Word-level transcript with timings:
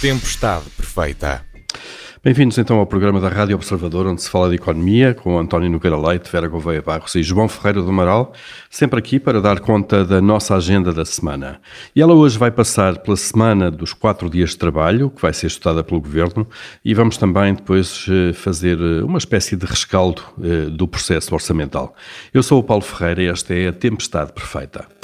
Tempestade 0.00 0.64
Perfeita. 0.78 1.44
Bem-vindos 2.24 2.56
então 2.56 2.78
ao 2.78 2.86
programa 2.86 3.20
da 3.20 3.28
Rádio 3.28 3.54
Observador, 3.54 4.06
onde 4.06 4.22
se 4.22 4.30
fala 4.30 4.48
de 4.48 4.54
economia, 4.54 5.12
com 5.12 5.38
António 5.38 5.68
Nogueira 5.68 5.98
Leite, 5.98 6.32
Vera 6.32 6.48
Gouveia 6.48 6.80
Barros 6.80 7.14
e 7.16 7.22
João 7.22 7.46
Ferreira 7.48 7.82
do 7.82 7.90
Amaral, 7.90 8.32
sempre 8.70 8.98
aqui 8.98 9.20
para 9.20 9.42
dar 9.42 9.60
conta 9.60 10.02
da 10.02 10.18
nossa 10.18 10.56
agenda 10.56 10.90
da 10.90 11.04
semana. 11.04 11.60
E 11.94 12.00
ela 12.00 12.14
hoje 12.14 12.38
vai 12.38 12.50
passar 12.50 12.96
pela 13.00 13.16
semana 13.16 13.70
dos 13.70 13.92
quatro 13.92 14.30
dias 14.30 14.50
de 14.50 14.56
trabalho, 14.56 15.10
que 15.10 15.20
vai 15.20 15.34
ser 15.34 15.48
estudada 15.48 15.84
pelo 15.84 16.00
Governo, 16.00 16.48
e 16.82 16.94
vamos 16.94 17.18
também 17.18 17.52
depois 17.52 18.06
eh, 18.08 18.32
fazer 18.32 18.78
eh, 18.80 19.04
uma 19.04 19.18
espécie 19.18 19.54
de 19.54 19.66
rescaldo 19.66 20.22
eh, 20.42 20.70
do 20.70 20.88
processo 20.88 21.34
orçamental. 21.34 21.94
Eu 22.32 22.42
sou 22.42 22.58
o 22.58 22.62
Paulo 22.62 22.82
Ferreira 22.82 23.22
e 23.22 23.26
esta 23.26 23.54
é 23.54 23.68
a 23.68 23.72
Tempestade 23.72 24.32
Perfeita. 24.32 24.99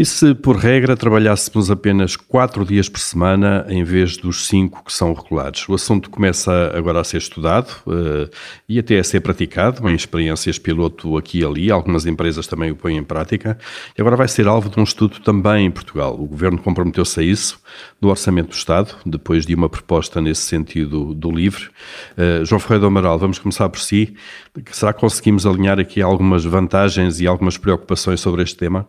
E 0.00 0.04
se, 0.06 0.34
por 0.34 0.56
regra, 0.56 0.96
trabalhássemos 0.96 1.70
apenas 1.70 2.16
quatro 2.16 2.64
dias 2.64 2.88
por 2.88 3.00
semana 3.00 3.66
em 3.68 3.84
vez 3.84 4.16
dos 4.16 4.46
cinco 4.46 4.82
que 4.82 4.90
são 4.90 5.12
regulares? 5.12 5.68
O 5.68 5.74
assunto 5.74 6.08
começa 6.08 6.72
agora 6.74 7.02
a 7.02 7.04
ser 7.04 7.18
estudado 7.18 7.68
uh, 7.86 8.26
e 8.66 8.78
até 8.78 8.98
a 8.98 9.04
ser 9.04 9.20
praticado 9.20 9.86
em 9.90 9.94
experiências 9.94 10.58
piloto 10.58 11.18
aqui 11.18 11.40
e 11.40 11.44
ali. 11.44 11.70
Algumas 11.70 12.06
empresas 12.06 12.46
também 12.46 12.70
o 12.70 12.76
põem 12.76 12.96
em 12.96 13.04
prática. 13.04 13.58
E 13.94 14.00
agora 14.00 14.16
vai 14.16 14.26
ser 14.26 14.48
alvo 14.48 14.70
de 14.70 14.80
um 14.80 14.84
estudo 14.84 15.20
também 15.20 15.66
em 15.66 15.70
Portugal. 15.70 16.14
O 16.18 16.24
governo 16.24 16.56
comprometeu-se 16.56 17.20
a 17.20 17.22
isso 17.22 17.60
no 18.00 18.08
Orçamento 18.08 18.48
do 18.48 18.54
Estado, 18.54 18.96
depois 19.04 19.44
de 19.44 19.54
uma 19.54 19.68
proposta 19.68 20.18
nesse 20.18 20.44
sentido 20.44 21.12
do 21.12 21.30
LIVRE. 21.30 21.68
Uh, 22.16 22.42
João 22.46 22.58
Ferreira 22.58 22.80
do 22.80 22.86
Amaral, 22.86 23.18
vamos 23.18 23.38
começar 23.38 23.68
por 23.68 23.80
si. 23.80 24.14
Será 24.70 24.94
que 24.94 25.00
conseguimos 25.00 25.44
alinhar 25.44 25.78
aqui 25.78 26.00
algumas 26.00 26.42
vantagens 26.42 27.20
e 27.20 27.26
algumas 27.26 27.58
preocupações 27.58 28.18
sobre 28.18 28.42
este 28.42 28.56
tema? 28.56 28.88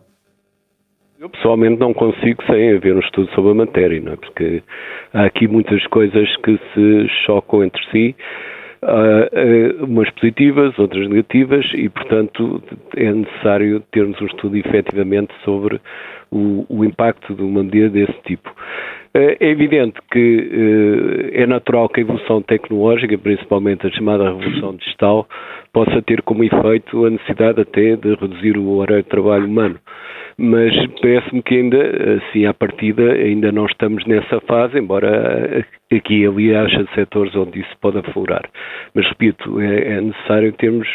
Eu 1.22 1.30
pessoalmente 1.30 1.78
não 1.78 1.94
consigo 1.94 2.42
sem 2.46 2.72
haver 2.74 2.96
um 2.96 2.98
estudo 2.98 3.30
sobre 3.32 3.52
a 3.52 3.54
matéria, 3.54 4.00
não 4.00 4.14
é? 4.14 4.16
porque 4.16 4.60
há 5.14 5.24
aqui 5.24 5.46
muitas 5.46 5.86
coisas 5.86 6.36
que 6.38 6.58
se 6.74 7.08
chocam 7.24 7.62
entre 7.62 7.80
si, 7.92 8.16
uh, 8.82 9.80
uh, 9.80 9.84
umas 9.84 10.10
positivas, 10.10 10.76
outras 10.80 11.08
negativas, 11.08 11.64
e 11.74 11.88
portanto 11.88 12.60
é 12.96 13.12
necessário 13.12 13.78
termos 13.92 14.20
um 14.20 14.26
estudo 14.26 14.56
efetivamente 14.56 15.32
sobre 15.44 15.80
o, 16.28 16.66
o 16.68 16.84
impacto 16.84 17.36
de 17.36 17.42
uma 17.42 17.62
medida 17.62 17.88
desse 17.88 18.20
tipo. 18.24 18.50
Uh, 19.14 19.38
é 19.38 19.48
evidente 19.48 20.00
que 20.10 21.30
é 21.34 21.46
natural 21.46 21.88
que 21.88 22.00
a 22.00 22.02
evolução 22.02 22.42
tecnológica, 22.42 23.16
principalmente 23.16 23.86
a 23.86 23.92
chamada 23.92 24.24
revolução 24.24 24.74
digital, 24.74 25.28
possa 25.72 26.02
ter 26.02 26.20
como 26.22 26.42
efeito 26.42 27.06
a 27.06 27.10
necessidade 27.10 27.60
até 27.60 27.94
de 27.94 28.12
reduzir 28.16 28.58
o 28.58 28.70
horário 28.78 29.04
de 29.04 29.08
trabalho 29.08 29.46
humano 29.46 29.78
mas 30.42 30.74
parece-me 31.00 31.40
que 31.40 31.54
ainda, 31.54 31.78
assim, 32.16 32.46
à 32.46 32.52
partida, 32.52 33.12
ainda 33.12 33.52
não 33.52 33.64
estamos 33.66 34.04
nessa 34.06 34.40
fase, 34.40 34.76
embora 34.76 35.64
aqui 35.92 36.22
e 36.22 36.26
ali 36.26 36.52
haja 36.52 36.84
setores 36.96 37.32
onde 37.36 37.60
isso 37.60 37.70
pode 37.80 37.98
aflorar. 37.98 38.42
Mas, 38.92 39.06
repito, 39.06 39.60
é, 39.60 39.98
é 39.98 40.00
necessário 40.00 40.52
termos 40.54 40.88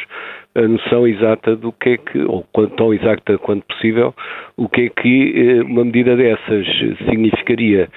a 0.53 0.67
noção 0.67 1.07
exata 1.07 1.55
do 1.55 1.71
que 1.71 1.91
é 1.91 1.97
que, 1.97 2.19
ou 2.19 2.45
tão 2.75 2.93
exata 2.93 3.37
quanto 3.37 3.65
possível, 3.67 4.13
o 4.57 4.67
que 4.67 4.81
é 4.81 4.89
que 4.89 5.33
eh, 5.35 5.61
uma 5.61 5.85
medida 5.85 6.17
dessas 6.17 6.67
significaria 7.05 7.87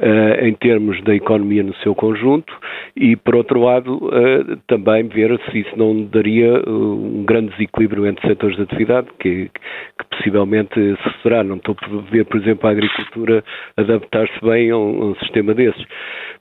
uh, 0.00 0.44
em 0.44 0.54
termos 0.54 1.00
da 1.04 1.14
economia 1.14 1.62
no 1.62 1.74
seu 1.76 1.94
conjunto 1.94 2.52
e, 2.96 3.16
por 3.16 3.36
outro 3.36 3.60
lado, 3.60 3.96
uh, 3.96 4.56
também 4.66 5.06
ver 5.08 5.38
se 5.50 5.60
isso 5.60 5.76
não 5.76 6.04
daria 6.04 6.60
uh, 6.66 7.18
um 7.20 7.24
grande 7.24 7.50
desequilíbrio 7.50 8.06
entre 8.06 8.26
setores 8.26 8.56
de 8.56 8.62
atividade, 8.62 9.08
que, 9.18 9.50
que 9.98 10.04
possivelmente 10.10 10.74
se 10.74 11.22
será. 11.22 11.44
Não 11.44 11.56
estou 11.56 11.76
a 11.82 12.10
ver, 12.10 12.24
por 12.24 12.40
exemplo, 12.40 12.68
a 12.68 12.72
agricultura 12.72 13.44
adaptar-se 13.76 14.40
bem 14.44 14.70
a 14.70 14.76
um, 14.76 15.02
a 15.02 15.06
um, 15.06 15.14
sistema 15.16 15.54
desses. 15.54 15.84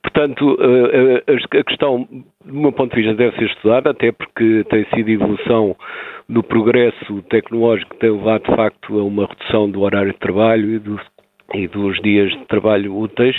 Portanto, 0.02 0.58
a 1.28 1.64
questão, 1.64 2.08
do 2.46 2.54
meu 2.54 2.72
ponto 2.72 2.96
de 2.96 3.02
vista, 3.02 3.16
deve 3.16 3.36
ser 3.36 3.46
estudada, 3.46 3.90
até 3.90 4.12
porque 4.14 4.64
tem 4.70 4.86
sido 4.96 5.10
evolução 5.10 5.76
do 6.30 6.42
progresso 6.42 7.22
tecnológico 7.24 7.92
que 7.92 8.00
tem 8.00 8.12
levado, 8.12 8.44
de 8.44 8.56
facto, 8.56 9.00
a 9.00 9.04
uma 9.04 9.26
redução 9.26 9.70
do 9.70 9.82
horário 9.82 10.14
de 10.14 10.20
trabalho 10.20 10.76
e 10.76 10.80
do 10.80 11.00
e 11.54 11.68
dos 11.68 12.00
dias 12.02 12.32
de 12.32 12.46
trabalho 12.46 12.96
úteis, 12.96 13.36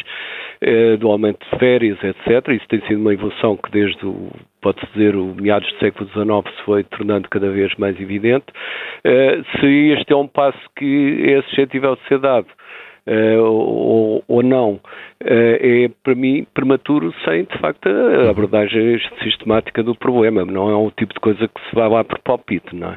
eh, 0.61 0.97
do 0.97 1.11
aumento 1.11 1.39
de 1.51 1.59
férias, 1.59 1.99
etc. 2.03 2.49
Isso 2.49 2.67
tem 2.69 2.81
sido 2.87 3.01
uma 3.01 3.13
evolução 3.13 3.57
que 3.57 3.71
desde 3.71 4.05
o, 4.05 4.31
pode-se 4.61 4.87
dizer, 4.93 5.17
o 5.17 5.35
meados 5.35 5.71
do 5.73 5.79
século 5.79 6.09
XIX 6.11 6.57
se 6.57 6.63
foi 6.65 6.85
tornando 6.85 7.29
cada 7.29 7.51
vez 7.51 7.75
mais 7.77 7.99
evidente. 8.01 8.47
Eh, 9.05 9.41
se 9.59 9.67
este 9.93 10.13
é 10.13 10.17
um 10.17 10.27
passo 10.27 10.61
que 10.77 11.23
é 11.27 11.43
suscetível 11.43 11.97
de 11.97 12.09
ser 12.09 12.19
dado, 12.19 12.47
Uh, 13.07 13.43
ou, 13.43 14.25
ou, 14.29 14.43
não, 14.43 14.79
é 15.25 15.91
para 16.05 16.15
mim 16.15 16.47
prematuro 16.53 17.13
sem 17.25 17.45
de 17.45 17.59
facto 17.59 17.89
a 17.89 18.31
abordagem 18.31 19.01
sistemática 19.23 19.83
do 19.83 19.95
problema. 19.95 20.45
Não 20.45 20.71
é 20.71 20.77
um 20.77 20.91
tipo 20.91 21.15
de 21.15 21.21
coisa 21.21 21.49
que 21.49 21.61
se 21.69 21.75
vai 21.75 21.89
lá 21.89 22.05
por 22.05 22.19
palpite, 22.21 22.77
não 22.77 22.91
é? 22.91 22.95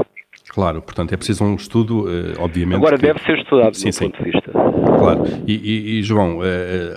Claro, 0.54 0.84
portanto 0.84 1.12
é 1.14 1.18
preciso 1.18 1.44
um 1.44 1.56
estudo, 1.56 2.06
uh, 2.06 2.40
obviamente. 2.40 2.76
Agora 2.76 2.96
que... 2.96 3.08
deve 3.08 3.20
ser 3.24 3.40
estudado 3.40 3.74
sim, 3.76 3.90
do 3.90 3.94
sim. 3.94 4.06
ponto 4.06 4.24
de 4.24 4.32
vista. 4.32 4.52
Claro, 4.52 5.24
e, 5.48 5.54
e, 5.54 6.00
e 6.00 6.04
João, 6.04 6.38
uh, 6.38 6.42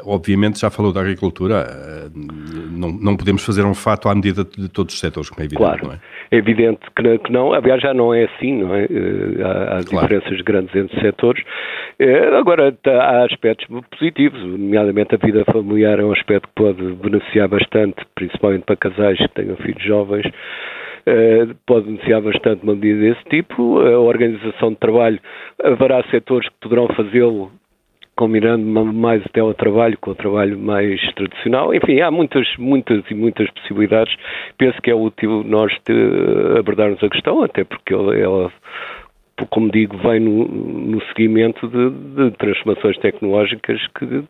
obviamente 0.05 0.61
já 0.61 0.69
falou 0.69 0.93
da 0.93 1.01
agricultura, 1.01 1.65
não, 2.15 2.93
não 2.93 3.17
podemos 3.17 3.45
fazer 3.45 3.65
um 3.65 3.75
fato 3.75 4.11
à 4.11 4.15
medida 4.15 4.45
de 4.45 4.69
todos 4.69 4.95
os 4.95 5.01
setores, 5.01 5.31
como 5.31 5.43
é 5.43 5.47
evidente, 5.47 5.63
claro. 5.63 5.87
não 5.87 5.95
é? 5.95 5.99
É 6.31 6.37
evidente 6.37 6.81
que 6.95 7.03
não, 7.03 7.19
que 7.19 7.33
não, 7.33 7.53
aliás 7.55 7.81
já 7.81 7.95
não 7.95 8.13
é 8.13 8.25
assim, 8.25 8.61
não 8.61 8.75
é? 8.75 8.83
Há, 8.85 9.79
há 9.79 9.85
claro. 9.85 10.07
diferenças 10.07 10.41
grandes 10.43 10.75
entre 10.77 11.01
setores. 11.01 11.43
Agora 12.39 12.77
há 12.87 13.25
aspectos 13.25 13.67
positivos, 13.91 14.39
nomeadamente 14.39 15.15
a 15.15 15.19
vida 15.19 15.45
familiar 15.51 15.99
é 15.99 16.05
um 16.05 16.13
aspecto 16.13 16.47
que 16.49 16.55
pode 16.55 16.83
beneficiar 16.97 17.49
bastante, 17.49 18.05
principalmente 18.15 18.65
para 18.65 18.77
casais 18.77 19.19
que 19.19 19.35
tenham 19.35 19.57
filhos 19.57 19.83
jovens. 19.83 20.27
Eh, 21.09 21.47
pode 21.67 21.87
beneficiar 21.87 22.21
bastante 22.21 22.65
uma 22.65 22.75
medida 22.75 23.01
desse 23.01 23.25
tipo. 23.31 23.81
A 23.81 24.01
organização 24.01 24.71
de 24.71 24.77
trabalho, 24.77 25.21
haverá 25.63 26.03
setores 26.11 26.49
que 26.49 26.57
poderão 26.61 26.89
fazê-lo 26.89 27.53
combinando 28.17 28.65
mais 28.65 29.25
o 29.25 29.29
teletrabalho 29.29 29.97
com 29.99 30.11
o 30.11 30.15
trabalho 30.15 30.59
mais 30.59 31.01
tradicional. 31.15 31.73
Enfim, 31.75 32.01
há 32.01 32.11
muitas, 32.11 32.49
muitas 32.57 33.05
e 33.11 33.15
muitas 33.15 33.49
possibilidades. 33.51 34.17
Penso 34.57 34.81
que 34.83 34.91
é 34.91 34.95
útil 34.95 35.45
nós 35.45 35.73
abordarmos 36.59 37.03
a 37.05 37.11
questão, 37.11 37.43
até 37.43 37.63
porque 37.63 37.93
ela, 37.95 38.51
como 39.51 39.71
digo, 39.71 39.99
vem 39.99 40.19
no, 40.19 40.49
no 40.49 41.03
seguimento 41.09 41.69
de, 41.69 41.91
de 41.91 42.31
transformações 42.39 42.97
tecnológicas 42.99 43.87
que 43.99 44.25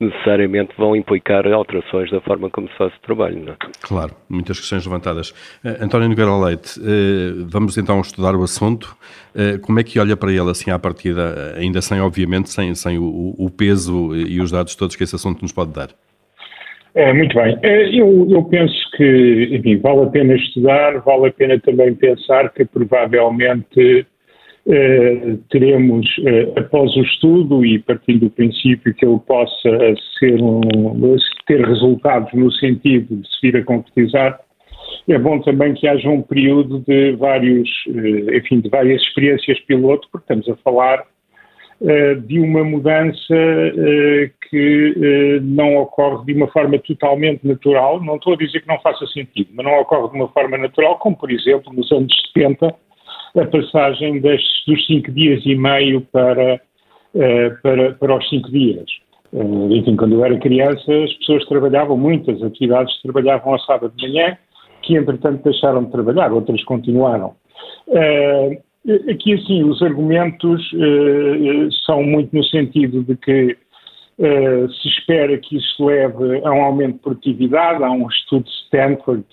necessariamente 0.00 0.72
vão 0.76 0.96
implicar 0.96 1.46
alterações 1.46 2.10
da 2.10 2.20
forma 2.20 2.50
como 2.50 2.68
se 2.68 2.76
faz 2.76 2.92
o 2.94 3.00
trabalho. 3.00 3.38
Não 3.44 3.52
é? 3.52 3.56
Claro, 3.80 4.12
muitas 4.28 4.58
questões 4.58 4.84
levantadas. 4.84 5.30
Uh, 5.64 5.84
António 5.84 6.08
Nogueira 6.08 6.36
Leite, 6.36 6.78
uh, 6.80 7.46
vamos 7.48 7.78
então 7.78 8.00
estudar 8.00 8.34
o 8.34 8.42
assunto. 8.42 8.96
Uh, 9.34 9.60
como 9.60 9.80
é 9.80 9.84
que 9.84 9.98
olha 9.98 10.16
para 10.16 10.30
ele 10.30 10.50
assim 10.50 10.70
à 10.70 10.78
partida, 10.78 11.54
ainda 11.56 11.80
sem, 11.80 12.00
obviamente, 12.00 12.50
sem, 12.50 12.74
sem 12.74 12.98
o, 12.98 13.34
o 13.38 13.50
peso 13.50 14.14
e 14.14 14.40
os 14.40 14.50
dados 14.50 14.74
todos 14.74 14.96
que 14.96 15.04
esse 15.04 15.14
assunto 15.14 15.42
nos 15.42 15.52
pode 15.52 15.72
dar? 15.72 15.88
É, 16.94 17.10
muito 17.12 17.34
bem. 17.34 17.58
Eu, 17.62 18.28
eu, 18.30 18.42
penso 18.44 18.74
que, 18.96 19.48
enfim, 19.50 19.78
vale 19.78 20.02
a 20.02 20.06
pena 20.06 20.34
estudar, 20.34 20.98
vale 21.00 21.28
a 21.28 21.32
pena 21.32 21.58
também 21.58 21.94
pensar 21.94 22.50
que 22.52 22.66
provavelmente 22.66 24.06
teremos, 25.48 26.06
eh, 26.24 26.52
após 26.56 26.94
o 26.96 27.00
estudo 27.00 27.64
e 27.64 27.80
partindo 27.80 28.20
do 28.20 28.30
princípio 28.30 28.94
que 28.94 29.04
ele 29.04 29.18
possa 29.26 29.94
ser 30.18 30.40
um, 30.40 31.16
ter 31.46 31.66
resultados 31.66 32.32
no 32.32 32.50
sentido 32.52 33.16
de 33.16 33.28
se 33.28 33.40
vir 33.42 33.56
a 33.56 33.64
concretizar, 33.64 34.38
é 35.08 35.18
bom 35.18 35.40
também 35.40 35.74
que 35.74 35.88
haja 35.88 36.08
um 36.08 36.22
período 36.22 36.78
de 36.86 37.12
vários, 37.16 37.68
eh, 37.88 38.36
enfim, 38.38 38.60
de 38.60 38.68
várias 38.68 39.02
experiências 39.02 39.58
piloto, 39.60 40.08
porque 40.12 40.32
estamos 40.32 40.48
a 40.48 40.56
falar 40.62 41.04
de 42.28 42.38
uma 42.38 42.62
mudança 42.62 43.34
que 44.48 45.40
não 45.42 45.78
ocorre 45.78 46.26
de 46.26 46.32
uma 46.32 46.46
forma 46.46 46.78
totalmente 46.78 47.44
natural. 47.44 48.00
Não 48.00 48.14
estou 48.14 48.34
a 48.34 48.36
dizer 48.36 48.60
que 48.60 48.68
não 48.68 48.78
faça 48.78 49.04
sentido, 49.08 49.48
mas 49.52 49.66
não 49.66 49.80
ocorre 49.80 50.10
de 50.10 50.14
uma 50.14 50.28
forma 50.28 50.56
natural, 50.56 50.96
como 51.00 51.16
por 51.16 51.28
exemplo 51.28 51.72
nos 51.72 51.90
anos 51.90 52.12
70 52.32 52.72
a 53.36 53.46
passagem 53.46 54.20
das, 54.20 54.40
dos 54.66 54.86
cinco 54.86 55.10
dias 55.12 55.42
e 55.46 55.54
meio 55.54 56.02
para, 56.12 56.60
uh, 57.14 57.62
para, 57.62 57.92
para 57.94 58.16
os 58.16 58.28
cinco 58.28 58.50
dias. 58.50 58.84
Uh, 59.32 59.74
enfim, 59.74 59.96
quando 59.96 60.14
eu 60.14 60.24
era 60.24 60.38
criança, 60.38 60.92
as 61.04 61.12
pessoas 61.14 61.44
trabalhavam, 61.46 61.96
muitas 61.96 62.42
atividades 62.42 63.00
trabalhavam 63.02 63.54
ao 63.54 63.60
sábado 63.60 63.92
de 63.96 64.08
manhã, 64.08 64.36
que 64.82 64.96
entretanto 64.96 65.44
deixaram 65.44 65.84
de 65.84 65.92
trabalhar, 65.92 66.32
outras 66.32 66.62
continuaram. 66.64 67.34
Uh, 67.88 68.60
aqui, 69.10 69.34
assim, 69.34 69.62
os 69.62 69.80
argumentos 69.80 70.60
são 71.86 72.02
muito 72.02 72.34
no 72.34 72.44
sentido 72.44 73.04
de 73.04 73.16
que 73.16 73.56
se 74.18 74.88
espera 74.88 75.38
que 75.38 75.56
isso 75.56 75.84
leve 75.84 76.44
a 76.44 76.50
um 76.50 76.62
aumento 76.62 76.94
de 76.94 76.98
produtividade, 76.98 77.82
há 77.82 77.90
um 77.90 78.08
estudo 78.08 78.44
de 78.44 78.50
Stanford 78.50 79.24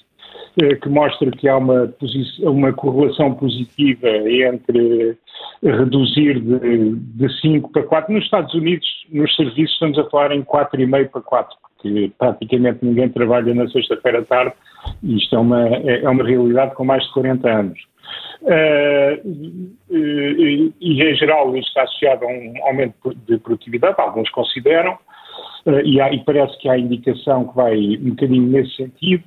que 0.81 0.89
mostra 0.89 1.31
que 1.31 1.47
há 1.47 1.57
uma, 1.57 1.93
uma 2.41 2.73
correlação 2.73 3.33
positiva 3.33 4.07
entre 4.07 5.17
reduzir 5.63 6.39
de, 6.39 6.95
de 6.95 7.41
5 7.41 7.71
para 7.71 7.83
4. 7.83 8.13
Nos 8.13 8.23
Estados 8.23 8.53
Unidos, 8.53 8.87
nos 9.11 9.35
serviços, 9.35 9.73
estamos 9.73 9.97
a 9.97 10.09
falar 10.09 10.31
em 10.31 10.43
4,5 10.43 11.09
para 11.09 11.21
4, 11.21 11.57
porque 11.61 12.11
praticamente 12.17 12.79
ninguém 12.81 13.09
trabalha 13.09 13.53
na 13.53 13.67
sexta-feira 13.69 14.19
à 14.19 14.23
tarde 14.23 14.53
e 15.03 15.17
isto 15.17 15.35
é 15.35 15.39
uma, 15.39 15.67
é, 15.67 16.03
é 16.03 16.09
uma 16.09 16.23
realidade 16.23 16.75
com 16.75 16.85
mais 16.85 17.03
de 17.03 17.13
40 17.13 17.49
anos. 17.49 17.79
Uh, 18.41 19.69
e, 19.91 20.73
e, 20.79 21.03
em 21.03 21.15
geral, 21.15 21.55
isto 21.55 21.67
está 21.67 21.83
associado 21.83 22.25
a 22.25 22.27
um 22.27 22.53
aumento 22.63 23.13
de 23.27 23.37
produtividade, 23.37 23.95
alguns 23.99 24.29
consideram, 24.29 24.97
uh, 25.65 25.79
e, 25.83 25.99
há, 26.01 26.11
e, 26.11 26.23
parece 26.23 26.57
que 26.59 26.69
há 26.69 26.77
indicação 26.77 27.47
que 27.47 27.55
vai 27.55 27.77
um 27.77 28.09
bocadinho 28.11 28.47
nesse 28.47 28.75
sentido. 28.75 29.23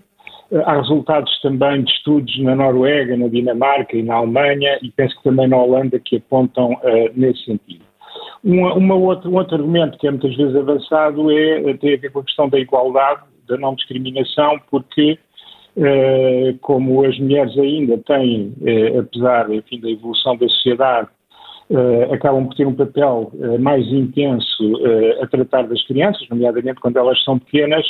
Uh, 0.52 0.60
há 0.64 0.76
resultados 0.76 1.40
também 1.40 1.82
de 1.82 1.90
estudos 1.90 2.38
na 2.40 2.54
Noruega, 2.54 3.16
na 3.16 3.26
Dinamarca 3.26 3.96
e 3.96 4.02
na 4.02 4.16
Alemanha, 4.16 4.78
e 4.82 4.90
penso 4.90 5.16
que 5.16 5.24
também 5.24 5.48
na 5.48 5.56
Holanda 5.56 5.98
que 5.98 6.16
apontam 6.16 6.76
nesse 7.16 7.44
sentido. 7.44 7.84
Uma, 8.44 8.74
uma 8.74 8.94
outra, 8.94 9.28
um 9.28 9.34
outro 9.34 9.56
argumento 9.56 9.98
que 9.98 10.06
é 10.06 10.10
muitas 10.10 10.36
vezes 10.36 10.54
avançado 10.54 11.30
é, 11.30 11.74
tem 11.74 11.94
a 11.94 11.98
ver 11.98 12.10
com 12.12 12.20
a 12.20 12.24
questão 12.24 12.48
da 12.48 12.58
igualdade, 12.58 13.22
da 13.48 13.56
não 13.56 13.74
discriminação, 13.74 14.60
porque 14.70 15.18
eh, 15.76 16.54
como 16.60 17.02
as 17.04 17.18
mulheres 17.18 17.56
ainda 17.56 17.96
têm, 17.98 18.52
eh, 18.62 18.98
apesar 18.98 19.50
enfim, 19.50 19.80
da 19.80 19.90
evolução 19.90 20.36
da 20.36 20.46
sociedade, 20.46 21.08
eh, 21.70 22.08
acabam 22.12 22.46
por 22.46 22.54
ter 22.54 22.66
um 22.66 22.74
papel 22.74 23.32
mais 23.58 23.86
intenso 23.86 24.74
a 25.22 25.26
tratar 25.26 25.62
das 25.62 25.82
crianças, 25.86 26.28
nomeadamente 26.28 26.80
quando 26.80 26.98
elas 26.98 27.22
são 27.24 27.38
pequenas, 27.38 27.86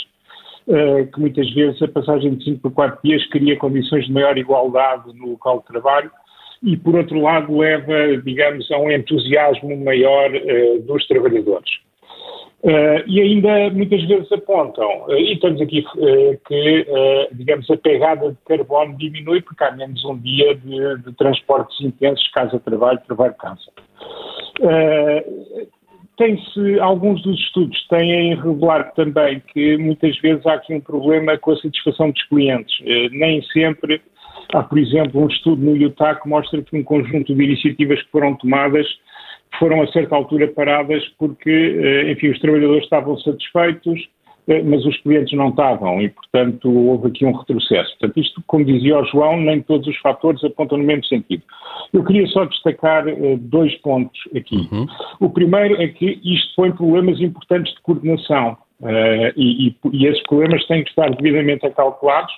que 0.67 1.21
muitas 1.21 1.51
vezes 1.53 1.83
a 1.83 1.89
passagem 1.89 2.35
de 2.37 2.45
5 2.45 2.61
para 2.61 2.71
4 2.71 3.01
dias 3.03 3.27
cria 3.27 3.57
condições 3.57 4.07
de 4.07 4.13
maior 4.13 4.39
igualdade 4.39 5.13
no 5.15 5.31
local 5.31 5.61
de 5.61 5.67
trabalho 5.67 6.11
e, 6.63 6.77
por 6.77 6.95
outro 6.95 7.21
lado, 7.21 7.59
leva, 7.59 8.17
digamos, 8.23 8.71
a 8.71 8.79
um 8.79 8.91
entusiasmo 8.91 9.77
maior 9.85 10.31
dos 10.87 11.07
trabalhadores. 11.09 11.71
Uh, 12.63 13.03
e 13.09 13.21
ainda 13.21 13.71
muitas 13.71 14.01
vezes 14.05 14.31
apontam, 14.31 15.07
uh, 15.09 15.15
e 15.15 15.33
estamos 15.33 15.61
aqui 15.61 15.85
uh, 15.97 16.39
que, 16.47 16.87
digamos, 17.33 17.69
a 17.69 17.77
pegada 17.77 18.31
de 18.31 18.37
carbono 18.47 18.97
diminui 18.97 19.43
porque 19.43 19.65
há 19.65 19.73
menos 19.73 20.05
um 20.05 20.17
dia 20.17 20.55
de, 20.55 20.99
de 20.99 21.13
transportes 21.15 21.81
intensos, 21.81 22.25
casa-trabalho, 22.29 23.01
trabalho-casa. 23.05 23.69
Tem-se, 26.17 26.79
alguns 26.79 27.23
dos 27.23 27.39
estudos 27.41 27.87
têm 27.89 28.35
revelado 28.35 28.93
também 28.95 29.43
que 29.53 29.77
muitas 29.79 30.17
vezes 30.19 30.45
há 30.47 30.55
aqui 30.55 30.75
um 30.75 30.81
problema 30.81 31.39
com 31.39 31.53
a 31.53 31.57
satisfação 31.57 32.11
dos 32.11 32.23
clientes. 32.25 32.75
nem 33.13 33.43
sempre 33.45 34.01
há, 34.53 34.63
por 34.63 34.79
exemplo, 34.79 35.23
um 35.23 35.29
estudo 35.29 35.63
no 35.63 35.77
Utah 35.77 36.15
que 36.15 36.29
mostra 36.29 36.63
que 36.63 36.77
um 36.77 36.85
conjunto 36.85 37.35
de 37.35 37.43
iniciativas 37.43 38.03
que 38.03 38.11
foram 38.11 38.35
tomadas 38.37 38.87
foram 39.59 39.83
a 39.83 39.87
certa 39.89 40.15
altura 40.15 40.49
paradas 40.49 41.03
porque, 41.19 41.51
eh, 41.51 42.13
enfim, 42.13 42.29
os 42.29 42.39
trabalhadores 42.41 42.85
estavam 42.85 43.19
satisfeitos, 43.19 44.01
eh, 44.01 44.09
mas 44.47 44.85
os 44.85 44.97
clientes 45.03 45.37
não 45.37 45.51
estavam 45.51 46.01
e, 46.03 46.09
portanto, 46.09 46.71
houve 46.71 47.09
aqui 47.09 47.25
um 47.25 47.33
retrocesso. 47.33 47.91
Portanto, 47.99 48.21
isto, 48.21 48.43
como 48.47 48.65
dizia 48.65 48.99
o 48.99 49.05
João, 49.05 49.41
nem 49.41 49.63
todos 49.63 49.87
os 49.87 49.97
fatores 49.99 50.43
apontam 50.43 50.79
no 50.79 50.85
mesmo 50.85 51.05
sentido. 51.05 51.43
Eu 51.93 52.05
queria 52.05 52.27
só 52.29 52.45
destacar 52.45 53.07
uh, 53.07 53.37
dois 53.39 53.75
pontos 53.77 54.19
aqui. 54.37 54.69
Uhum. 54.73 54.87
O 55.21 55.31
primeiro 55.31 55.81
é 55.81 55.89
que 55.89 56.21
isto 56.25 56.55
foi 56.57 56.73
problemas 56.73 57.21
importantes 57.21 57.73
de 57.75 57.81
coordenação 57.83 58.57
uh, 58.81 59.33
e, 59.37 59.69
e, 59.69 59.77
e 59.93 60.07
esses 60.07 60.23
problemas 60.25 60.67
têm 60.67 60.83
que 60.83 60.91
estar 60.91 61.11
devidamente 61.11 61.65
acalculados 61.65 62.35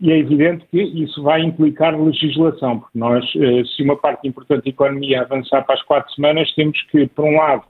e 0.00 0.10
é 0.10 0.18
evidente 0.18 0.64
que 0.70 0.80
isso 0.80 1.22
vai 1.22 1.42
implicar 1.42 1.98
legislação, 2.00 2.80
porque 2.80 2.98
nós, 2.98 3.22
eh, 3.36 3.62
se 3.64 3.82
uma 3.82 3.96
parte 3.96 4.26
importante 4.26 4.64
da 4.64 4.70
economia 4.70 5.20
avançar 5.20 5.62
para 5.66 5.74
as 5.74 5.82
quatro 5.82 6.10
semanas, 6.14 6.50
temos 6.54 6.80
que, 6.84 7.06
por 7.08 7.26
um 7.26 7.36
lado, 7.36 7.64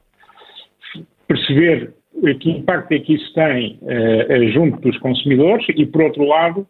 perceber 1.26 1.92
que 2.40 2.50
impacto 2.50 2.92
é 2.92 2.98
que 2.98 3.14
isso 3.14 3.32
tem 3.34 3.78
uh, 3.82 4.48
junto 4.52 4.80
dos 4.80 4.98
consumidores 4.98 5.64
e, 5.76 5.86
por 5.86 6.02
outro 6.02 6.24
lado, 6.24 6.66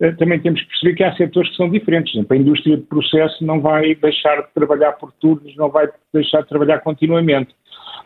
uh, 0.00 0.16
também 0.16 0.38
temos 0.40 0.60
que 0.60 0.68
perceber 0.68 0.94
que 0.96 1.04
há 1.04 1.16
setores 1.16 1.50
que 1.50 1.56
são 1.56 1.70
diferentes. 1.70 2.12
Por 2.12 2.18
exemplo, 2.18 2.36
a 2.36 2.40
indústria 2.40 2.76
de 2.76 2.82
processo 2.84 3.44
não 3.44 3.60
vai 3.60 3.94
deixar 3.94 4.42
de 4.42 4.52
trabalhar 4.54 4.92
por 4.92 5.12
turnos, 5.12 5.56
não 5.56 5.70
vai 5.70 5.88
deixar 6.12 6.42
de 6.42 6.48
trabalhar 6.48 6.80
continuamente. 6.80 7.54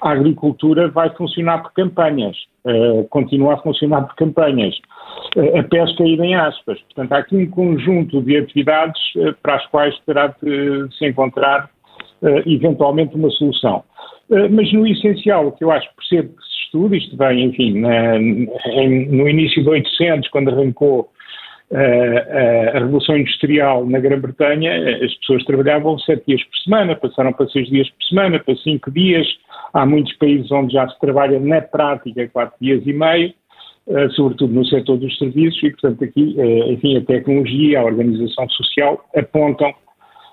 A 0.01 0.11
agricultura 0.11 0.89
vai 0.89 1.11
funcionar 1.17 1.59
por 1.59 1.73
campanhas, 1.73 2.37
uh, 2.65 3.05
continua 3.09 3.55
a 3.55 3.59
funcionar 3.59 4.03
por 4.03 4.15
campanhas 4.15 4.75
a 5.59 5.63
pesca 5.63 6.05
ir 6.05 6.21
em 6.21 6.35
aspas. 6.35 6.81
Portanto, 6.83 7.13
há 7.13 7.19
aqui 7.19 7.37
um 7.37 7.51
conjunto 7.51 8.23
de 8.23 8.37
atividades 8.37 9.01
eh, 9.17 9.35
para 9.43 9.57
as 9.57 9.67
quais 9.67 9.99
terá 10.01 10.29
de 10.29 10.89
se 10.97 11.07
encontrar 11.07 11.71
eh, 12.23 12.43
eventualmente 12.47 13.15
uma 13.15 13.31
solução. 13.31 13.85
Eh, 14.31 14.49
mas 14.49 14.73
no 14.73 14.87
essencial, 14.87 15.49
o 15.49 15.53
que 15.53 15.65
eu 15.65 15.71
acho 15.71 15.89
percebo 15.97 16.29
que 16.29 16.43
se 16.43 16.56
isto 16.95 17.17
vem, 17.17 17.45
enfim, 17.45 17.81
na, 17.81 18.17
em, 18.19 19.07
no 19.09 19.29
início 19.29 19.63
de 19.63 19.69
800, 19.69 20.29
quando 20.31 20.51
arrancou 20.51 21.11
a 22.75 22.79
Revolução 22.79 23.17
Industrial 23.17 23.85
na 23.87 23.99
Grã-Bretanha, 23.99 24.99
as 25.05 25.13
pessoas 25.17 25.45
trabalhavam 25.45 25.99
sete 25.99 26.25
dias 26.29 26.45
por 26.45 26.57
semana, 26.59 26.95
passaram 26.95 27.33
para 27.33 27.49
seis 27.49 27.69
dias 27.69 27.91
por 27.91 28.05
semana, 28.07 28.39
para 28.39 28.55
cinco 28.59 28.89
dias. 28.93 29.27
Há 29.73 29.85
muitos 29.85 30.13
países 30.17 30.49
onde 30.53 30.75
já 30.75 30.89
se 30.89 30.99
trabalha 31.01 31.41
na 31.41 31.61
prática 31.61 32.29
quatro 32.29 32.55
dias 32.61 32.87
e 32.87 32.93
meio. 32.93 33.35
Eh, 33.89 34.09
sobretudo 34.11 34.53
no 34.53 34.67
setor 34.67 34.97
dos 34.97 35.17
serviços, 35.17 35.63
e, 35.63 35.71
portanto, 35.71 36.03
aqui, 36.03 36.35
eh, 36.37 36.73
enfim, 36.73 36.97
a 36.97 37.03
tecnologia, 37.03 37.79
a 37.79 37.85
organização 37.85 38.49
social 38.49 39.05
apontam 39.15 39.73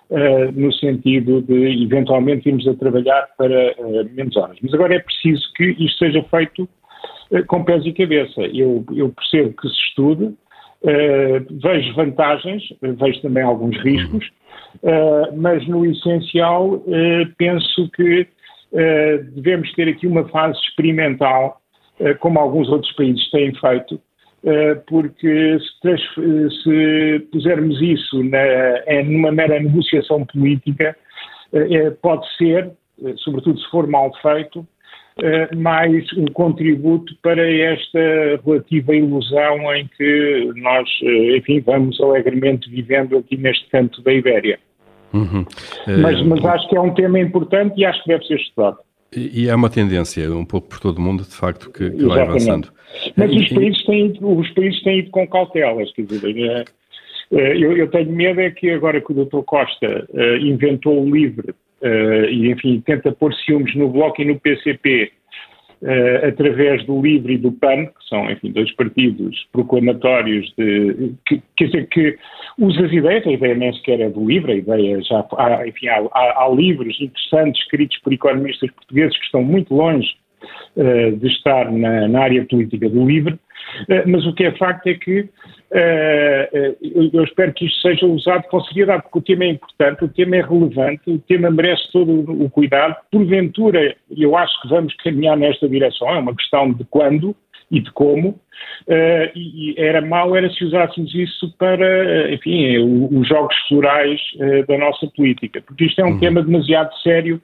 eh, 0.10 0.52
no 0.52 0.72
sentido 0.74 1.42
de, 1.42 1.84
eventualmente, 1.84 2.48
irmos 2.48 2.68
a 2.68 2.74
trabalhar 2.76 3.28
para 3.38 3.76
menos 4.14 4.36
horas. 4.38 4.58
Mas 4.62 4.74
agora 4.74 4.96
é 4.96 5.00
preciso 5.00 5.42
que 5.56 5.76
isto 5.80 5.98
seja 5.98 6.24
feito 6.24 6.68
com 7.48 7.64
pés 7.64 7.86
e 7.86 7.94
cabeça. 7.94 8.42
Eu, 8.42 8.86
eu 8.96 9.10
percebo 9.10 9.54
que 9.54 9.68
se 9.68 9.76
estude, 9.88 10.26
uh, 10.26 11.60
vejo 11.64 11.96
vantagens, 11.96 12.64
vejo 12.82 13.22
também 13.22 13.44
alguns 13.44 13.78
riscos, 13.82 14.26
uh, 14.84 15.36
mas 15.36 15.66
no 15.68 15.86
essencial 15.86 16.76
uh, 16.76 16.84
penso 17.38 17.90
que 17.92 18.28
devemos 19.36 19.72
ter 19.74 19.88
aqui 19.88 20.08
uma 20.08 20.28
fase 20.30 20.58
experimental 20.62 21.62
como 22.20 22.40
alguns 22.40 22.68
outros 22.70 22.92
países 22.94 23.30
têm 23.30 23.54
feito, 23.54 24.02
porque 24.88 25.58
se, 25.82 25.98
se 26.64 27.20
pusermos 27.32 27.82
isso 27.82 28.24
na, 28.24 29.04
numa 29.04 29.32
mera 29.32 29.60
negociação 29.60 30.26
política, 30.26 30.96
eh, 31.54 31.90
pode 32.02 32.26
ser, 32.38 32.72
sobretudo 33.18 33.60
se 33.60 33.70
for 33.70 33.88
mal 33.88 34.12
feito, 34.22 34.68
mais 35.56 36.12
um 36.18 36.26
contributo 36.26 37.16
para 37.22 37.48
esta 37.48 38.00
relativa 38.44 38.96
ilusão 38.96 39.76
em 39.76 39.88
que 39.96 40.52
nós, 40.56 40.90
enfim, 41.38 41.62
vamos 41.62 42.02
alegremente 42.02 42.70
vivendo 42.70 43.18
aqui 43.18 43.38
neste 43.38 43.70
canto 43.70 44.02
da 44.02 44.12
Ibéria. 44.12 44.60
Uhum. 45.14 45.46
Mas, 46.02 46.22
mas 46.24 46.44
acho 46.44 46.68
que 46.68 46.76
é 46.76 46.82
um 46.82 46.94
tema 46.94 47.20
importante 47.20 47.80
e 47.80 47.86
acho 47.86 48.02
que 48.04 48.10
deve 48.10 48.26
ser 48.26 48.36
estudado. 48.36 48.78
E, 49.16 49.48
é 49.50 49.56
uma 49.56 49.70
tendência, 49.70 50.32
um 50.32 50.46
pouco 50.46 50.70
por 50.70 50.80
todo 50.80 50.98
o 50.98 51.02
mundo, 51.02 51.24
de 51.24 51.36
facto, 51.36 51.72
que, 51.72 51.90
que 51.90 52.06
vai 52.06 52.22
avançando. 52.22 52.70
Mas 53.16 53.32
e, 53.32 53.38
os, 53.38 53.50
países 53.50 53.86
têm, 53.86 54.06
ido, 54.08 54.38
os 54.38 54.50
países 54.52 54.84
têm 54.84 55.00
ido 55.00 55.12
com 55.12 55.28
cautelas, 55.28 55.92
quer 55.94 56.04
dizer, 56.04 56.38
é, 56.38 56.64
é, 57.32 57.58
eu, 57.58 57.76
eu, 57.76 57.90
tenho 57.90 58.12
medo 58.12 58.42
é 58.42 58.52
que 58.52 58.70
agora 58.70 59.02
que 59.02 59.12
o 59.12 59.26
Dr. 59.26 59.42
Costa 59.44 60.08
uh, 60.10 60.38
inventou 60.38 61.02
o 61.02 61.10
LIVRE 61.10 61.52
uh, 61.52 62.26
e, 62.30 62.52
enfim, 62.52 62.82
tenta 62.86 63.12
pôr 63.12 63.34
ciúmes 63.34 63.76
no 63.76 63.90
Bloco 63.90 64.22
e 64.22 64.26
no 64.26 64.40
PCP 64.40 65.12
uh, 65.84 66.28
através 66.28 66.86
do 66.86 67.02
LIVRE 67.02 67.34
e 67.34 67.38
do 67.38 67.52
PAN, 67.52 67.86
que 67.86 68.08
são, 68.10 68.30
enfim, 68.32 68.52
dois 68.52 68.72
partidos 68.76 69.48
proclamatórios 69.52 70.52
de. 70.58 71.14
Que, 71.28 71.42
quer 71.58 71.66
dizer, 71.66 71.88
que 71.90 72.18
usa 72.58 72.86
as 72.86 72.92
ideias, 72.92 73.28
a 73.28 73.32
ideia 73.32 73.56
nem 73.56 73.74
sequer 73.74 74.00
é 74.00 74.10
do 74.10 74.26
LIVRE, 74.26 74.54
a 74.54 74.56
ideia 74.56 75.02
já. 75.02 75.26
Há, 75.38 75.68
enfim, 75.68 75.88
há, 75.88 76.00
há, 76.14 76.44
há 76.44 76.50
livros 76.50 77.00
interessantes 77.00 77.62
escritos 77.62 77.98
por 78.00 78.14
economistas 78.14 78.72
portugueses 78.72 79.18
que 79.18 79.26
estão 79.26 79.44
muito 79.44 79.74
longe 79.74 80.08
uh, 80.78 81.18
de 81.18 81.28
estar 81.28 81.72
na, 81.72 82.08
na, 82.08 82.22
área 82.22 82.46
política 82.46 82.90
do 82.90 83.06
LIVRE, 83.06 83.38
mas 84.08 84.26
o 84.26 84.34
que 84.34 84.44
é 84.46 84.52
facto 84.58 84.88
é 84.88 84.94
que 84.96 85.30
Uh, 85.74 86.78
eu 87.12 87.24
espero 87.24 87.52
que 87.52 87.66
isto 87.66 87.82
seja 87.82 88.06
usado 88.06 88.44
com 88.44 88.62
seriedade, 88.62 89.02
porque 89.02 89.18
o 89.18 89.22
tema 89.24 89.46
é 89.46 89.48
importante, 89.50 90.06
o 90.06 90.08
tema 90.08 90.36
é 90.36 90.42
relevante, 90.42 91.02
o 91.08 91.18
tema 91.18 91.50
merece 91.50 91.92
todo 91.92 92.32
o 92.32 92.48
cuidado. 92.48 92.96
Porventura, 93.12 93.96
eu 94.16 94.38
acho 94.38 94.62
que 94.62 94.68
vamos 94.68 94.94
caminhar 94.98 95.36
nesta 95.36 95.68
direção, 95.68 96.08
é 96.10 96.20
uma 96.20 96.36
questão 96.36 96.72
de 96.72 96.84
quando 96.86 97.36
e 97.72 97.80
de 97.80 97.92
como, 97.92 98.30
uh, 98.30 99.32
e, 99.36 99.74
era 99.76 100.00
mau 100.00 100.36
era 100.36 100.48
se 100.52 100.64
usássemos 100.64 101.14
isso 101.16 101.52
para, 101.58 102.32
enfim, 102.32 102.78
os 103.12 103.28
jogos 103.28 103.56
florais 103.68 104.22
uh, 104.36 104.68
da 104.68 104.78
nossa 104.78 105.08
política, 105.16 105.60
porque 105.66 105.86
isto 105.86 106.00
é 106.02 106.06
um 106.06 106.10
uhum. 106.10 106.20
tema 106.20 106.44
demasiado 106.44 106.94
sério 107.00 107.42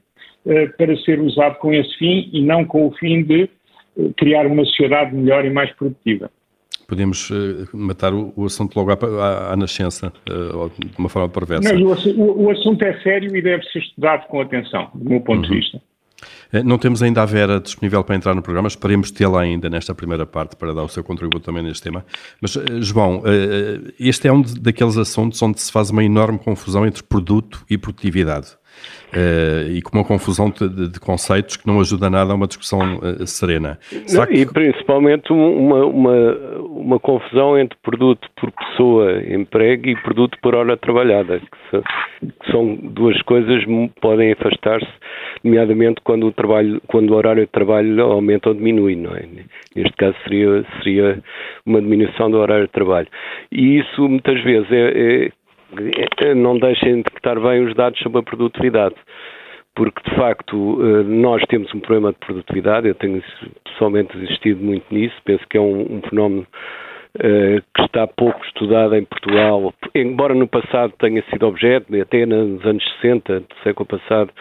para 0.77 0.95
ser 0.97 1.19
usado 1.19 1.55
com 1.55 1.73
esse 1.73 1.97
fim 1.97 2.29
e 2.31 2.41
não 2.41 2.63
com 2.63 2.87
o 2.87 2.91
fim 2.93 3.23
de 3.23 3.49
criar 4.17 4.45
uma 4.47 4.65
sociedade 4.65 5.15
melhor 5.15 5.45
e 5.45 5.49
mais 5.49 5.71
produtiva. 5.73 6.29
podemos 6.87 7.29
uh, 7.29 7.67
matar 7.73 8.13
o, 8.13 8.33
o, 8.35 8.45
assunto 8.45 8.75
logo 8.75 8.91
à, 8.91 8.95
à, 8.95 9.53
à 9.53 9.55
nascença, 9.55 10.11
uh, 10.29 10.71
de 10.79 10.97
uma 10.97 11.09
forma 11.09 11.29
perversa. 11.29 11.73
Não, 11.73 11.83
o, 11.83 12.45
o, 12.45 12.49
assunto 12.49 12.81
é 12.83 12.99
sério 13.01 13.35
e 13.35 13.41
deve 13.41 13.63
ser 13.65 13.79
estudado 13.79 14.27
com 14.27 14.41
atenção, 14.41 14.89
do 14.95 15.09
meu 15.09 15.21
ponto 15.21 15.43
uhum. 15.43 15.49
de 15.49 15.55
vista. 15.55 15.81
Eh, 16.51 16.63
não 16.63 16.77
temos 16.77 17.03
ainda 17.03 17.21
a 17.21 17.25
Vera 17.25 17.59
disponível 17.59 18.03
para 18.03 18.15
entrar 18.15 18.33
no 18.33 18.41
programa, 18.41 18.67
esperemos 18.67 19.11
tê-la 19.11 19.41
ainda 19.41 19.69
nesta 19.69 19.93
primeira 19.93 20.25
parte 20.25 20.55
para 20.55 20.73
dar 20.73 20.83
o 20.83 20.89
seu 20.89 21.03
contributo 21.03 21.41
também 21.41 21.63
neste 21.63 21.83
tema. 21.83 22.03
Mas, 22.41 22.57
João, 22.81 23.21
este 23.99 24.27
é 24.27 24.33
um 24.33 24.41
daqueles 24.41 24.97
assuntos 24.97 25.41
onde 25.41 25.61
se 25.61 25.71
faz 25.71 25.91
uma 25.91 26.03
enorme 26.03 26.39
confusão 26.39 26.85
entre 26.85 27.03
produto 27.03 27.63
e 27.69 27.77
produtividade. 27.77 28.58
Uh, 29.09 29.71
e 29.71 29.81
com 29.81 29.97
uma 29.97 30.05
confusão 30.05 30.51
de, 30.51 30.89
de, 30.89 30.99
conceitos 30.99 31.57
que 31.57 31.65
não 31.65 31.79
ajuda 31.79 32.11
nada 32.11 32.31
a 32.31 32.35
uma 32.35 32.45
discussão 32.45 32.97
uh, 32.97 33.25
serena. 33.25 33.79
Não, 34.13 34.25
que... 34.27 34.33
E 34.35 34.45
principalmente 34.45 35.33
uma, 35.33 35.83
uma, 35.87 36.35
uma, 36.59 36.99
confusão 36.99 37.57
entre 37.57 37.75
produto 37.81 38.29
por 38.39 38.51
pessoa 38.51 39.19
emprego 39.27 39.89
e 39.89 39.95
produto 40.03 40.37
por 40.43 40.53
hora 40.53 40.77
trabalhada, 40.77 41.39
que, 41.39 42.51
são, 42.51 42.75
duas 42.75 43.19
coisas 43.23 43.65
que 43.65 43.91
podem 43.99 44.31
afastar-se, 44.33 44.87
nomeadamente 45.43 46.01
quando 46.03 46.27
o, 46.27 46.31
trabalho, 46.31 46.79
quando 46.85 47.09
o 47.09 47.15
horário 47.15 47.41
de 47.41 47.51
trabalho 47.51 47.99
aumenta 48.03 48.49
ou 48.49 48.55
diminui, 48.55 48.95
não 48.95 49.15
é? 49.15 49.25
Neste 49.75 49.93
caso 49.97 50.15
seria, 50.23 50.63
seria 50.83 51.23
uma 51.65 51.81
diminuição 51.81 52.29
do 52.29 52.37
horário 52.37 52.67
de 52.67 52.71
trabalho. 52.73 53.07
E 53.51 53.79
isso 53.79 54.07
muitas 54.07 54.39
vezes 54.43 54.71
é, 54.71 55.25
é 55.25 55.31
não 56.35 56.57
deixem 56.57 56.97
de 56.97 57.03
detectar 57.03 57.39
bem 57.39 57.65
os 57.65 57.73
dados 57.75 57.99
sobre 57.99 58.19
a 58.19 58.23
produtividade. 58.23 58.95
Porque, 59.75 60.01
de 60.09 60.15
facto, 60.15 60.79
eh, 60.81 61.03
nós 61.03 61.41
temos 61.47 61.73
um 61.73 61.79
problema 61.79 62.11
de 62.11 62.19
produtividade, 62.19 62.87
eu 62.87 62.95
tenho 62.95 63.23
pessoalmente 63.63 64.17
existido 64.17 64.61
muito 64.61 64.83
nisso, 64.93 65.15
penso 65.23 65.45
que 65.49 65.57
é 65.57 65.61
um, 65.61 65.97
um 65.97 66.01
fenómeno 66.09 66.47
Uh, 67.17 67.59
que 67.73 67.81
está 67.85 68.05
pouco 68.05 68.39
estudado 68.45 68.95
em 68.95 69.03
Portugal, 69.03 69.73
embora 69.95 70.35
no 70.35 70.47
passado 70.47 70.93
tenha 70.99 71.23
sido 71.31 71.47
objeto, 71.47 71.87
até 71.99 72.23
nos 72.23 72.63
anos 72.63 72.83
60 73.01 73.39
do 73.39 73.55
século 73.63 73.87
passado, 73.87 74.31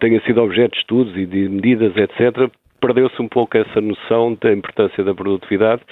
tenha 0.00 0.20
sido 0.22 0.42
objeto 0.42 0.72
de 0.72 0.78
estudos 0.78 1.16
e 1.16 1.24
de 1.24 1.48
medidas, 1.48 1.96
etc., 1.96 2.50
perdeu-se 2.80 3.20
um 3.20 3.28
pouco 3.28 3.56
essa 3.56 3.80
noção 3.80 4.36
da 4.40 4.52
importância 4.52 5.04
da 5.04 5.14
produtividade, 5.14 5.82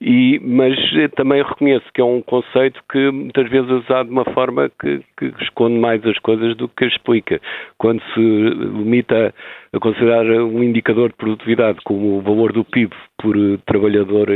e, 0.00 0.40
mas 0.42 0.76
também 1.16 1.42
reconheço 1.42 1.86
que 1.94 2.00
é 2.00 2.04
um 2.04 2.20
conceito 2.20 2.80
que 2.90 3.10
muitas 3.10 3.48
vezes 3.48 3.70
é 3.70 3.74
usado 3.74 4.06
de 4.06 4.12
uma 4.12 4.24
forma 4.26 4.70
que, 4.80 5.00
que 5.16 5.32
esconde 5.42 5.78
mais 5.78 6.04
as 6.04 6.18
coisas 6.18 6.56
do 6.56 6.68
que 6.68 6.84
explica. 6.84 7.40
Quando 7.78 8.02
se 8.12 8.20
limita 8.20 9.32
a 9.72 9.78
considerar 9.78 10.24
um 10.26 10.62
indicador 10.62 11.10
de 11.10 11.16
produtividade 11.16 11.78
como 11.84 12.18
o 12.18 12.20
valor 12.20 12.52
do 12.52 12.64
PIB 12.64 12.94
por 13.18 13.34
trabalhador 13.66 14.28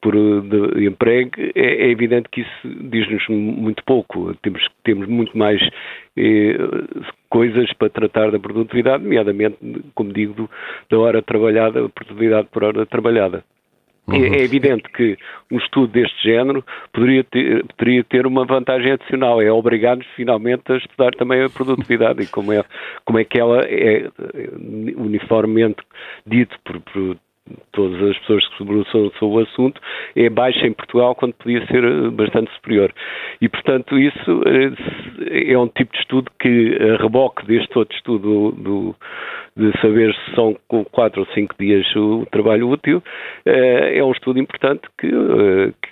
por 0.00 0.14
de 0.14 0.86
emprego, 0.86 1.30
é, 1.54 1.86
é, 1.86 1.90
evidente 1.90 2.28
que 2.30 2.40
isso 2.40 2.68
diz-nos 2.90 3.26
muito 3.28 3.84
pouco. 3.84 4.34
Temos, 4.42 4.62
temos 4.82 5.06
muito 5.08 5.36
mais 5.36 5.60
eh, 6.16 6.56
coisas 7.28 7.70
para 7.74 7.90
tratar 7.90 8.30
da 8.30 8.38
produtividade, 8.38 9.04
nomeadamente, 9.04 9.58
como 9.94 10.12
digo, 10.12 10.32
do, 10.34 10.50
da 10.90 10.98
hora 10.98 11.22
trabalhada, 11.22 11.84
a 11.84 11.88
produtividade 11.88 12.48
por 12.50 12.64
hora 12.64 12.86
trabalhada. 12.86 13.44
É, 14.08 14.16
uhum. 14.16 14.34
É 14.34 14.42
evidente 14.42 14.84
que 14.90 15.16
um 15.50 15.58
estudo 15.58 15.92
deste 15.92 16.22
género 16.22 16.64
poderia 16.92 17.22
ter, 17.22 17.64
poderia 17.76 18.02
ter 18.04 18.26
uma 18.26 18.44
vantagem 18.44 18.92
adicional, 18.92 19.40
é 19.40 19.52
obrigar-nos 19.52 20.06
finalmente 20.16 20.72
a 20.72 20.76
estudar 20.76 21.12
também 21.12 21.42
a 21.44 21.50
produtividade 21.50 22.22
e 22.22 22.26
como 22.26 22.52
é, 22.52 22.64
como 23.04 23.18
é 23.18 23.24
que 23.24 23.38
ela 23.38 23.62
é 23.64 24.08
uniformemente 24.96 25.82
dito 26.26 26.58
por, 26.64 26.80
por 26.80 27.16
todas 27.72 28.10
as 28.10 28.18
pessoas 28.18 28.46
que 28.48 28.56
se 28.56 28.64
debruçam 28.64 29.10
sobre 29.18 29.36
o 29.36 29.40
assunto, 29.40 29.80
é 30.16 30.28
baixa 30.28 30.66
em 30.66 30.72
Portugal 30.72 31.14
quando 31.14 31.34
podia 31.34 31.64
ser 31.66 31.84
eh, 31.84 32.10
bastante 32.10 32.52
superior. 32.54 32.92
E, 33.40 33.48
portanto, 33.48 33.98
isso 33.98 34.42
eh, 34.46 35.52
é 35.52 35.58
um 35.58 35.68
tipo 35.68 35.92
de 35.92 35.98
estudo 35.98 36.30
que, 36.38 36.76
a 36.80 37.02
reboque 37.02 37.46
deste 37.46 37.76
outro 37.78 37.96
estudo 37.96 38.52
do, 38.52 38.96
de 39.56 39.72
saber 39.80 40.14
se 40.14 40.34
são 40.34 40.56
quatro 40.92 41.20
ou 41.20 41.26
cinco 41.34 41.54
dias 41.58 41.86
o 41.96 42.26
trabalho 42.30 42.68
útil, 42.68 43.02
eh, 43.46 43.98
é 43.98 44.04
um 44.04 44.12
estudo 44.12 44.38
importante 44.38 44.82
que, 44.98 45.10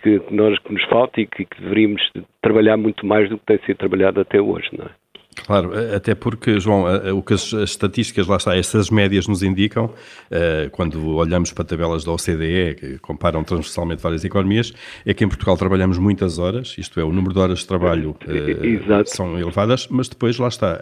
que, 0.03 0.23
nós, 0.31 0.59
que 0.59 0.73
nos 0.73 0.85
falta 0.85 1.21
e 1.21 1.27
que, 1.27 1.45
que 1.45 1.61
deveríamos 1.61 2.03
trabalhar 2.43 2.77
muito 2.77 3.07
mais 3.07 3.29
do 3.29 3.39
que 3.39 3.47
tem 3.47 3.59
sido 3.59 3.77
trabalhado 3.77 4.21
até 4.21 4.41
hoje, 4.41 4.69
não 4.77 4.87
é? 4.87 4.98
Claro, 5.47 5.73
até 5.95 6.15
porque, 6.15 6.59
João, 6.61 6.85
o 7.17 7.23
que 7.23 7.35
as, 7.35 7.53
estatísticas, 7.53 8.27
lá 8.27 8.37
está, 8.37 8.57
essas 8.57 8.91
médias 8.91 9.27
nos 9.27 9.43
indicam, 9.43 9.93
eh, 10.31 10.69
quando 10.73 11.17
olhamos 11.17 11.53
para 11.53 11.65
tabelas 11.65 12.05
da 12.05 12.13
OCDE, 12.13 12.75
que 12.79 12.99
comparam 12.99 13.43
transversalmente 13.45 14.03
várias 14.03 14.25
economias, 14.25 14.73
é 15.07 15.15
que 15.15 15.25
em 15.25 15.29
Portugal 15.29 15.57
trabalhamos 15.57 15.99
muitas 15.99 16.39
horas, 16.39 16.77
isto 16.79 17.01
é, 17.01 17.05
o 17.05 17.13
número 17.13 17.33
de 17.35 17.41
horas 17.41 17.61
de 17.61 17.67
trabalho 17.67 18.11
uh, 18.11 19.03
são 19.07 19.39
elevadas, 19.39 19.89
mas 19.89 20.09
depois, 20.09 20.39
lá 20.39 20.49
está, 20.49 20.81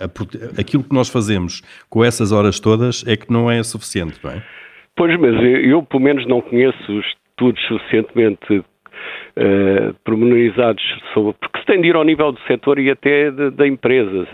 aquilo 0.58 0.82
que 0.82 0.94
nós 0.94 1.08
fazemos 1.08 1.62
com 1.88 2.04
essas 2.04 2.32
horas 2.32 2.58
todas 2.58 3.04
é 3.06 3.16
que 3.16 3.32
não 3.32 3.50
é 3.50 3.62
suficiente, 3.62 4.18
não 4.22 4.30
é? 4.30 4.42
Pois, 4.96 5.18
mas 5.20 5.34
eu, 5.34 5.60
eu 5.60 5.82
pelo 5.82 6.02
menos 6.02 6.26
não 6.26 6.40
conheço 6.40 7.00
estudos 7.36 7.62
suficientemente 7.68 8.64
uh, 9.38 9.94
sobre, 11.12 11.34
porque 11.40 11.60
se 11.60 11.66
tem 11.66 11.80
de 11.80 11.88
ir 11.88 11.96
ao 11.96 12.04
nível 12.04 12.32
do 12.32 12.40
setor 12.42 12.78
e 12.78 12.90
até 12.90 13.30
da 13.30 13.66
empresa, 13.66 14.26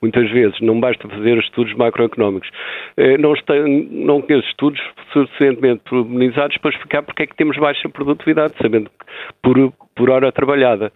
muitas 0.00 0.30
vezes, 0.30 0.60
não 0.60 0.78
basta 0.80 1.08
fazer 1.08 1.38
estudos 1.38 1.74
macroeconómicos. 1.74 2.48
Uh, 2.96 3.20
não, 3.20 3.34
tem, 3.34 3.88
não 3.90 4.22
conheço 4.22 4.48
estudos 4.48 4.80
suficientemente 5.12 5.82
pormenorizados 5.88 6.56
para 6.58 6.70
explicar 6.70 7.02
porque 7.02 7.24
é 7.24 7.26
que 7.26 7.36
temos 7.36 7.56
baixa 7.56 7.88
produtividade, 7.88 8.54
sabendo 8.60 8.90
que 8.90 9.06
por, 9.42 9.72
por 9.96 10.10
hora 10.10 10.30
trabalhada 10.30 10.92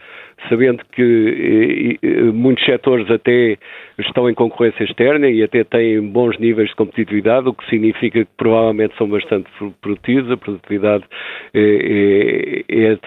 sabendo 0.49 0.83
que 0.93 1.99
muitos 2.33 2.65
setores 2.65 3.11
até 3.11 3.59
estão 3.99 4.31
em 4.31 4.35
concorrência 4.35 4.85
externa 4.85 5.29
e 5.29 5.43
até 5.43 5.65
têm 5.65 6.01
bons 6.01 6.39
níveis 6.39 6.71
de 6.71 6.77
competitividade, 6.77 7.49
o 7.49 7.55
que 7.55 7.69
significa 7.69 8.25
que 8.25 8.31
provavelmente 8.37 8.97
são 8.97 9.09
bastante 9.09 9.51
produtivos, 9.81 10.31
a 10.31 10.37
produtividade 10.37 11.05
é, 11.53 12.65
é, 12.69 12.93
é, 12.93 12.99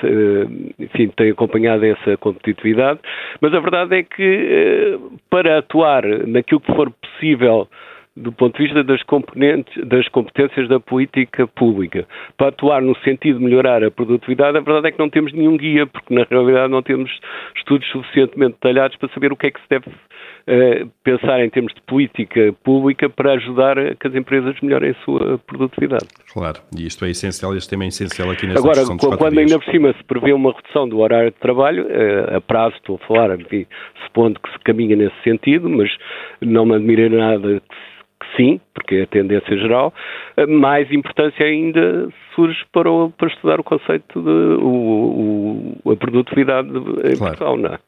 enfim, 0.79 1.07
tem 1.15 1.31
acompanhado 1.31 1.85
essa 1.85 2.17
competitividade, 2.17 2.99
mas 3.41 3.53
a 3.53 3.59
verdade 3.59 3.95
é 3.97 4.03
que 4.03 4.23
eh, 4.23 4.97
para 5.29 5.59
atuar 5.59 6.03
naquilo 6.27 6.59
que 6.59 6.73
for 6.75 6.91
possível 6.91 7.67
do 8.15 8.31
ponto 8.31 8.57
de 8.57 8.63
vista 8.63 8.83
das, 8.83 9.01
das 9.87 10.07
competências 10.09 10.69
da 10.69 10.79
política 10.79 11.47
pública, 11.47 12.07
para 12.37 12.49
atuar 12.49 12.81
no 12.81 12.95
sentido 12.99 13.39
de 13.39 13.45
melhorar 13.45 13.83
a 13.83 13.89
produtividade, 13.89 14.55
a 14.55 14.61
verdade 14.61 14.87
é 14.87 14.91
que 14.91 14.99
não 14.99 15.09
temos 15.09 15.33
nenhum 15.33 15.57
guia, 15.57 15.87
porque 15.87 16.13
na 16.13 16.23
realidade 16.29 16.71
não 16.71 16.83
temos 16.83 17.11
estudos 17.55 17.87
suficientemente 17.89 18.53
detalhados 18.53 18.97
para 18.97 19.09
saber 19.09 19.33
o 19.33 19.35
que 19.35 19.47
é 19.47 19.51
que 19.51 19.59
se 19.61 19.67
deve 19.67 19.89
uh, 19.89 20.91
pensar 21.03 21.43
em 21.43 21.49
termos 21.49 21.73
de 21.73 21.81
política 21.81 22.53
pública 22.63 23.09
para 23.09 23.33
ajudar 23.33 23.79
a 23.79 23.95
que 23.95 24.07
as 24.07 24.13
empresas 24.13 24.55
melhorem 24.61 24.91
a 24.91 24.95
sua 25.03 25.39
produtividade. 25.39 26.05
Claro, 26.31 26.59
e 26.77 26.85
isto 26.85 27.05
é 27.05 27.09
essencial, 27.09 27.55
este 27.55 27.71
tema 27.71 27.85
é 27.85 27.87
essencial 27.87 28.29
aqui 28.29 28.45
nesta 28.45 28.59
Agora, 28.59 28.81
discussão 28.81 29.09
dos 29.09 29.17
quando 29.17 29.39
ainda 29.39 29.57
por 29.57 29.71
cima 29.71 29.91
se 29.93 30.03
prevê 30.03 30.33
uma 30.33 30.53
redução 30.53 30.87
do 30.87 30.99
horário 30.99 31.31
de 31.31 31.39
trabalho, 31.39 31.87
uh, 31.87 32.37
a 32.37 32.41
prazo 32.41 32.75
estou 32.75 32.99
a 33.01 33.07
falar, 33.07 33.39
enfim, 33.39 33.65
supondo 34.05 34.39
que 34.39 34.51
se 34.51 34.59
caminha 34.59 34.95
nesse 34.95 35.15
sentido, 35.23 35.67
mas 35.67 35.89
não 36.39 36.67
me 36.67 36.75
admira 36.75 37.09
nada 37.09 37.59
que 37.59 37.92
sim, 38.35 38.59
porque 38.73 38.95
é 38.95 39.03
a 39.03 39.07
tendência 39.07 39.57
geral, 39.57 39.93
mais 40.47 40.91
importância 40.91 41.45
ainda 41.45 42.09
surge 42.35 42.59
para, 42.71 42.89
o, 42.91 43.09
para 43.11 43.27
estudar 43.27 43.59
o 43.59 43.63
conceito 43.63 44.21
de 44.21 44.29
o, 44.63 45.75
o, 45.83 45.91
a 45.91 45.95
produtividade 45.95 46.69
em 46.69 47.15
claro. 47.15 47.17
Portugal, 47.17 47.57
não 47.57 47.73
é? 47.73 47.79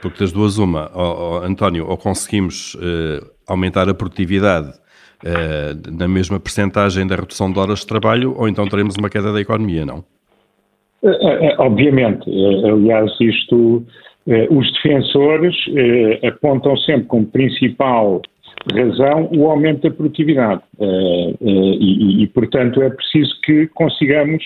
Porque 0.00 0.18
das 0.18 0.32
duas 0.32 0.58
uma, 0.58 0.90
oh, 0.94 1.40
oh, 1.40 1.46
António, 1.46 1.86
ou 1.88 1.96
conseguimos 1.96 2.74
uh, 2.74 3.24
aumentar 3.46 3.88
a 3.88 3.94
produtividade 3.94 4.68
uh, 4.68 5.96
na 5.96 6.08
mesma 6.08 6.40
percentagem 6.40 7.06
da 7.06 7.16
redução 7.16 7.52
de 7.52 7.58
horas 7.58 7.80
de 7.80 7.86
trabalho, 7.86 8.34
ou 8.36 8.48
então 8.48 8.66
teremos 8.66 8.96
uma 8.96 9.08
queda 9.08 9.32
da 9.32 9.40
economia, 9.40 9.86
não? 9.86 10.04
Uh, 11.02 11.54
obviamente. 11.58 12.28
aliás, 12.64 13.10
isto, 13.20 13.84
os 14.50 14.72
defensores 14.74 15.54
apontam 16.24 16.76
sempre 16.78 17.06
como 17.06 17.26
principal 17.26 18.22
razão 18.70 19.28
o 19.32 19.50
aumento 19.50 19.82
da 19.82 19.90
produtividade. 19.94 20.62
Uh, 20.78 21.30
uh, 21.40 21.74
e, 21.80 22.22
e, 22.22 22.26
portanto, 22.28 22.80
é 22.82 22.90
preciso 22.90 23.40
que 23.42 23.66
consigamos 23.68 24.44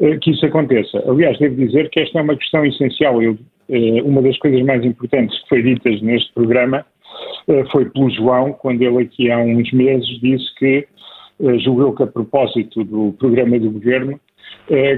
uh, 0.00 0.18
que 0.20 0.30
isso 0.30 0.46
aconteça. 0.46 1.02
Aliás, 1.08 1.38
devo 1.38 1.56
dizer 1.56 1.90
que 1.90 2.00
esta 2.00 2.18
é 2.18 2.22
uma 2.22 2.36
questão 2.36 2.64
essencial. 2.64 3.22
Eu, 3.22 3.38
uma 4.04 4.22
das 4.22 4.38
coisas 4.38 4.62
mais 4.62 4.82
importantes 4.82 5.38
que 5.42 5.48
foi 5.50 5.62
ditas 5.62 6.00
neste 6.00 6.32
programa 6.32 6.86
foi 7.70 7.84
pelo 7.84 8.08
João, 8.08 8.54
quando 8.54 8.80
ele 8.80 9.02
aqui 9.02 9.30
há 9.30 9.38
uns 9.38 9.70
meses 9.72 10.08
disse 10.22 10.54
que, 10.58 10.88
julgou 11.58 11.94
que 11.94 12.02
a 12.02 12.06
propósito 12.06 12.82
do 12.82 13.14
programa 13.18 13.58
do 13.58 13.70
governo, 13.70 14.18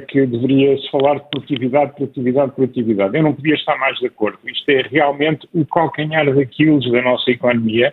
que 0.06 0.24
deveria 0.24 0.78
se 0.78 0.88
falar 0.88 1.16
de 1.16 1.28
produtividade, 1.30 1.96
produtividade, 1.96 2.52
produtividade. 2.52 3.16
Eu 3.16 3.24
não 3.24 3.34
podia 3.34 3.54
estar 3.54 3.76
mais 3.76 3.98
de 3.98 4.06
acordo. 4.06 4.38
Isto 4.46 4.70
é 4.70 4.82
realmente 4.82 5.48
o 5.52 5.66
calcanhar 5.66 6.32
daquilo 6.32 6.78
da 6.92 7.02
nossa 7.02 7.28
economia 7.28 7.92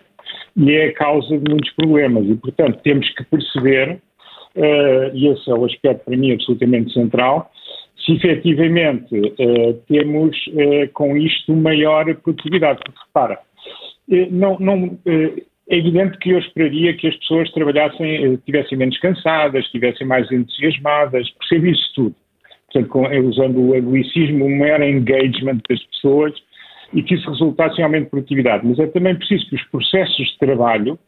e 0.56 0.72
é 0.72 0.86
a 0.86 0.94
causa 0.94 1.38
de 1.38 1.50
muitos 1.50 1.70
problemas. 1.72 2.26
E, 2.26 2.34
portanto, 2.36 2.80
temos 2.82 3.08
que 3.10 3.24
perceber, 3.24 4.00
uh, 4.56 5.14
e 5.14 5.28
esse 5.28 5.50
é 5.50 5.54
o 5.54 5.64
aspecto 5.64 6.04
para 6.04 6.16
mim 6.16 6.32
absolutamente 6.32 6.92
central, 6.92 7.50
se 8.04 8.12
efetivamente 8.12 9.14
uh, 9.14 9.74
temos 9.88 10.36
uh, 10.48 10.92
com 10.92 11.16
isto 11.16 11.54
maior 11.54 12.12
produtividade. 12.16 12.80
Porque 12.84 13.00
repara, 13.06 13.38
não, 14.30 14.58
não, 14.58 14.98
é 15.06 15.76
evidente 15.76 16.16
que 16.18 16.30
eu 16.30 16.38
esperaria 16.38 16.94
que 16.94 17.08
as 17.08 17.16
pessoas 17.16 17.50
trabalhassem, 17.52 18.34
estivessem 18.34 18.78
menos 18.78 18.98
cansadas, 18.98 19.64
estivessem 19.66 20.06
mais 20.06 20.30
entusiasmadas, 20.32 21.28
percebo 21.32 21.66
isso 21.66 21.92
tudo. 21.94 22.14
Portanto, 22.72 22.88
com, 22.90 23.28
usando 23.28 23.60
o 23.60 23.74
egoicismo, 23.74 24.46
o 24.46 24.58
maior 24.58 24.82
engagement 24.82 25.60
das 25.68 25.82
pessoas 25.84 26.34
e 26.92 27.02
que 27.02 27.14
isso 27.14 27.30
resultasse 27.30 27.80
em 27.80 27.84
aumento 27.84 28.04
de 28.04 28.10
produtividade. 28.10 28.66
Mas 28.66 28.78
é 28.78 28.86
também 28.86 29.14
preciso 29.14 29.48
que 29.48 29.56
os 29.56 29.64
processos 29.64 30.26
de 30.26 30.38
trabalho 30.38 30.98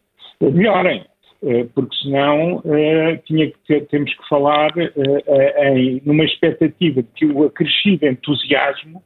melhorem. 0.41 1.05
Eh, 1.43 1.67
porque 1.75 1.97
senão 2.03 2.63
eh, 2.67 3.17
tinha 3.25 3.51
que 3.51 3.81
temos 3.83 4.13
que 4.13 4.29
falar 4.29 4.73
eh, 4.77 5.73
em 5.73 6.03
numa 6.05 6.25
expectativa 6.25 7.03
de 7.03 7.09
que 7.15 7.25
o 7.25 7.45
acrescido 7.45 8.07
entusiasmo 8.07 9.03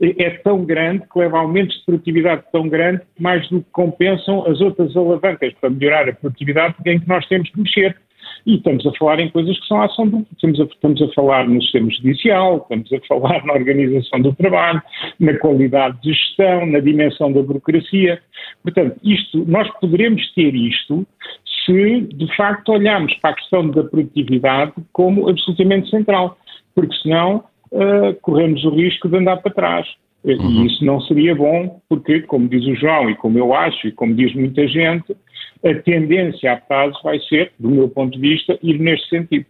é 0.00 0.30
tão 0.30 0.64
grande 0.64 1.04
que 1.06 1.18
leva 1.18 1.38
a 1.38 1.40
aumentos 1.42 1.78
de 1.78 1.84
produtividade 1.86 2.42
tão 2.50 2.68
grande 2.68 3.02
mais 3.20 3.48
do 3.48 3.60
que 3.60 3.70
compensam 3.70 4.44
as 4.46 4.60
outras 4.60 4.96
alavancas 4.96 5.54
para 5.60 5.70
melhorar 5.70 6.08
a 6.08 6.12
produtividade 6.12 6.74
em 6.84 6.98
que 6.98 7.08
nós 7.08 7.24
temos 7.28 7.48
que 7.50 7.60
mexer. 7.60 7.96
E 8.46 8.54
estamos 8.54 8.86
a 8.86 8.92
falar 8.92 9.18
em 9.18 9.28
coisas 9.28 9.58
que 9.58 9.66
são 9.66 9.82
a 9.82 9.86
ação 9.86 10.06
do. 10.06 10.24
Estamos 10.32 10.60
a, 10.60 10.62
estamos 10.64 11.02
a 11.02 11.08
falar 11.08 11.48
no 11.48 11.60
sistema 11.60 11.90
judicial, 11.90 12.58
estamos 12.58 12.92
a 12.92 13.00
falar 13.08 13.44
na 13.44 13.54
organização 13.54 14.20
do 14.20 14.32
trabalho, 14.34 14.80
na 15.18 15.36
qualidade 15.38 16.00
de 16.00 16.12
gestão, 16.12 16.64
na 16.64 16.78
dimensão 16.78 17.32
da 17.32 17.42
burocracia. 17.42 18.20
Portanto, 18.62 18.96
isto, 19.02 19.44
nós 19.48 19.68
poderemos 19.80 20.32
ter 20.34 20.54
isto 20.54 21.04
se 21.64 22.02
de 22.02 22.36
facto 22.36 22.68
olharmos 22.68 23.12
para 23.14 23.30
a 23.30 23.34
questão 23.34 23.68
da 23.68 23.82
produtividade 23.82 24.72
como 24.92 25.28
absolutamente 25.28 25.90
central, 25.90 26.38
porque 26.72 26.94
senão 27.02 27.42
uh, 27.72 28.14
corremos 28.22 28.64
o 28.64 28.70
risco 28.70 29.08
de 29.08 29.16
andar 29.16 29.38
para 29.38 29.52
trás. 29.52 29.86
Uhum. 30.24 30.64
E 30.64 30.66
isso 30.66 30.84
não 30.84 31.00
seria 31.02 31.34
bom, 31.34 31.80
porque, 31.88 32.20
como 32.22 32.48
diz 32.48 32.64
o 32.64 32.74
João, 32.74 33.10
e 33.10 33.14
como 33.16 33.38
eu 33.38 33.54
acho, 33.54 33.86
e 33.86 33.92
como 33.92 34.14
diz 34.14 34.34
muita 34.34 34.66
gente, 34.66 35.16
a 35.66 35.82
tendência 35.82 36.52
a 36.52 36.56
prazo 36.56 36.98
vai 37.02 37.18
ser, 37.20 37.52
do 37.58 37.70
meu 37.70 37.88
ponto 37.88 38.18
de 38.18 38.20
vista, 38.20 38.58
ir 38.62 38.78
neste 38.78 39.08
sentido. 39.08 39.46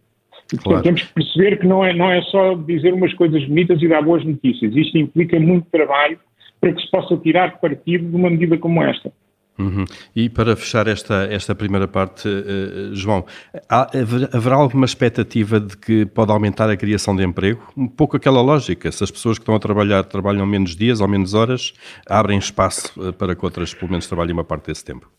E, 0.52 0.56
portanto, 0.56 0.62
claro. 0.64 0.82
temos 0.82 1.02
que 1.02 1.14
perceber 1.14 1.58
que 1.58 1.66
não 1.66 1.84
é, 1.84 1.92
não 1.92 2.10
é 2.10 2.22
só 2.22 2.54
dizer 2.54 2.94
umas 2.94 3.12
coisas 3.14 3.44
bonitas 3.44 3.82
e 3.82 3.88
dar 3.88 4.02
boas 4.02 4.24
notícias. 4.24 4.74
Isto 4.76 4.98
implica 4.98 5.38
muito 5.40 5.66
trabalho 5.70 6.18
para 6.60 6.72
que 6.72 6.80
se 6.80 6.90
possa 6.90 7.16
tirar 7.16 7.60
partido 7.60 8.08
de 8.08 8.16
uma 8.16 8.30
medida 8.30 8.56
como 8.56 8.82
esta. 8.82 9.12
Uhum. 9.58 9.84
E 10.14 10.28
para 10.28 10.54
fechar 10.54 10.86
esta, 10.86 11.26
esta 11.30 11.54
primeira 11.54 11.88
parte, 11.88 12.28
uh, 12.28 12.94
João, 12.94 13.24
há, 13.68 13.90
haverá 14.32 14.56
alguma 14.56 14.84
expectativa 14.84 15.58
de 15.58 15.76
que 15.76 16.04
pode 16.04 16.30
aumentar 16.30 16.68
a 16.68 16.76
criação 16.76 17.16
de 17.16 17.24
emprego? 17.24 17.62
Um 17.76 17.88
pouco 17.88 18.16
aquela 18.16 18.42
lógica, 18.42 18.92
se 18.92 19.02
as 19.02 19.10
pessoas 19.10 19.38
que 19.38 19.42
estão 19.42 19.54
a 19.54 19.58
trabalhar 19.58 20.04
trabalham 20.04 20.44
menos 20.44 20.76
dias 20.76 21.00
ou 21.00 21.08
menos 21.08 21.32
horas, 21.32 21.72
abrem 22.06 22.38
espaço 22.38 22.92
uh, 23.00 23.12
para 23.14 23.34
que 23.34 23.44
outras 23.44 23.72
pelo 23.72 23.90
menos 23.90 24.06
trabalhem 24.06 24.34
uma 24.34 24.44
parte 24.44 24.66
desse 24.66 24.84
tempo. 24.84 25.10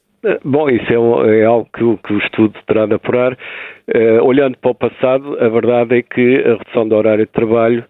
Bom, 0.44 0.70
isso 0.70 0.92
é, 0.92 1.40
é 1.42 1.46
algo 1.46 1.70
que, 1.74 2.08
que, 2.08 2.14
o 2.14 2.18
estudo 2.18 2.54
terá 2.66 2.86
de 2.86 2.96
apurar. 2.96 3.34
Uh, 3.34 4.24
olhando 4.24 4.58
para 4.58 4.72
o 4.72 4.76
passado, 4.76 5.38
a 5.40 5.48
verdade 5.48 5.98
é 5.98 6.02
que 6.02 6.44
a 6.44 6.58
redução 6.58 6.88
do 6.88 6.96
horário 6.96 7.26
de 7.26 7.32
trabalho 7.32 7.86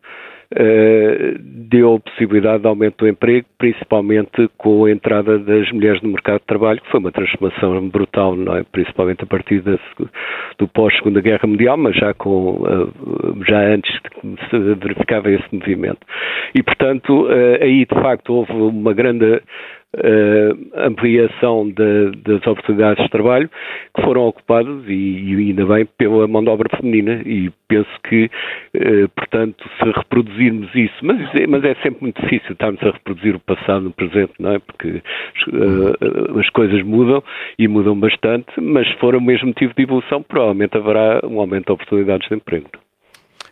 uh, 0.53 1.39
deu 1.39 1.99
possibilidade 2.01 2.63
de 2.63 2.67
aumento 2.67 2.97
do 2.97 3.07
emprego, 3.07 3.47
principalmente 3.57 4.49
com 4.57 4.85
a 4.85 4.91
entrada 4.91 5.39
das 5.39 5.71
mulheres 5.71 6.01
no 6.01 6.09
mercado 6.09 6.39
de 6.39 6.45
trabalho, 6.45 6.81
que 6.81 6.91
foi 6.91 6.99
uma 6.99 7.11
transformação 7.11 7.87
brutal, 7.89 8.35
não 8.35 8.57
é? 8.57 8.63
principalmente 8.71 9.23
a 9.23 9.27
partir 9.27 9.61
da, 9.61 9.79
do 10.57 10.67
pós-Segunda 10.67 11.21
Guerra 11.21 11.47
Mundial, 11.47 11.77
mas 11.77 11.95
já, 11.95 12.13
com, 12.13 12.61
uh, 12.61 13.45
já 13.47 13.59
antes 13.59 13.91
se 14.49 14.59
verificava 14.75 15.31
esse 15.31 15.47
movimento. 15.51 16.05
E, 16.53 16.61
portanto, 16.61 17.27
aí 17.61 17.85
de 17.85 18.01
facto 18.01 18.33
houve 18.33 18.51
uma 18.51 18.93
grande 18.93 19.41
ampliação 20.75 21.69
de, 21.69 22.11
das 22.23 22.45
oportunidades 22.45 23.03
de 23.03 23.09
trabalho 23.09 23.49
que 23.95 24.01
foram 24.03 24.27
ocupadas 24.27 24.83
e, 24.87 24.91
e, 24.93 25.35
ainda 25.35 25.65
bem 25.65 25.87
pela 25.97 26.27
mão 26.27 26.43
de 26.43 26.49
obra 26.49 26.69
feminina 26.77 27.21
e 27.25 27.49
penso 27.67 27.89
que, 28.07 28.25
uh, 28.25 29.09
portanto, 29.15 29.63
se 29.77 29.89
reproduzirmos 29.91 30.73
isso, 30.75 30.95
mas, 31.01 31.17
mas 31.47 31.63
é 31.63 31.75
sempre 31.75 32.01
muito 32.01 32.21
difícil 32.21 32.51
estarmos 32.51 32.81
a 32.83 32.91
reproduzir 32.91 33.35
o 33.35 33.39
passado 33.39 33.81
no 33.81 33.91
presente, 33.91 34.33
não 34.39 34.53
é? 34.53 34.59
Porque 34.59 35.01
uh, 35.47 36.39
as 36.39 36.49
coisas 36.49 36.81
mudam 36.83 37.23
e 37.57 37.67
mudam 37.67 37.99
bastante, 37.99 38.47
mas 38.61 38.87
se 38.87 38.95
for 38.97 39.15
o 39.15 39.21
mesmo 39.21 39.47
motivo 39.47 39.73
de 39.75 39.83
evolução, 39.83 40.21
provavelmente 40.21 40.77
haverá 40.77 41.21
um 41.23 41.39
aumento 41.39 41.67
de 41.67 41.71
oportunidades 41.73 42.27
de 42.27 42.35
emprego. 42.35 42.69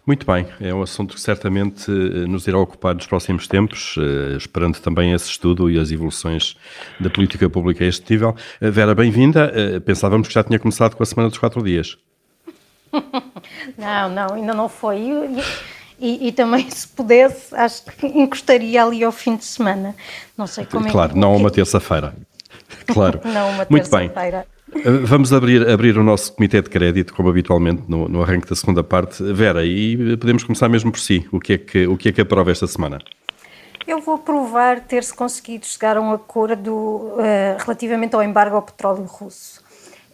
Muito 0.05 0.23
bem, 0.23 0.45
é 0.61 0.71
um 0.71 0.83
assunto 0.83 1.15
que 1.15 1.19
certamente 1.19 1.89
eh, 1.89 2.27
nos 2.27 2.45
irá 2.45 2.59
ocupar 2.59 2.93
nos 2.93 3.07
próximos 3.07 3.47
tempos, 3.47 3.95
eh, 3.97 4.37
esperando 4.37 4.79
também 4.79 5.11
esse 5.13 5.27
estudo 5.31 5.67
e 5.67 5.79
as 5.79 5.91
evoluções 5.91 6.55
da 6.99 7.09
política 7.09 7.49
pública 7.49 7.83
a 7.83 7.87
este 7.87 8.13
nível. 8.13 8.35
Eh, 8.61 8.69
Vera, 8.69 8.93
bem-vinda. 8.93 9.51
Pensávamos 9.83 10.27
que 10.27 10.33
já 10.35 10.43
tinha 10.43 10.59
começado 10.59 10.95
com 10.95 11.01
a 11.01 11.05
Semana 11.07 11.29
dos 11.29 11.39
Quatro 11.39 11.63
Dias. 11.63 11.97
Não, 13.77 14.09
não, 14.09 14.35
ainda 14.35 14.53
não 14.53 14.69
foi. 14.69 14.97
E, 14.99 15.43
e, 15.99 16.27
e, 16.27 16.31
também, 16.31 16.69
se 16.71 16.87
pudesse, 16.87 17.53
acho 17.55 17.83
que 17.83 18.05
encostaria 18.05 18.83
ali 18.83 19.03
ao 19.03 19.11
fim 19.11 19.35
de 19.35 19.43
semana. 19.43 19.95
Não 20.37 20.47
sei 20.47 20.65
como 20.65 20.89
claro, 20.89 21.11
é 21.11 21.13
que... 21.13 21.19
não 21.19 21.35
uma 21.35 21.51
terça-feira. 21.51 22.15
Claro. 22.87 23.19
não 23.25 23.49
uma 23.49 23.67
Muito 23.69 23.89
bem. 23.89 24.11
Vamos 24.83 25.31
abrir, 25.31 25.67
abrir 25.67 25.97
o 25.97 26.03
nosso 26.03 26.33
comitê 26.33 26.61
de 26.61 26.69
crédito, 26.69 27.13
como 27.13 27.29
habitualmente 27.29 27.83
no, 27.87 28.07
no 28.09 28.21
arranque 28.21 28.49
da 28.49 28.55
segunda 28.55 28.83
parte. 28.83 29.23
Vera, 29.23 29.65
e 29.65 30.17
podemos 30.17 30.43
começar 30.43 30.67
mesmo 30.67 30.91
por 30.91 30.99
si. 30.99 31.27
O 31.31 31.39
que 31.39 31.53
é 31.53 31.57
que, 31.57 31.87
o 31.87 31.97
que, 31.97 32.09
é 32.09 32.11
que 32.11 32.21
aprova 32.21 32.51
esta 32.51 32.67
semana? 32.67 32.99
Eu 33.87 34.01
vou 34.01 34.17
provar 34.17 34.81
ter-se 34.81 35.13
conseguido 35.13 35.65
chegar 35.65 35.95
a 35.95 36.01
um 36.01 36.11
acordo 36.11 36.73
uh, 36.73 37.17
relativamente 37.59 38.15
ao 38.15 38.23
embargo 38.23 38.55
ao 38.55 38.61
petróleo 38.61 39.03
russo. 39.03 39.63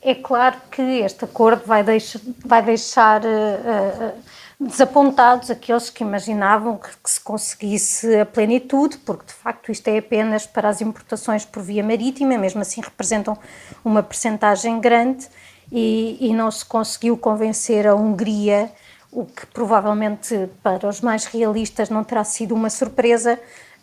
É 0.01 0.15
claro 0.15 0.57
que 0.71 0.81
este 0.81 1.25
acordo 1.25 1.63
vai, 1.65 1.83
deixa, 1.83 2.19
vai 2.45 2.61
deixar 2.61 3.21
uh, 3.21 3.25
uh, 3.25 4.13
desapontados 4.61 5.49
aqueles 5.49 5.89
que 5.89 6.03
imaginavam 6.03 6.77
que, 6.77 6.89
que, 7.03 7.09
se 7.09 7.19
conseguisse 7.19 8.19
a 8.19 8.25
plenitude, 8.25 8.97
porque 8.99 9.25
de 9.25 9.33
facto 9.33 9.71
isto 9.71 9.87
é 9.87 9.97
apenas 9.97 10.45
para 10.45 10.69
as 10.69 10.81
importações 10.81 11.43
por 11.43 11.63
via 11.63 11.83
marítima, 11.83 12.37
mesmo 12.37 12.61
assim 12.61 12.79
representam 12.79 13.35
uma 13.83 14.03
percentagem 14.03 14.79
grande 14.79 15.27
e, 15.71 16.17
e 16.21 16.31
não 16.33 16.51
se 16.51 16.63
conseguiu 16.63 17.17
convencer 17.17 17.87
a 17.87 17.95
Hungria, 17.95 18.71
o 19.11 19.25
que 19.25 19.47
provavelmente 19.47 20.47
para 20.61 20.87
os 20.87 21.01
mais 21.01 21.25
realistas 21.25 21.89
não 21.89 22.03
terá 22.03 22.23
sido 22.23 22.53
uma 22.53 22.69
surpresa, 22.69 23.39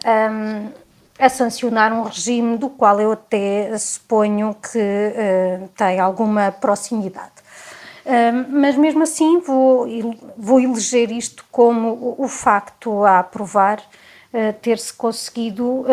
um, 0.06 0.70
a 1.18 1.28
sancionar 1.28 1.92
um 1.92 2.04
regime 2.04 2.56
do 2.56 2.70
qual 2.70 3.00
eu 3.00 3.10
até 3.10 3.76
suponho 3.76 4.54
que 4.54 4.78
uh, 4.78 5.68
tem 5.76 5.98
alguma 5.98 6.52
proximidade 6.52 7.38
mas 8.49 8.75
mesmo 8.77 9.03
assim 9.03 9.38
vou, 9.40 9.87
vou 10.37 10.59
eleger 10.59 11.11
isto 11.12 11.44
como 11.51 12.14
o, 12.18 12.27
facto 12.27 13.05
a 13.05 13.18
aprovar 13.18 13.81
uh, 14.33 14.53
ter-se 14.62 14.92
conseguido 14.92 15.85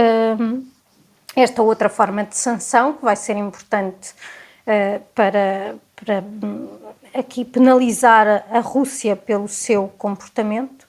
esta 1.36 1.62
outra 1.62 1.90
forma 1.90 2.24
de 2.24 2.38
sanção, 2.38 2.94
que 2.94 3.04
vai 3.04 3.18
ser 3.18 3.36
importante 3.36 4.12
uh, 4.12 5.04
para, 5.14 5.76
para 5.96 6.22
um, 6.22 6.70
aqui 7.14 7.44
penalizar 7.44 8.46
a, 8.50 8.58
a 8.58 8.60
Rússia 8.62 9.16
pelo 9.16 9.48
seu 9.48 9.90
comportamento. 9.98 10.86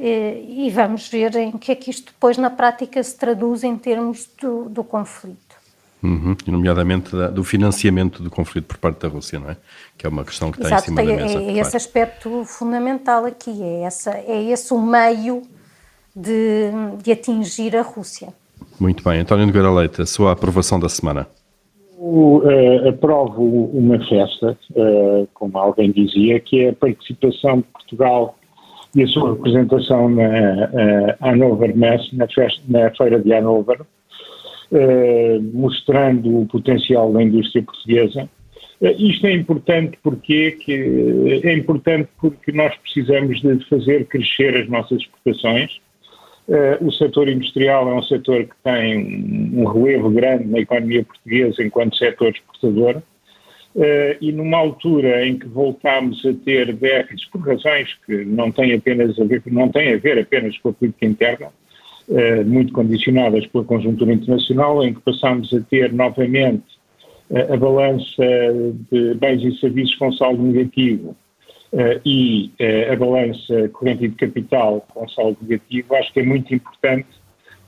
E 0.00 0.70
vamos 0.70 1.08
ver 1.08 1.34
em 1.34 1.50
que 1.58 1.72
é 1.72 1.74
que 1.74 1.90
isto 1.90 2.12
depois 2.12 2.38
na 2.38 2.50
prática 2.50 3.02
se 3.02 3.16
traduz 3.16 3.64
em 3.64 3.76
termos 3.76 4.30
do, 4.40 4.68
do 4.68 4.84
conflito. 4.84 5.47
Uhum, 6.02 6.36
nomeadamente 6.46 7.10
da, 7.14 7.28
do 7.28 7.42
financiamento 7.42 8.22
do 8.22 8.30
conflito 8.30 8.66
por 8.66 8.78
parte 8.78 9.00
da 9.00 9.08
Rússia, 9.08 9.40
não 9.40 9.50
é? 9.50 9.56
Que 9.96 10.06
é 10.06 10.08
uma 10.08 10.24
questão 10.24 10.52
que 10.52 10.58
está 10.58 10.76
Exato, 10.76 10.92
em 10.92 10.96
cima 10.96 11.02
é, 11.02 11.16
da 11.16 11.22
mesa. 11.24 11.38
É, 11.40 11.46
é 11.46 11.58
esse 11.58 11.76
aspecto 11.76 12.44
fundamental 12.44 13.24
aqui, 13.24 13.62
é, 13.62 13.82
essa, 13.82 14.12
é 14.12 14.44
esse 14.44 14.72
o 14.72 14.80
meio 14.80 15.42
de, 16.14 16.70
de 17.02 17.12
atingir 17.12 17.76
a 17.76 17.82
Rússia. 17.82 18.28
Muito 18.78 19.02
bem. 19.02 19.20
António 19.20 19.46
Nogueira 19.46 19.70
Leite, 19.72 20.02
a 20.02 20.06
sua 20.06 20.32
aprovação 20.32 20.78
da 20.78 20.88
semana. 20.88 21.26
Eu, 21.98 22.42
uh, 22.44 22.88
aprovo 22.88 23.42
uma 23.42 23.98
festa, 24.06 24.56
uh, 24.70 25.28
como 25.34 25.58
alguém 25.58 25.90
dizia, 25.90 26.38
que 26.38 26.64
é 26.64 26.68
a 26.70 26.72
participação 26.72 27.58
de 27.58 27.64
Portugal 27.64 28.36
e 28.94 29.02
a 29.02 29.06
sua 29.08 29.32
representação 29.32 30.08
na 30.08 30.22
uh, 30.22 31.28
Hanover 31.28 31.76
Mess, 31.76 32.08
na, 32.12 32.28
festa, 32.28 32.62
na 32.68 32.90
Feira 32.92 33.18
de 33.18 33.32
Hanover, 33.32 33.80
eh, 34.72 35.38
mostrando 35.52 36.40
o 36.40 36.46
potencial 36.46 37.12
da 37.12 37.22
indústria 37.22 37.62
portuguesa. 37.62 38.28
Uh, 38.80 38.94
isto 38.98 39.26
é 39.26 39.32
importante 39.32 39.98
porque 40.02 40.52
que, 40.52 41.40
é 41.42 41.52
importante 41.52 42.08
porque 42.20 42.52
nós 42.52 42.76
precisamos 42.76 43.40
de 43.40 43.64
fazer 43.68 44.06
crescer 44.06 44.56
as 44.56 44.68
nossas 44.68 45.00
exportações. 45.00 45.80
Uh, 46.46 46.86
o 46.86 46.92
setor 46.92 47.28
industrial 47.28 47.90
é 47.90 47.94
um 47.94 48.02
setor 48.02 48.44
que 48.44 48.54
tem 48.62 49.50
um 49.52 49.64
relevo 49.64 50.10
grande 50.10 50.44
na 50.44 50.60
economia 50.60 51.04
portuguesa 51.04 51.62
enquanto 51.62 51.96
setor 51.96 52.28
exportador 52.28 53.02
Uh, 53.74 54.16
e 54.20 54.32
numa 54.32 54.56
altura 54.56 55.26
em 55.26 55.38
que 55.38 55.46
voltámos 55.46 56.24
a 56.24 56.32
ter 56.32 56.72
déficits 56.72 57.26
por 57.26 57.46
razões 57.46 57.94
que 58.06 58.24
não 58.24 58.50
têm 58.50 58.72
apenas 58.74 59.16
a 59.20 59.24
ver, 59.24 59.42
não 59.46 59.68
têm 59.68 59.94
a 59.94 59.98
ver 59.98 60.18
apenas 60.18 60.56
com 60.58 60.70
a 60.70 60.72
política 60.72 61.06
interna, 61.06 61.52
uh, 62.08 62.44
muito 62.44 62.72
condicionadas 62.72 63.46
pela 63.46 63.64
conjuntura 63.64 64.12
internacional, 64.12 64.82
em 64.84 64.94
que 64.94 65.00
passámos 65.00 65.52
a 65.52 65.60
ter 65.60 65.92
novamente 65.92 66.64
uh, 67.30 67.52
a 67.52 67.56
balança 67.56 68.24
de 68.90 69.14
bens 69.14 69.42
e 69.42 69.58
serviços 69.58 69.94
com 69.96 70.12
saldo 70.12 70.42
negativo 70.42 71.16
e 72.02 72.50
a 72.90 72.96
balança 72.96 73.68
corrente 73.74 74.08
de 74.08 74.14
capital 74.14 74.86
com 74.88 75.06
saldo 75.06 75.36
negativo, 75.42 75.94
acho 75.96 76.10
que 76.14 76.20
é 76.20 76.22
muito 76.22 76.54
importante 76.54 77.06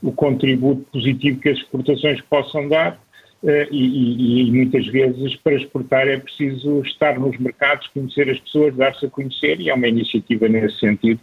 o 0.02 0.10
contributo 0.10 0.86
positivo 0.90 1.38
que 1.38 1.50
as 1.50 1.58
exportações 1.58 2.18
possam 2.22 2.66
dar 2.66 2.98
Uh, 3.42 3.64
e, 3.70 4.48
e, 4.48 4.52
muitas 4.52 4.86
vezes 4.88 5.34
para 5.36 5.54
exportar 5.54 6.06
é 6.06 6.18
preciso 6.18 6.82
estar 6.82 7.18
nos 7.18 7.38
mercados, 7.38 7.86
conhecer 7.86 8.28
as 8.28 8.38
pessoas, 8.38 8.76
dar-se 8.76 9.06
a 9.06 9.08
conhecer 9.08 9.58
e 9.62 9.70
é 9.70 9.74
uma 9.74 9.88
iniciativa 9.88 10.46
nesse 10.46 10.78
sentido. 10.78 11.20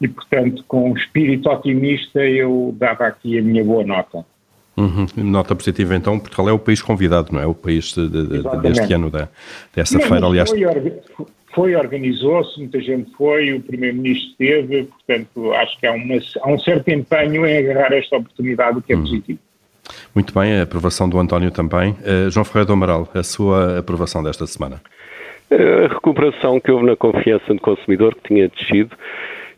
E, 0.00 0.08
portanto, 0.08 0.64
com 0.66 0.90
um 0.90 0.96
espírito 0.96 1.50
otimista, 1.50 2.20
eu 2.20 2.74
dava 2.78 3.06
aqui 3.06 3.38
a 3.38 3.42
minha 3.42 3.62
boa 3.64 3.84
nota. 3.84 4.24
Uhum. 4.76 5.06
Nota 5.16 5.54
positiva, 5.54 5.94
então, 5.94 6.18
Portugal 6.18 6.48
é 6.48 6.52
o 6.52 6.58
país 6.58 6.80
convidado, 6.80 7.32
não 7.32 7.40
é? 7.40 7.46
O 7.46 7.54
país 7.54 7.92
de, 7.92 8.08
de, 8.08 8.26
de, 8.26 8.56
deste 8.62 8.92
ano, 8.94 9.10
da, 9.10 9.28
dessa 9.74 9.98
não, 9.98 10.06
feira, 10.06 10.26
aliás. 10.26 10.48
Foi, 10.48 11.30
foi 11.54 11.76
organizou-se, 11.76 12.58
muita 12.58 12.80
gente 12.80 13.10
foi, 13.12 13.52
o 13.52 13.60
Primeiro-Ministro 13.60 14.30
esteve, 14.30 14.84
portanto, 14.84 15.52
acho 15.52 15.78
que 15.78 15.86
há, 15.86 15.92
uma, 15.92 16.14
há 16.40 16.48
um 16.50 16.58
certo 16.58 16.88
empenho 16.88 17.44
em 17.44 17.58
agarrar 17.58 17.92
esta 17.92 18.16
oportunidade, 18.16 18.78
o 18.78 18.82
que 18.82 18.92
é 18.92 18.96
uhum. 18.96 19.02
positivo. 19.02 19.38
Muito 20.14 20.32
bem, 20.32 20.58
a 20.58 20.62
aprovação 20.62 21.08
do 21.08 21.18
António 21.18 21.50
também. 21.50 21.90
Uh, 21.92 22.30
João 22.30 22.44
Ferreira 22.44 22.66
do 22.66 22.72
Amaral, 22.72 23.08
a 23.12 23.22
sua 23.22 23.78
aprovação 23.80 24.22
desta 24.22 24.46
semana? 24.46 24.80
A 25.50 25.92
recuperação 25.92 26.60
que 26.60 26.70
houve 26.70 26.86
na 26.86 26.96
confiança 26.96 27.52
do 27.52 27.60
consumidor, 27.60 28.14
que 28.14 28.28
tinha 28.28 28.48
descido, 28.48 28.96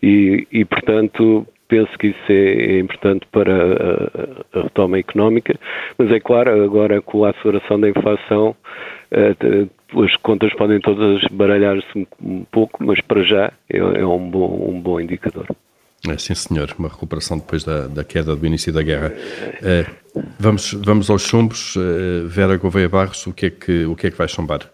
e, 0.03 0.47
e 0.51 0.65
portanto, 0.65 1.47
penso 1.69 1.97
que 1.99 2.09
isso 2.09 2.19
é, 2.29 2.75
é 2.75 2.79
importante 2.81 3.27
para 3.33 3.55
a, 3.55 4.59
a, 4.59 4.63
retoma 4.65 4.99
económica, 4.99 5.59
mas 5.97 6.11
é 6.11 6.21
claro, 6.21 6.63
agora 6.63 7.01
com 7.01 7.25
a 7.25 7.31
aceleração 7.31 7.81
da 7.81 7.89
inflação, 7.89 8.55
uh, 9.13 10.03
as 10.05 10.17
contas 10.17 10.53
podem 10.55 10.81
todas 10.81 11.23
baralhar-se 11.31 12.09
um, 12.23 12.45
pouco, 12.51 12.85
mas 12.85 13.01
para 13.01 13.23
já 13.23 13.53
é, 13.71 13.79
é 13.79 14.07
um, 14.07 14.31
bom, 14.31 14.69
um 14.71 14.81
bom 14.81 15.01
indicador. 15.01 15.47
É, 16.09 16.19
sim, 16.19 16.35
senhor, 16.35 16.75
uma 16.79 16.89
recuperação 16.89 17.39
depois 17.39 17.63
da, 17.63 17.87
da 17.87 18.03
queda 18.03 18.35
do 18.35 18.47
início 18.47 18.73
da 18.73 18.83
guerra. 18.83 19.13
É, 19.63 19.87
vamos, 20.39 20.73
vamos 20.73 21.09
aos 21.09 21.23
chumbos. 21.23 21.77
É, 21.77 22.27
Vera 22.27 22.57
Gouveia 22.57 22.89
Barros, 22.89 23.27
o 23.27 23.33
que, 23.33 23.47
é 23.47 23.51
que, 23.51 23.85
o 23.85 23.95
que 23.95 24.09
é 24.09 24.11
que 24.11 24.19
vai 24.19 24.27
chumbar? 24.27 24.69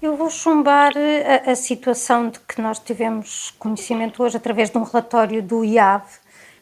Eu 0.00 0.16
vou 0.16 0.30
chumbar 0.30 0.92
a, 0.96 1.50
a, 1.50 1.56
situação 1.56 2.30
de 2.30 2.38
que 2.38 2.62
nós 2.62 2.78
tivemos 2.78 3.52
conhecimento 3.58 4.22
hoje 4.22 4.36
através 4.36 4.70
de 4.70 4.78
um 4.78 4.84
relatório 4.84 5.42
do 5.42 5.64
IAV 5.64 6.04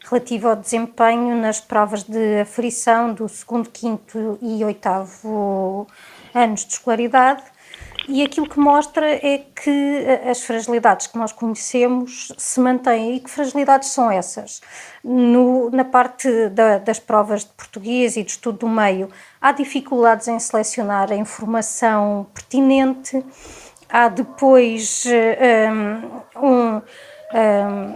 relativo 0.09 0.47
ao 0.47 0.55
desempenho 0.55 1.35
nas 1.35 1.59
provas 1.59 2.01
de 2.01 2.39
aferição 2.39 3.13
do 3.13 3.29
segundo, 3.29 3.69
quinto 3.69 4.39
e 4.41 4.65
oitavo 4.65 5.85
anos 6.33 6.65
de 6.65 6.73
escolaridade 6.73 7.43
e 8.07 8.23
aquilo 8.23 8.47
que 8.47 8.59
mostra 8.59 9.05
é 9.09 9.45
que 9.55 9.69
eh, 9.69 10.29
as 10.29 10.41
fragilidades 10.41 11.07
que 11.07 11.17
nós 11.17 11.31
conhecemos 11.31 12.31
se 12.37 12.59
mantêm. 12.59 13.15
E 13.15 13.19
que 13.19 13.29
fragilidades 13.29 13.89
são 13.89 14.09
essas? 14.11 14.61
No, 15.03 15.69
na 15.71 15.83
parte 15.83 16.49
da, 16.49 16.77
das 16.77 16.99
provas 16.99 17.43
de 17.43 17.51
português 17.51 18.15
e 18.15 18.23
de 18.23 18.31
estudo 18.31 18.59
do 18.59 18.69
meio, 18.69 19.09
há 19.41 19.51
dificuldades 19.51 20.27
em 20.27 20.39
selecionar 20.39 21.11
a 21.11 21.15
informação 21.15 22.27
pertinente, 22.33 23.23
há 23.89 24.07
depois 24.07 25.05
eh, 25.05 25.69
um, 26.41 26.77
um 26.77 26.81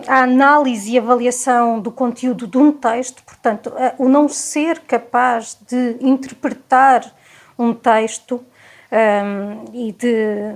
a 0.09 0.23
análise 0.23 0.91
e 0.91 0.97
avaliação 0.97 1.79
do 1.79 1.89
conteúdo 1.89 2.45
de 2.45 2.57
um 2.57 2.69
texto, 2.69 3.23
portanto, 3.23 3.71
o 3.97 4.09
não 4.09 4.27
ser 4.27 4.79
capaz 4.79 5.57
de 5.65 5.95
interpretar 6.01 7.09
um 7.57 7.73
texto 7.73 8.43
um, 8.91 9.65
e 9.73 9.91
de, 9.93 10.55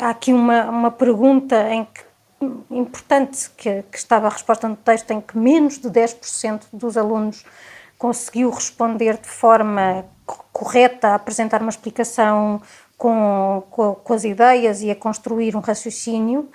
há 0.00 0.10
aqui 0.10 0.32
uma, 0.32 0.64
uma 0.70 0.90
pergunta 0.90 1.68
em 1.70 1.84
que, 1.84 2.00
importante 2.70 3.50
que, 3.56 3.82
que 3.90 3.98
estava 3.98 4.26
a 4.26 4.30
resposta 4.30 4.68
no 4.68 4.76
texto 4.76 5.10
em 5.10 5.20
que 5.20 5.36
menos 5.36 5.78
de 5.78 5.88
10% 5.88 6.62
dos 6.72 6.96
alunos 6.96 7.44
conseguiu 7.98 8.50
responder 8.50 9.18
de 9.18 9.28
forma 9.28 10.04
correta, 10.52 11.14
apresentar 11.14 11.62
uma 11.62 11.70
explicação 11.70 12.60
com, 12.96 13.62
com, 13.70 13.94
com, 13.94 14.12
as 14.12 14.24
ideias 14.24 14.82
e 14.82 14.90
a 14.90 14.94
construir 14.94 15.56
um 15.56 15.60
raciocínio. 15.60 16.48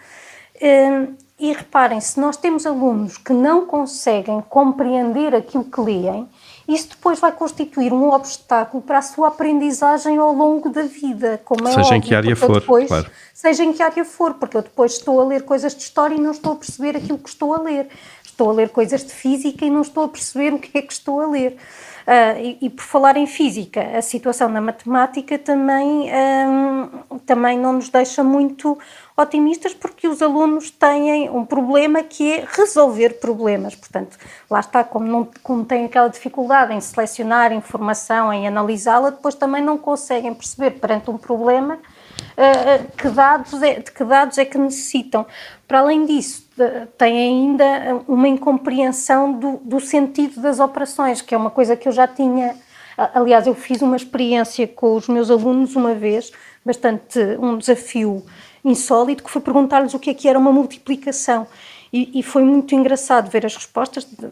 E 1.39 1.53
reparem, 1.53 1.99
se 1.99 2.19
nós 2.19 2.37
temos 2.37 2.67
alunos 2.67 3.17
que 3.17 3.33
não 3.33 3.65
conseguem 3.65 4.41
compreender 4.41 5.33
aquilo 5.33 5.63
que 5.63 5.81
leem, 5.81 6.29
isso 6.67 6.89
depois 6.89 7.19
vai 7.19 7.31
constituir 7.31 7.91
um 7.93 8.09
obstáculo 8.11 8.81
para 8.83 8.99
a 8.99 9.01
sua 9.01 9.29
aprendizagem 9.29 10.17
ao 10.17 10.33
longo 10.33 10.69
da 10.69 10.83
vida. 10.83 11.41
Como 11.43 11.67
é 11.67 11.71
seja 11.71 11.81
óbvio, 11.81 11.97
em 11.97 12.01
que 12.01 12.15
área 12.15 12.35
for, 12.35 12.59
depois, 12.59 12.87
claro. 12.87 13.11
Seja 13.33 13.63
em 13.63 13.73
que 13.73 13.81
área 13.81 14.05
for, 14.05 14.33
porque 14.35 14.57
eu 14.57 14.61
depois 14.61 14.93
estou 14.93 15.19
a 15.19 15.25
ler 15.25 15.43
coisas 15.43 15.75
de 15.75 15.81
história 15.81 16.15
e 16.15 16.19
não 16.19 16.31
estou 16.31 16.53
a 16.53 16.55
perceber 16.55 16.95
aquilo 16.95 17.17
que 17.17 17.29
estou 17.29 17.53
a 17.53 17.61
ler. 17.61 17.87
Estou 18.23 18.49
a 18.49 18.53
ler 18.53 18.69
coisas 18.69 19.03
de 19.03 19.13
física 19.13 19.65
e 19.65 19.69
não 19.69 19.81
estou 19.81 20.03
a 20.03 20.07
perceber 20.07 20.53
o 20.53 20.59
que 20.59 20.77
é 20.77 20.81
que 20.81 20.93
estou 20.93 21.21
a 21.21 21.27
ler. 21.27 21.57
Uh, 22.01 22.39
e, 22.39 22.57
e, 22.61 22.69
por 22.69 22.83
falar 22.83 23.15
em 23.15 23.27
física, 23.27 23.81
a 23.95 24.01
situação 24.01 24.49
na 24.49 24.59
matemática 24.59 25.37
também, 25.37 26.09
um, 26.11 27.19
também 27.19 27.57
não 27.57 27.73
nos 27.73 27.89
deixa 27.89 28.23
muito 28.23 28.77
otimistas 29.15 29.73
porque 29.73 30.07
os 30.07 30.21
alunos 30.21 30.71
têm 30.71 31.29
um 31.29 31.45
problema 31.45 32.01
que 32.01 32.33
é 32.33 32.47
resolver 32.47 33.19
problemas. 33.19 33.75
Portanto, 33.75 34.17
lá 34.49 34.59
está, 34.59 34.83
como, 34.83 35.05
não, 35.05 35.29
como 35.43 35.63
têm 35.63 35.85
aquela 35.85 36.09
dificuldade 36.09 36.73
em 36.73 36.81
selecionar 36.81 37.53
informação, 37.53 38.33
em 38.33 38.47
analisá-la, 38.47 39.11
depois 39.11 39.35
também 39.35 39.63
não 39.63 39.77
conseguem 39.77 40.33
perceber 40.33 40.71
perante 40.71 41.09
um 41.09 41.17
problema 41.17 41.75
uh, 41.75 42.91
que 42.97 43.09
dados 43.09 43.61
é, 43.61 43.79
de 43.79 43.91
que 43.91 44.03
dados 44.03 44.37
é 44.37 44.45
que 44.45 44.57
necessitam. 44.57 45.25
Para 45.67 45.79
além 45.79 46.05
disso, 46.05 46.49
tem 46.97 47.17
ainda 47.17 48.03
uma 48.07 48.27
incompreensão 48.27 49.33
do, 49.33 49.57
do 49.63 49.79
sentido 49.79 50.41
das 50.41 50.59
operações, 50.59 51.21
que 51.21 51.33
é 51.33 51.37
uma 51.37 51.49
coisa 51.49 51.75
que 51.75 51.87
eu 51.87 51.91
já 51.91 52.07
tinha. 52.07 52.55
Aliás, 52.97 53.47
eu 53.47 53.55
fiz 53.55 53.81
uma 53.81 53.95
experiência 53.95 54.67
com 54.67 54.95
os 54.95 55.07
meus 55.07 55.31
alunos 55.31 55.75
uma 55.75 55.93
vez, 55.93 56.31
bastante 56.65 57.19
um 57.39 57.57
desafio 57.57 58.23
insólito, 58.63 59.23
que 59.23 59.29
foi 59.29 59.41
perguntar-lhes 59.41 59.93
o 59.93 59.99
que 59.99 60.09
é 60.09 60.13
que 60.13 60.27
era 60.27 60.37
uma 60.37 60.51
multiplicação. 60.51 61.47
E, 61.91 62.19
e 62.19 62.23
foi 62.23 62.43
muito 62.43 62.73
engraçado 62.73 63.29
ver 63.29 63.45
as 63.45 63.55
respostas. 63.55 64.05
De, 64.05 64.29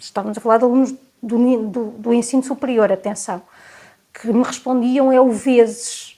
estávamos 0.00 0.38
a 0.38 0.40
falar 0.40 0.58
de 0.58 0.64
alunos 0.64 0.94
do, 1.22 1.66
do, 1.68 1.84
do, 1.98 2.14
ensino 2.14 2.42
superior, 2.42 2.90
atenção, 2.90 3.42
que 4.12 4.32
me 4.32 4.42
respondiam 4.42 5.12
é 5.12 5.20
o 5.20 5.30
vezes. 5.30 6.16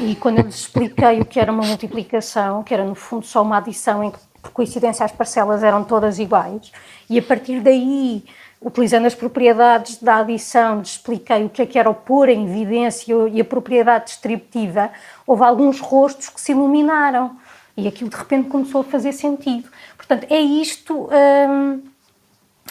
E 0.00 0.14
quando 0.16 0.38
eu 0.38 0.44
lhes 0.44 0.56
expliquei 0.56 1.20
o 1.20 1.24
que 1.24 1.40
era 1.40 1.50
uma 1.50 1.64
multiplicação, 1.64 2.62
que 2.62 2.74
era 2.74 2.84
no 2.84 2.94
fundo 2.94 3.24
só 3.24 3.42
uma 3.42 3.56
adição 3.56 4.04
em 4.04 4.10
que, 4.10 4.18
por 4.42 4.50
coincidência, 4.52 5.04
as 5.04 5.12
parcelas 5.12 5.62
eram 5.62 5.84
todas 5.84 6.18
iguais, 6.18 6.72
e 7.08 7.18
a 7.18 7.22
partir 7.22 7.60
daí 7.60 8.24
utilizando 8.60 9.06
as 9.06 9.14
propriedades 9.14 10.02
da 10.02 10.16
adição, 10.16 10.82
expliquei 10.82 11.44
o 11.44 11.48
que 11.48 11.62
é 11.62 11.66
que 11.66 11.78
era 11.78 11.88
o 11.88 11.94
pôr 11.94 12.28
em 12.28 12.44
evidência 12.44 13.14
e 13.28 13.40
a 13.40 13.44
propriedade 13.44 14.06
distributiva, 14.06 14.90
houve 15.26 15.44
alguns 15.44 15.80
rostos 15.80 16.28
que 16.28 16.40
se 16.40 16.52
iluminaram 16.52 17.36
e 17.76 17.86
aquilo 17.86 18.10
de 18.10 18.16
repente 18.16 18.48
começou 18.48 18.80
a 18.80 18.84
fazer 18.84 19.12
sentido. 19.12 19.68
Portanto, 19.96 20.26
é 20.28 20.40
isto, 20.40 21.08
hum, 21.48 21.80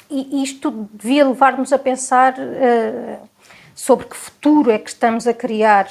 e 0.10 0.44
isto 0.44 0.90
devia 0.92 1.26
levar-nos 1.26 1.72
a 1.72 1.80
pensar 1.80 2.34
uh, 2.34 3.28
sobre 3.74 4.08
que 4.08 4.18
futuro 4.18 4.70
é 4.70 4.78
que 4.78 4.90
estamos 4.90 5.26
a 5.26 5.34
criar 5.34 5.88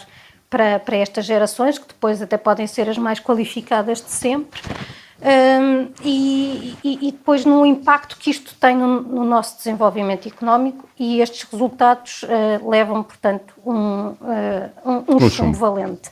para, 0.51 0.79
para 0.79 0.97
estas 0.97 1.25
gerações, 1.25 1.79
que 1.79 1.89
depois 1.89 2.21
até 2.21 2.37
podem 2.37 2.67
ser 2.67 2.89
as 2.91 2.99
mais 2.99 3.19
qualificadas 3.19 4.03
de 4.03 4.11
sempre 4.11 4.61
um, 5.23 5.89
e, 6.05 6.75
e, 6.85 7.11
depois 7.11 7.45
no 7.47 7.65
impacto 7.65 8.19
que 8.19 8.31
isto 8.31 8.55
tem 8.61 8.77
no, 8.77 9.01
no 9.01 9.25
nosso 9.25 9.57
desenvolvimento 9.57 10.29
económico 10.29 10.87
e 10.99 11.21
estes 11.21 11.43
resultados 11.51 12.23
uh, 12.25 12.69
levam, 12.69 13.03
portanto, 13.03 13.55
um, 13.65 14.09
uh, 14.09 14.71
um, 14.85 15.15
um, 15.15 15.17
um 15.17 15.31
chumbo 15.31 15.57
valente. 15.57 16.11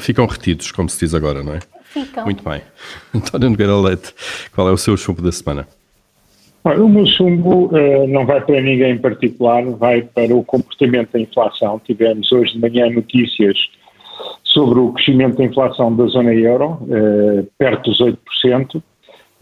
Ficam 0.00 0.26
retidos, 0.26 0.70
como 0.72 0.90
se 0.90 1.00
diz 1.00 1.14
agora, 1.14 1.42
não 1.42 1.54
é? 1.54 1.60
Ficam. 1.84 2.24
Muito 2.24 2.42
bem. 2.42 2.60
António 3.14 3.50
Nogueira 3.50 3.76
Leite, 3.76 4.14
qual 4.54 4.68
é 4.68 4.72
o 4.72 4.76
seu 4.76 4.96
chumbo 4.96 5.22
da 5.22 5.32
semana? 5.32 5.66
O 6.64 6.88
meu 6.88 7.06
chumbo 7.06 7.66
uh, 7.66 8.08
não 8.08 8.26
vai 8.26 8.40
para 8.40 8.60
ninguém 8.60 8.92
em 8.92 8.98
particular, 8.98 9.64
vai 9.70 10.02
para 10.02 10.34
o 10.34 10.42
comportamento 10.44 11.12
da 11.12 11.20
inflação. 11.20 11.80
Tivemos 11.84 12.30
hoje 12.32 12.54
de 12.54 12.58
manhã 12.58 12.90
notícias 12.90 13.56
sobre 14.54 14.78
o 14.78 14.92
crescimento 14.92 15.36
da 15.36 15.44
inflação 15.44 15.94
da 15.94 16.06
zona 16.06 16.32
euro, 16.32 16.78
eh, 16.88 17.44
perto 17.58 17.90
dos 17.90 18.00
8%. 18.00 18.80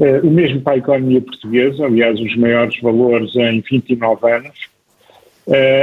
Eh, 0.01 0.21
o 0.25 0.31
mesmo 0.31 0.63
para 0.63 0.73
a 0.73 0.79
economia 0.79 1.21
portuguesa, 1.21 1.85
aliás, 1.85 2.19
os 2.19 2.35
maiores 2.37 2.81
valores 2.81 3.37
em 3.37 3.61
29 3.61 4.33
anos. 4.33 4.73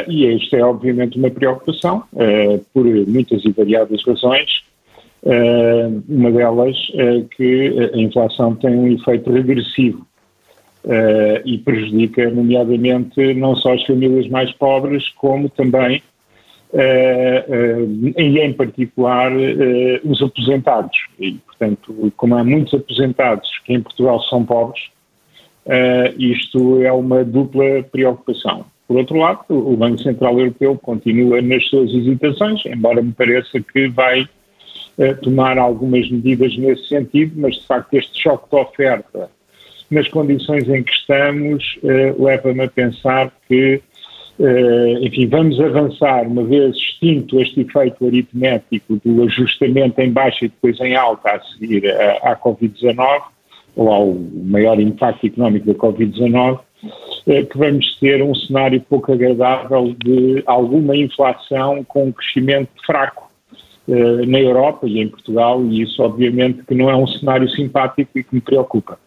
e 0.08 0.26
esta 0.26 0.56
é 0.56 0.64
obviamente 0.64 1.18
uma 1.20 1.30
preocupação, 1.30 2.04
por 2.74 2.86
muitas 2.86 3.44
e 3.44 3.52
variadas 3.52 4.02
razões, 4.06 4.64
uma 6.08 6.32
delas 6.32 6.78
é 6.94 7.26
que 7.36 7.92
a 7.94 7.98
inflação 7.98 8.56
tem 8.56 8.74
um 8.74 8.88
efeito 8.88 9.30
regressivo 9.30 10.08
e 11.44 11.58
prejudica, 11.58 12.30
nomeadamente, 12.30 13.34
não 13.34 13.54
só 13.58 13.74
as 13.74 13.84
famílias 13.86 14.30
mais 14.30 14.50
pobres, 14.54 15.10
como 15.10 15.50
também, 15.50 16.02
e 16.74 18.40
em 18.40 18.54
particular, 18.54 19.32
os 20.04 20.22
aposentados. 20.22 20.98
E, 21.20 21.34
portanto, 21.34 22.14
como 22.16 22.36
há 22.36 22.44
muitos 22.44 22.74
aposentados 22.74 23.50
que 23.66 23.74
em 23.74 23.82
Portugal 23.82 24.22
são 24.24 24.46
pobres, 24.46 24.90
isto 26.18 26.82
é 26.82 26.92
uma 26.92 27.24
dupla 27.24 27.84
preocupação. 27.92 28.66
Por 28.88 28.98
outro 28.98 29.18
lado, 29.18 29.42
o 29.50 29.76
Banco 29.78 30.00
Central 30.00 30.40
Europeu 30.40 30.76
continua 30.78 31.42
nas 31.42 31.64
suas 31.70 31.94
hesitações, 31.94 32.66
embora 32.66 33.02
me 33.02 33.12
pareça 33.12 33.60
que 33.60 33.88
vai 33.88 34.28
tomar 35.22 35.58
algumas 35.58 36.10
medidas 36.10 36.58
nesse 36.58 36.88
sentido, 36.88 37.34
mas 37.38 37.56
de 37.56 37.66
facto 37.66 37.94
este 37.94 38.22
choque 38.22 38.50
de 38.50 38.56
oferta 38.62 39.30
nas 39.90 40.08
condições 40.08 40.68
em 40.70 40.84
que 40.84 40.92
estamos, 40.92 41.80
leva-me 42.18 42.64
a 42.64 42.68
pensar 42.68 43.32
que, 43.48 43.82
uh, 44.40 45.06
enfim, 45.06 45.28
vamos 45.28 45.60
avançar, 45.60 46.28
uma 46.28 46.44
vez 46.44 46.76
extinto 46.76 47.40
este 47.40 47.62
efeito 47.62 48.06
aritmético 48.06 49.00
do 49.04 49.24
ajustamento 49.24 50.00
em 50.00 50.12
baixa 50.12 50.46
e 50.46 50.50
depois 50.50 50.80
em 50.80 50.96
alta 50.96 51.32
a 51.32 51.42
seguir 51.42 51.90
à, 51.90 52.32
à 52.32 52.36
Covid-19, 52.36 53.22
ou 53.76 53.90
ao 53.90 54.14
maior 54.14 54.80
impacto 54.80 55.28
económico 55.28 55.68
da 55.68 55.74
Covid-19, 55.74 56.60
uh, 56.60 57.46
que 57.46 57.58
vamos 57.58 57.98
ter 58.00 58.24
um 58.24 58.34
cenário 58.34 58.82
pouco 58.82 59.12
agradável 59.12 59.96
de 60.04 60.42
alguma 60.46 60.96
inflação 60.96 61.84
com 61.84 62.08
um 62.08 62.12
crescimento 62.12 62.70
fraco 62.86 63.30
na 64.28 64.40
Europa 64.40 64.86
e 64.86 65.00
em 65.00 65.08
Portugal, 65.08 65.66
e 65.66 65.82
isso 65.82 66.04
obviamente 66.04 66.64
que 66.64 66.76
não 66.76 66.92
é 66.92 66.96
um 66.96 67.08
cenário 67.08 67.50
simpático 67.50 68.20
e 68.20 68.24
que 68.24 68.36
me 68.36 68.40
preocupa. 68.40 69.00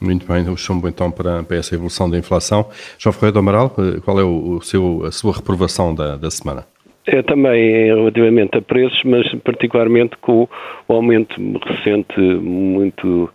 Muito 0.00 0.26
bem, 0.26 0.48
o 0.48 0.56
chumbo 0.56 0.88
então 0.88 1.10
para, 1.10 1.42
para, 1.42 1.56
essa 1.58 1.74
evolução 1.74 2.08
da 2.08 2.16
inflação. 2.16 2.66
João 2.98 3.12
Ferreira 3.12 3.32
do 3.32 3.38
Amaral, 3.40 3.74
eh, 3.78 4.00
qual 4.02 4.18
é 4.18 4.24
o, 4.24 4.56
o 4.56 4.62
seu, 4.62 5.04
a 5.04 5.12
sua 5.12 5.34
reprovação 5.34 5.94
da, 5.94 6.16
da 6.16 6.30
semana? 6.30 6.64
É 7.06 7.22
também 7.22 7.86
relativamente 7.86 8.56
a 8.56 8.62
preços, 8.62 9.02
mas 9.04 9.30
particularmente 9.42 10.16
com 10.20 10.48
o 10.88 10.92
aumento 10.92 11.34
recente 11.66 12.18
muito, 12.18 13.30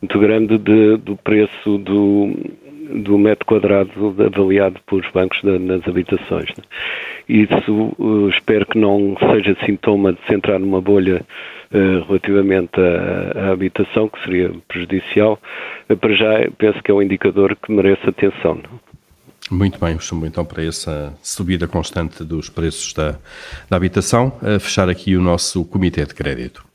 muito 0.00 0.18
grande 0.18 0.58
de, 0.58 0.96
do 0.96 1.16
preço 1.16 1.78
do, 1.78 2.32
do 2.94 3.18
metro 3.18 3.46
quadrado 3.46 3.90
avaliado 4.24 4.80
pelos 4.86 5.08
bancos 5.12 5.40
da, 5.42 5.58
nas 5.58 5.86
habitações. 5.86 6.48
Né? 6.56 6.64
Isso 7.28 7.94
uh, 7.98 8.28
espero 8.28 8.66
que 8.66 8.78
não 8.78 9.16
seja 9.30 9.56
sintoma 9.64 10.12
de 10.12 10.18
se 10.26 10.34
entrar 10.34 10.58
numa 10.58 10.80
bolha 10.80 11.22
relativamente 12.06 12.80
à, 12.80 13.48
à, 13.48 13.52
habitação, 13.52 14.08
que 14.08 14.22
seria 14.24 14.50
prejudicial. 14.68 15.38
Uh, 15.88 15.96
para 15.96 16.14
já, 16.14 16.50
penso 16.58 16.82
que 16.82 16.90
é 16.90 16.94
um 16.94 17.02
indicador 17.02 17.56
que 17.56 17.72
merece 17.72 18.08
atenção. 18.08 18.60
Muito 19.50 19.78
bem, 19.78 19.98
chamo 19.98 20.24
então 20.24 20.44
para 20.44 20.64
essa 20.64 21.12
subida 21.22 21.66
constante 21.66 22.24
dos 22.24 22.48
preços 22.48 22.92
da, 22.92 23.16
da 23.68 23.76
habitação. 23.76 24.32
A 24.40 24.58
fechar 24.58 24.88
aqui 24.88 25.16
o 25.16 25.20
nosso 25.20 25.64
Comitê 25.64 26.04
de 26.06 26.14
Crédito. 26.14 26.71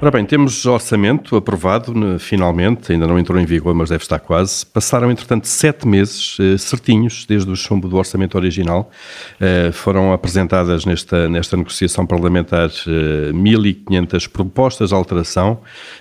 Ora 0.00 0.12
bem, 0.12 0.24
temos 0.24 0.64
orçamento 0.64 1.34
aprovado, 1.34 1.92
finalmente, 2.20 2.92
ainda 2.92 3.04
não 3.04 3.18
entrou 3.18 3.36
em 3.36 3.44
vigor, 3.44 3.74
mas 3.74 3.88
deve 3.88 4.04
estar 4.04 4.20
quase. 4.20 4.64
Passaram, 4.64 5.10
entretanto, 5.10 5.48
sete 5.48 5.88
meses 5.88 6.36
eh, 6.38 6.56
certinhos 6.56 7.26
desde 7.26 7.50
o 7.50 7.56
chumbo 7.56 7.88
do 7.88 7.96
orçamento 7.96 8.36
original. 8.36 8.92
Eh, 9.40 9.72
foram 9.72 10.12
apresentadas 10.12 10.84
nesta, 10.84 11.28
nesta 11.28 11.56
negociação 11.56 12.06
parlamentar 12.06 12.70
eh, 12.86 13.32
1.500 13.32 14.28
propostas 14.28 14.90
de 14.90 14.94
alteração, 14.94 15.58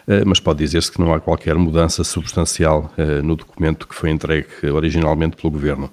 eh, 0.07 0.21
mas 0.23 0.39
pode 0.39 0.59
dizer-se 0.59 0.91
que 0.91 0.99
não 1.01 1.11
há 1.11 1.19
qualquer 1.19 1.55
mudança 1.55 2.03
substancial 2.03 2.93
eh, 2.99 3.23
no 3.23 3.35
documento 3.35 3.87
que 3.87 3.95
foi 3.95 4.11
entregue 4.11 4.69
originalmente 4.71 5.35
pelo 5.37 5.49
Governo. 5.49 5.91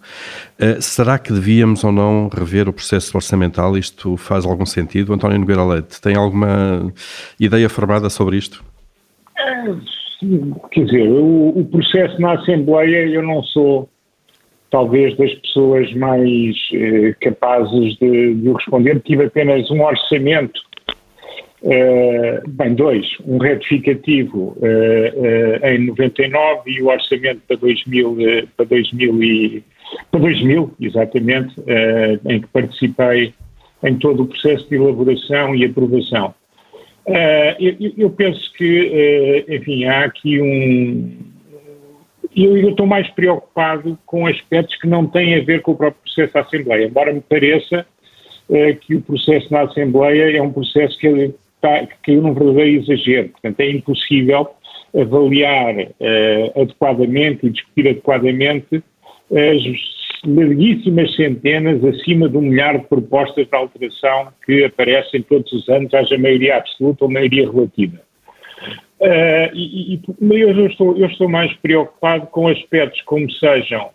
Eh, 0.58 0.78
será 0.78 1.18
que 1.18 1.32
devíamos 1.32 1.82
ou 1.82 1.90
não 1.90 2.28
rever 2.28 2.68
o 2.68 2.72
processo 2.74 3.16
orçamental? 3.16 3.78
Isto 3.78 4.18
faz 4.18 4.44
algum 4.44 4.66
sentido? 4.66 5.14
António 5.14 5.38
Nogueira 5.38 5.64
Leite, 5.64 6.02
tem 6.02 6.16
alguma 6.16 6.92
ideia 7.40 7.66
formada? 7.70 7.93
Sobre 8.10 8.36
isto? 8.36 8.64
É, 9.36 9.64
quer 10.70 10.84
dizer, 10.84 11.08
o, 11.08 11.58
o, 11.58 11.64
processo 11.66 12.20
na 12.20 12.32
Assembleia, 12.32 13.08
eu 13.08 13.22
não 13.22 13.42
sou 13.42 13.88
talvez 14.70 15.16
das 15.16 15.32
pessoas 15.34 15.92
mais 15.94 16.56
eh, 16.72 17.14
capazes 17.20 17.96
de, 17.98 18.34
de 18.34 18.52
responder. 18.52 19.00
Tive 19.02 19.26
apenas 19.26 19.70
um 19.70 19.82
orçamento, 19.82 20.60
eh, 21.62 22.42
bem, 22.46 22.74
dois, 22.74 23.06
um 23.24 23.38
retificativo 23.38 24.56
eh, 24.60 25.60
eh 25.62 25.74
em 25.76 25.86
99 25.86 26.70
e 26.70 26.82
o 26.82 26.88
orçamento 26.88 27.40
para 27.46 27.56
2000, 27.56 28.16
eh, 28.20 28.44
para 28.56 28.66
2000, 28.66 29.22
e, 29.22 29.64
para 30.10 30.20
2000 30.20 30.74
exatamente, 30.80 31.54
em 32.28 32.40
que 32.40 32.46
participei 32.48 33.32
em 33.84 33.94
todo 33.96 34.24
o 34.24 34.26
processo 34.26 34.68
de 34.68 34.74
elaboração 34.74 35.54
e 35.54 35.64
aprovação. 35.64 36.34
Eu, 37.06 37.92
eu, 37.98 38.10
penso 38.10 38.52
que, 38.54 39.44
uh, 39.48 39.54
enfim, 39.54 39.84
há 39.84 40.04
aqui 40.04 40.40
um. 40.40 41.18
Eu, 42.34 42.70
estou 42.70 42.86
mais 42.86 43.08
preocupado 43.10 43.98
com 44.06 44.26
aspectos 44.26 44.76
que 44.76 44.88
não 44.88 45.06
têm 45.06 45.36
a 45.36 45.44
ver 45.44 45.60
com 45.60 45.72
o 45.72 45.76
próprio 45.76 46.02
processo 46.02 46.32
da 46.32 46.40
Assembleia, 46.40 46.86
embora 46.86 47.12
me 47.12 47.20
pareça 47.20 47.86
uh, 48.48 48.76
que 48.80 48.94
o 48.94 49.02
processo 49.02 49.52
na 49.52 49.62
Assembleia 49.62 50.36
é 50.36 50.42
um 50.42 50.52
processo 50.52 50.98
que, 50.98 51.34
está, 51.56 51.86
que 51.86 51.94
caiu 52.02 52.22
num 52.22 52.32
verdadeiro 52.34 52.82
exagero. 52.82 53.28
Portanto, 53.28 53.60
é 53.60 53.70
impossível 53.70 54.48
avaliar 54.96 55.74
adequadamente 56.54 57.46
e 57.46 57.50
discutir 57.50 57.88
adequadamente 57.88 58.80
as 59.32 60.03
larguíssimas 60.26 61.14
centenas, 61.14 61.84
acima 61.84 62.28
de 62.28 62.36
um 62.36 62.42
milhar 62.42 62.78
de 62.78 62.86
propostas 62.86 63.46
de 63.46 63.56
alteração 63.56 64.28
que 64.44 64.64
aparecem 64.64 65.22
todos 65.22 65.52
os 65.52 65.68
anos, 65.68 65.92
haja 65.94 66.18
maioria 66.18 66.56
absoluta 66.56 67.04
ou 67.04 67.10
maioria 67.10 67.50
relativa. 67.50 68.00
Uh, 69.00 69.50
e, 69.52 69.94
e, 69.94 70.00
eu, 70.40 70.66
estou, 70.66 70.96
eu 70.96 71.06
estou 71.06 71.28
mais 71.28 71.52
preocupado 71.54 72.26
com 72.28 72.48
aspectos 72.48 73.02
como 73.02 73.30
sejam 73.32 73.90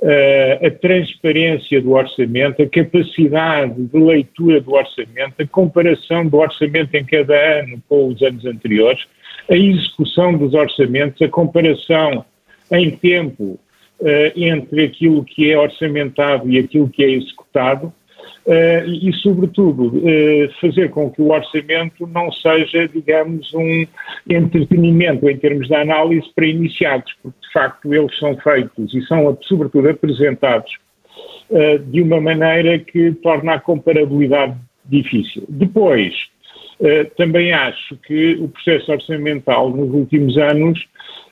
uh, 0.00 0.66
a 0.66 0.70
transparência 0.70 1.80
do 1.80 1.92
orçamento, 1.92 2.62
a 2.62 2.68
capacidade 2.68 3.74
de 3.74 3.98
leitura 3.98 4.60
do 4.60 4.74
orçamento, 4.74 5.34
a 5.40 5.46
comparação 5.46 6.26
do 6.26 6.36
orçamento 6.36 6.94
em 6.94 7.04
cada 7.04 7.34
ano 7.60 7.82
com 7.88 8.08
os 8.08 8.22
anos 8.22 8.44
anteriores, 8.44 9.02
a 9.50 9.56
execução 9.56 10.36
dos 10.36 10.54
orçamentos, 10.54 11.20
a 11.20 11.28
comparação 11.28 12.24
em 12.70 12.90
tempo 12.90 13.58
entre 14.36 14.84
aquilo 14.84 15.24
que 15.24 15.50
é 15.50 15.58
orçamentado 15.58 16.50
e 16.50 16.58
aquilo 16.58 16.88
que 16.88 17.02
é 17.02 17.10
executado, 17.10 17.92
uh, 18.46 18.86
e, 18.86 19.12
sobretudo, 19.22 19.96
uh, 19.98 20.52
fazer 20.60 20.90
com 20.90 21.10
que 21.10 21.22
o 21.22 21.30
orçamento 21.30 22.06
não 22.06 22.30
seja, 22.32 22.88
digamos, 22.88 23.52
um 23.54 23.86
entretenimento 24.28 25.28
em 25.28 25.36
termos 25.36 25.68
de 25.68 25.74
análise 25.74 26.28
para 26.34 26.46
iniciados, 26.46 27.12
porque 27.22 27.38
de 27.40 27.52
facto 27.52 27.94
eles 27.94 28.18
são 28.18 28.36
feitos 28.38 28.94
e 28.94 29.02
são, 29.06 29.36
sobretudo, 29.42 29.88
apresentados 29.88 30.70
de 31.88 32.00
uma 32.00 32.20
maneira 32.20 32.78
que 32.78 33.12
torna 33.12 33.54
a 33.54 33.60
comparabilidade 33.60 34.56
difícil. 34.84 35.44
Depois, 35.48 36.12
também 37.16 37.52
acho 37.52 37.96
que 37.98 38.34
o 38.34 38.48
processo 38.48 38.92
orçamental 38.92 39.70
nos 39.70 39.90
últimos 39.92 40.36
anos 40.36 40.84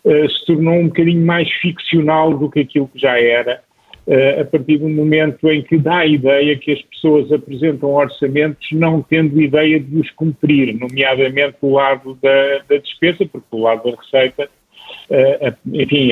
uh, 0.04 0.30
se 0.30 0.46
tornou 0.46 0.74
um 0.74 0.88
bocadinho 0.88 1.24
mais 1.24 1.50
ficcional 1.60 2.36
do 2.36 2.50
que 2.50 2.60
aquilo 2.60 2.88
que 2.88 2.98
já 2.98 3.18
era, 3.18 3.62
uh, 4.06 4.40
a 4.40 4.44
partir 4.44 4.78
do 4.78 4.88
momento 4.88 5.50
em 5.50 5.62
que 5.62 5.76
dá 5.76 5.98
a 5.98 6.06
ideia 6.06 6.56
que 6.56 6.72
as 6.72 6.82
pessoas 6.82 7.32
apresentam 7.32 7.90
orçamentos 7.90 8.66
não 8.72 9.02
tendo 9.02 9.40
ideia 9.40 9.78
de 9.78 9.96
os 9.96 10.10
cumprir, 10.10 10.74
nomeadamente 10.74 11.56
do 11.60 11.70
lado 11.70 12.18
da, 12.22 12.58
da 12.68 12.76
despesa, 12.78 13.26
porque 13.26 13.46
do 13.50 13.58
lado 13.58 13.90
da 13.90 13.96
receita, 13.96 14.48
uh, 15.10 15.54
enfim, 15.72 16.10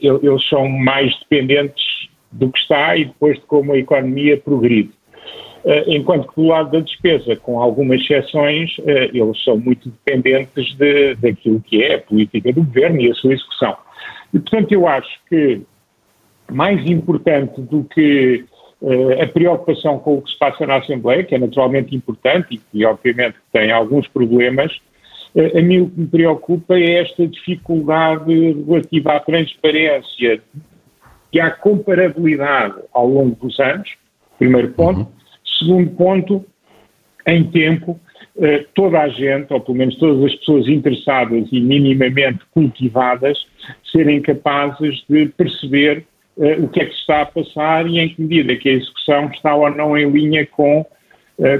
eles 0.00 0.48
são 0.48 0.68
mais 0.68 1.14
dependentes 1.20 1.84
do 2.32 2.50
que 2.50 2.58
está 2.58 2.96
e 2.96 3.04
depois 3.04 3.38
de 3.38 3.46
como 3.46 3.72
a 3.72 3.78
economia 3.78 4.36
progride. 4.36 4.90
Eh, 5.64 5.84
enquanto 5.96 6.28
que 6.28 6.36
do 6.36 6.48
lado 6.48 6.72
da 6.72 6.80
despesa, 6.80 7.36
com 7.36 7.58
algumas 7.58 8.00
exceções, 8.02 8.76
eh, 8.86 9.10
eles 9.14 9.42
são 9.42 9.56
muito 9.56 9.88
dependentes 9.88 10.74
de, 10.74 11.14
daquilo 11.14 11.60
que 11.60 11.82
é 11.82 11.94
a 11.94 12.00
política 12.00 12.52
do 12.52 12.62
governo 12.62 13.00
e 13.00 13.10
a 13.10 13.14
sua 13.14 13.32
execução. 13.32 13.74
E, 14.32 14.38
portanto, 14.38 14.72
eu 14.72 14.86
acho 14.86 15.18
que 15.28 15.62
mais 16.52 16.84
importante 16.88 17.58
do 17.62 17.82
que 17.84 18.44
uh, 18.82 19.22
a 19.22 19.26
preocupação 19.26 19.98
com 19.98 20.18
o 20.18 20.22
que 20.22 20.30
se 20.30 20.38
passa 20.38 20.66
na 20.66 20.76
Assembleia, 20.76 21.24
que 21.24 21.34
é 21.34 21.38
naturalmente 21.38 21.96
importante 21.96 22.48
e 22.50 22.58
que, 22.58 22.84
obviamente, 22.84 23.36
tem 23.50 23.72
alguns 23.72 24.06
problemas, 24.08 24.78
a 25.34 25.62
mim 25.62 25.80
o 25.80 25.90
que 25.90 26.00
me 26.00 26.06
preocupa 26.06 26.78
é 26.78 27.00
esta 27.00 27.26
dificuldade 27.26 28.52
relativa 28.66 29.14
à 29.14 29.20
transparência 29.20 30.40
e 31.32 31.40
à 31.40 31.50
comparabilidade 31.50 32.74
ao 32.92 33.08
longo 33.08 33.34
dos 33.36 33.58
anos, 33.58 33.96
primeiro 34.38 34.68
ponto. 34.72 35.00
Uhum. 35.00 35.23
Segundo 35.58 35.90
ponto, 35.92 36.44
em 37.26 37.44
tempo, 37.44 37.98
eh, 38.38 38.66
toda 38.74 39.00
a 39.00 39.08
gente, 39.08 39.52
ou 39.52 39.60
pelo 39.60 39.78
menos 39.78 39.96
todas 39.96 40.22
as 40.24 40.34
pessoas 40.36 40.66
interessadas 40.66 41.48
e 41.52 41.60
minimamente 41.60 42.40
cultivadas, 42.52 43.46
serem 43.92 44.20
capazes 44.20 45.04
de 45.08 45.26
perceber 45.26 46.04
uh, 46.36 46.64
o 46.64 46.68
que 46.68 46.80
é 46.80 46.86
que 46.86 46.92
se 46.92 47.00
está 47.00 47.22
a 47.22 47.26
passar 47.26 47.86
e 47.86 48.00
em 48.00 48.08
que 48.08 48.20
medida 48.20 48.56
que 48.56 48.68
a 48.68 48.72
execução 48.72 49.30
está 49.32 49.54
ou 49.54 49.70
não 49.70 49.96
em 49.96 50.10
linha 50.10 50.44
com 50.46 50.84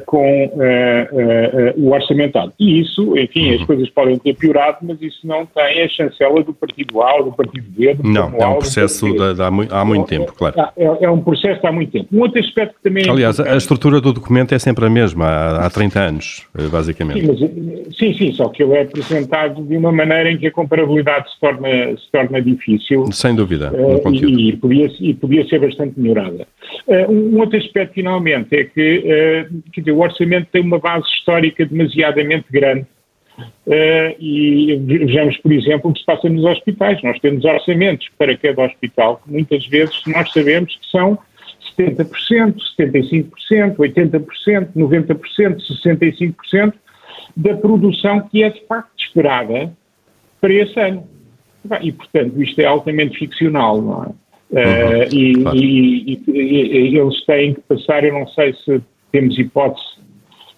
com 0.06 0.46
uh, 0.46 0.50
uh, 0.50 1.84
o 1.84 1.92
orçamentário. 1.92 2.52
E 2.58 2.80
isso, 2.80 3.18
enfim, 3.18 3.54
as 3.54 3.60
uhum. 3.60 3.66
coisas 3.66 3.90
podem 3.90 4.18
ter 4.18 4.34
piorado, 4.34 4.78
mas 4.82 5.00
isso 5.02 5.26
não 5.26 5.44
tem 5.46 5.82
a 5.82 5.88
chancela 5.88 6.42
do 6.44 6.54
Partido 6.54 7.02
A 7.02 7.16
ou 7.16 7.24
do 7.24 7.32
Partido 7.32 7.66
B. 7.68 7.94
Do 7.94 8.08
não, 8.08 8.32
é 8.38 8.46
um 8.46 8.58
processo 8.58 9.06
de, 9.12 9.42
há, 9.42 9.84
muito, 9.84 10.06
tempo, 10.06 10.32
claro. 10.32 10.54
É, 10.76 11.04
é, 11.04 11.10
um 11.10 11.20
processo 11.20 11.60
de 11.60 11.66
há 11.66 11.72
muito 11.72 11.90
tempo. 11.90 12.06
Um 12.12 12.20
outro 12.20 12.38
aspecto 12.38 12.76
que 12.76 12.82
também... 12.88 13.08
Aliás, 13.08 13.40
a 13.40 13.56
estrutura 13.56 14.00
do 14.00 14.12
documento 14.12 14.54
é 14.54 14.58
sempre 14.58 14.86
a 14.86 14.90
mesma, 14.90 15.26
há, 15.26 15.66
há 15.66 15.70
30 15.70 16.00
anos, 16.00 16.46
basicamente. 16.70 17.20
Sim, 17.20 17.26
mas, 17.26 17.96
sim, 17.96 18.14
sim, 18.14 18.32
só 18.32 18.48
que 18.48 18.62
ele 18.62 18.74
é 18.74 18.82
apresentado 18.82 19.60
de 19.62 19.76
uma 19.76 19.90
maneira 19.90 20.30
em 20.30 20.38
que 20.38 20.46
a 20.46 20.52
comparabilidade 20.52 21.30
se 21.32 21.40
torna, 21.40 21.68
se 21.96 22.10
torna 22.12 22.40
difícil. 22.40 23.10
Sem 23.10 23.34
dúvida, 23.34 23.72
e, 24.12 24.50
e, 24.50 24.56
podia, 24.56 24.88
e 25.00 25.14
podia 25.14 25.44
ser 25.48 25.58
bastante 25.60 25.98
melhorada. 25.98 26.46
um 27.08 27.40
outro 27.40 27.58
aspecto, 27.58 27.94
finalmente, 27.94 28.54
é 28.54 28.64
que 28.64 29.48
quer 29.72 29.80
dizer, 29.80 29.92
o 29.92 30.00
orçamento 30.00 30.48
tem 30.50 30.62
uma 30.62 30.78
base 30.78 31.06
histórica 31.06 31.64
demasiadamente 31.64 32.46
grande. 32.50 32.86
Uh, 33.66 34.14
e 34.20 34.76
vejamos, 34.84 35.36
por 35.38 35.52
exemplo, 35.52 35.90
o 35.90 35.92
que 35.92 36.00
se 36.00 36.06
passa 36.06 36.28
nos 36.28 36.44
hospitais. 36.44 37.02
Nós 37.02 37.18
temos 37.18 37.44
orçamentos 37.44 38.08
para 38.16 38.36
cada 38.36 38.62
hospital 38.62 39.20
que 39.24 39.32
muitas 39.32 39.66
vezes 39.66 40.00
nós 40.06 40.30
sabemos 40.32 40.76
que 40.76 40.86
são 40.86 41.18
70%, 41.76 42.56
75%, 42.78 43.76
80%, 43.76 44.68
90%, 44.76 45.56
65% 45.82 46.74
da 47.36 47.56
produção 47.56 48.20
que 48.28 48.42
é 48.44 48.50
de 48.50 48.64
facto 48.66 48.90
esperada 48.98 49.72
para 50.40 50.52
esse 50.52 50.78
ano. 50.78 51.08
E, 51.80 51.90
portanto, 51.90 52.40
isto 52.42 52.60
é 52.60 52.66
altamente 52.66 53.18
ficcional, 53.18 53.80
não 53.80 54.04
é? 54.04 54.24
Uhum, 54.54 55.00
uh, 55.00 55.14
e, 55.14 55.42
claro. 55.42 55.56
e, 55.56 56.12
e, 56.12 56.32
e, 56.92 56.98
eles 56.98 57.24
têm 57.24 57.54
que 57.54 57.60
passar, 57.62 58.04
eu 58.04 58.12
não 58.12 58.26
sei 58.28 58.52
se 58.52 58.80
temos 59.14 59.38
hipótese 59.38 59.86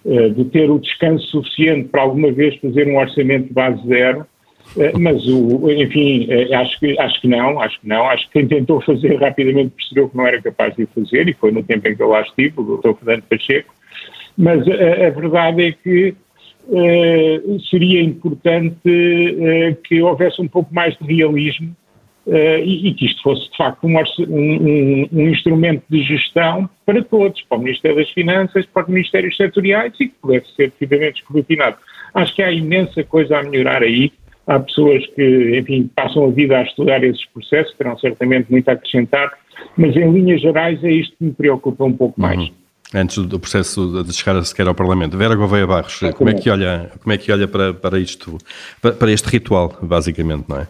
uh, 0.07 0.31
de 0.31 0.47
ter 0.47 0.71
o 0.71 0.79
descanso 0.79 1.27
suficiente 1.27 1.91
para 1.91 2.01
alguma 2.01 2.33
vez 2.33 2.57
fazer 2.57 2.89
um 2.89 2.97
orçamento 2.97 3.49
de 3.49 3.53
base 3.53 3.87
zero, 3.87 4.21
uh, 4.21 4.99
mas, 4.99 5.27
o, 5.27 5.71
enfim, 5.71 6.27
uh, 6.27 6.55
acho, 6.57 6.81
que, 6.81 6.99
acho 6.99 7.21
que 7.21 7.29
não, 7.29 7.61
acho 7.61 7.79
que 7.79 7.87
não. 7.87 8.09
Acho 8.09 8.25
que 8.27 8.33
quem 8.33 8.49
tentou 8.49 8.81
fazer 8.81 9.17
rapidamente 9.21 9.75
percebeu 9.77 10.09
que 10.09 10.17
não 10.17 10.27
era 10.27 10.41
capaz 10.41 10.75
de 10.75 10.85
o 10.85 10.89
fazer, 10.89 11.29
e 11.29 11.35
foi 11.35 11.51
no 11.53 11.63
tempo 11.63 11.87
em 11.87 11.95
que 11.95 12.03
eu 12.03 12.09
lá 12.09 12.23
estive, 12.23 12.55
o 12.57 12.79
Dr. 12.79 12.95
Fernando 12.95 13.25
Pacheco, 13.25 13.75
mas 14.39 14.63
a 14.67 15.11
verdade 15.11 15.65
é 15.65 15.73
que 15.73 16.15
seria 17.71 18.03
importante 18.03 18.77
que 19.85 20.03
houvesse 20.03 20.43
um 20.43 20.49
pouco 20.49 20.75
mais 20.75 20.95
de 20.99 21.07
realismo 21.07 21.75
Uh, 22.27 22.59
e, 22.59 22.89
e, 22.89 22.95
que 22.95 23.07
isto 23.07 23.23
fosse 23.23 23.49
de 23.49 23.57
facto 23.57 23.87
um, 23.87 23.97
um, 23.97 25.09
um, 25.13 25.29
instrumento 25.29 25.85
de 25.89 26.03
gestão 26.03 26.69
para 26.85 27.01
todos, 27.05 27.41
para 27.43 27.57
o 27.57 27.61
Ministério 27.61 27.99
das 27.99 28.11
Finanças, 28.11 28.67
para 28.67 28.83
os 28.83 28.89
Ministérios 28.89 29.37
Setoriais 29.37 29.93
e 30.01 30.09
que 30.09 30.15
pudesse 30.21 30.53
ser 30.57 30.73
devidamente 30.77 31.21
escrutinado. 31.21 31.77
Acho 32.13 32.35
que 32.35 32.43
há 32.43 32.51
imensa 32.51 33.05
coisa 33.05 33.39
a 33.39 33.45
melhorar 33.45 33.81
aí. 33.85 34.13
Há 34.45 34.59
pessoas 34.59 35.07
que, 35.15 35.57
enfim, 35.57 35.89
passam 35.95 36.25
a 36.25 36.31
vida 36.31 36.59
a 36.59 36.63
estudar 36.63 37.05
esses 37.05 37.25
processos, 37.27 37.73
terão 37.77 37.97
certamente 37.97 38.51
muito 38.51 38.69
a 38.71 38.73
acrescentar, 38.73 39.31
mas 39.77 39.95
em 39.95 40.11
linhas 40.11 40.41
gerais 40.41 40.83
é 40.83 40.91
isto 40.91 41.17
que 41.17 41.25
me 41.25 41.33
preocupa 41.33 41.85
um 41.85 41.93
pouco 41.93 42.21
mais. 42.21 42.41
Uhum. 42.41 42.51
Antes 42.95 43.19
do 43.19 43.39
processo 43.39 44.03
de 44.03 44.13
chegar 44.13 44.43
sequer 44.45 44.67
ao 44.67 44.75
Parlamento. 44.75 45.17
Vera 45.17 45.37
Gouveia 45.37 45.67
Barros, 45.67 46.01
como 46.17 46.31
é 46.31 46.35
que 46.35 46.51
olha, 46.51 46.91
como 47.01 47.13
é 47.13 47.19
que 47.19 47.31
olha 47.31 47.47
para, 47.47 47.73
para 47.73 48.01
isto, 48.01 48.37
para, 48.83 48.93
para 48.93 49.13
este 49.13 49.29
ritual, 49.29 49.77
basicamente, 49.83 50.45
não 50.49 50.59
é? 50.59 50.69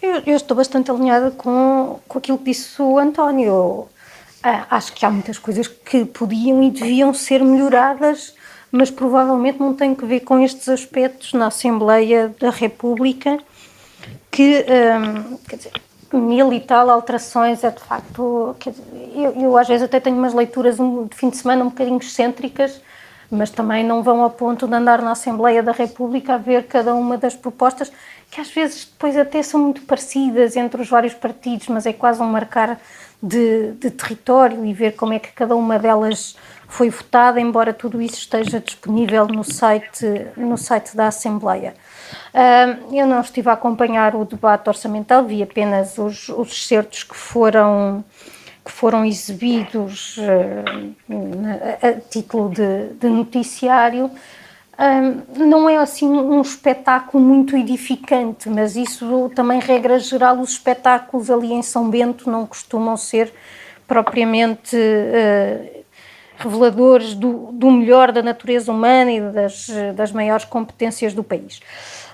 Eu, 0.00 0.22
eu, 0.26 0.36
estou 0.36 0.56
bastante 0.56 0.90
alinhada 0.90 1.32
com, 1.32 1.98
com 2.06 2.18
aquilo 2.18 2.38
que 2.38 2.44
disse 2.44 2.80
o 2.80 2.98
António. 2.98 3.88
Ah, 4.42 4.66
acho 4.70 4.92
que 4.92 5.04
há 5.04 5.10
muitas 5.10 5.38
coisas 5.38 5.66
que 5.66 6.04
podiam 6.04 6.62
e 6.62 6.70
deviam 6.70 7.12
ser 7.12 7.42
melhoradas, 7.42 8.34
mas 8.70 8.90
provavelmente 8.90 9.58
não 9.58 9.74
têm 9.74 9.94
que 9.94 10.06
ver 10.06 10.20
com 10.20 10.38
estes 10.38 10.68
aspectos 10.68 11.32
na 11.32 11.48
Assembleia 11.48 12.32
da 12.38 12.50
República, 12.50 13.38
que, 14.30 14.64
hum, 14.68 15.38
quer 15.48 15.56
dizer, 15.56 15.72
mil 16.12 16.52
e 16.52 16.60
tal 16.60 16.88
alterações 16.90 17.64
é 17.64 17.70
de 17.70 17.80
facto. 17.80 18.54
Dizer, 18.60 18.82
eu, 19.16 19.32
eu, 19.32 19.58
às 19.58 19.66
vezes 19.66 19.82
até 19.82 19.98
tenho 19.98 20.16
umas 20.16 20.32
leituras 20.32 20.76
de 20.76 21.16
fim 21.16 21.30
de 21.30 21.36
semana 21.36 21.64
um 21.64 21.70
bocadinho 21.70 21.98
excêntricas, 21.98 22.80
mas 23.30 23.50
também 23.50 23.84
não 23.84 24.02
vão 24.02 24.22
ao 24.22 24.30
ponto 24.30 24.66
de 24.66 24.74
andar 24.74 25.02
na 25.02 25.10
Assembleia 25.10 25.62
da 25.62 25.72
República 25.72 26.34
a 26.34 26.38
ver 26.38 26.66
cada 26.66 26.94
uma 26.94 27.18
das 27.18 27.34
propostas 27.34 27.92
que 28.30 28.40
às 28.40 28.50
vezes 28.50 28.84
depois 28.84 29.16
até 29.16 29.42
são 29.42 29.60
muito 29.60 29.82
parecidas 29.82 30.56
entre 30.56 30.80
os 30.82 30.88
vários 30.88 31.14
partidos, 31.14 31.68
mas 31.68 31.86
é 31.86 31.92
quase 31.92 32.20
um 32.20 32.26
marcar 32.26 32.78
de, 33.22 33.72
de 33.72 33.90
território 33.90 34.64
e 34.64 34.72
ver 34.72 34.92
como 34.92 35.12
é 35.12 35.18
que 35.18 35.32
cada 35.32 35.56
uma 35.56 35.78
delas 35.78 36.36
foi 36.68 36.90
votada, 36.90 37.40
embora 37.40 37.72
tudo 37.72 38.00
isso 38.00 38.16
esteja 38.16 38.60
disponível 38.60 39.26
no 39.26 39.42
site, 39.42 40.04
no 40.36 40.58
site 40.58 40.94
da 40.94 41.08
Assembleia. 41.08 41.74
Eu 42.92 43.06
não 43.06 43.20
estive 43.22 43.48
a 43.48 43.54
acompanhar 43.54 44.14
o 44.14 44.24
debate 44.24 44.68
orçamental, 44.68 45.24
vi 45.24 45.42
apenas 45.42 45.96
os, 45.96 46.28
os 46.28 46.52
excertos 46.52 47.02
que 47.02 47.16
foram, 47.16 48.04
que 48.64 48.70
foram 48.70 49.04
exibidos 49.04 50.18
a, 51.80 51.88
a, 51.88 51.92
título 51.94 52.50
de, 52.50 52.88
de 53.00 53.08
noticiário 53.08 54.10
não 55.36 55.68
é 55.68 55.76
assim 55.76 56.06
um 56.06 56.40
espetáculo 56.40 57.22
muito 57.22 57.56
edificante, 57.56 58.48
mas 58.48 58.76
isso 58.76 59.28
também, 59.34 59.58
regra 59.58 59.98
geral, 59.98 60.38
os 60.38 60.50
espetáculos 60.50 61.30
ali 61.30 61.52
em 61.52 61.62
São 61.62 61.90
Bento 61.90 62.30
não 62.30 62.46
costumam 62.46 62.96
ser 62.96 63.32
propriamente 63.88 64.76
uh, 64.76 65.84
reveladores 66.36 67.14
do, 67.14 67.50
do, 67.52 67.70
melhor 67.72 68.12
da 68.12 68.22
natureza 68.22 68.70
humana 68.70 69.10
e 69.10 69.20
das, 69.20 69.66
das 69.96 70.12
maiores 70.12 70.44
competências 70.44 71.12
do 71.12 71.24
país. 71.24 71.60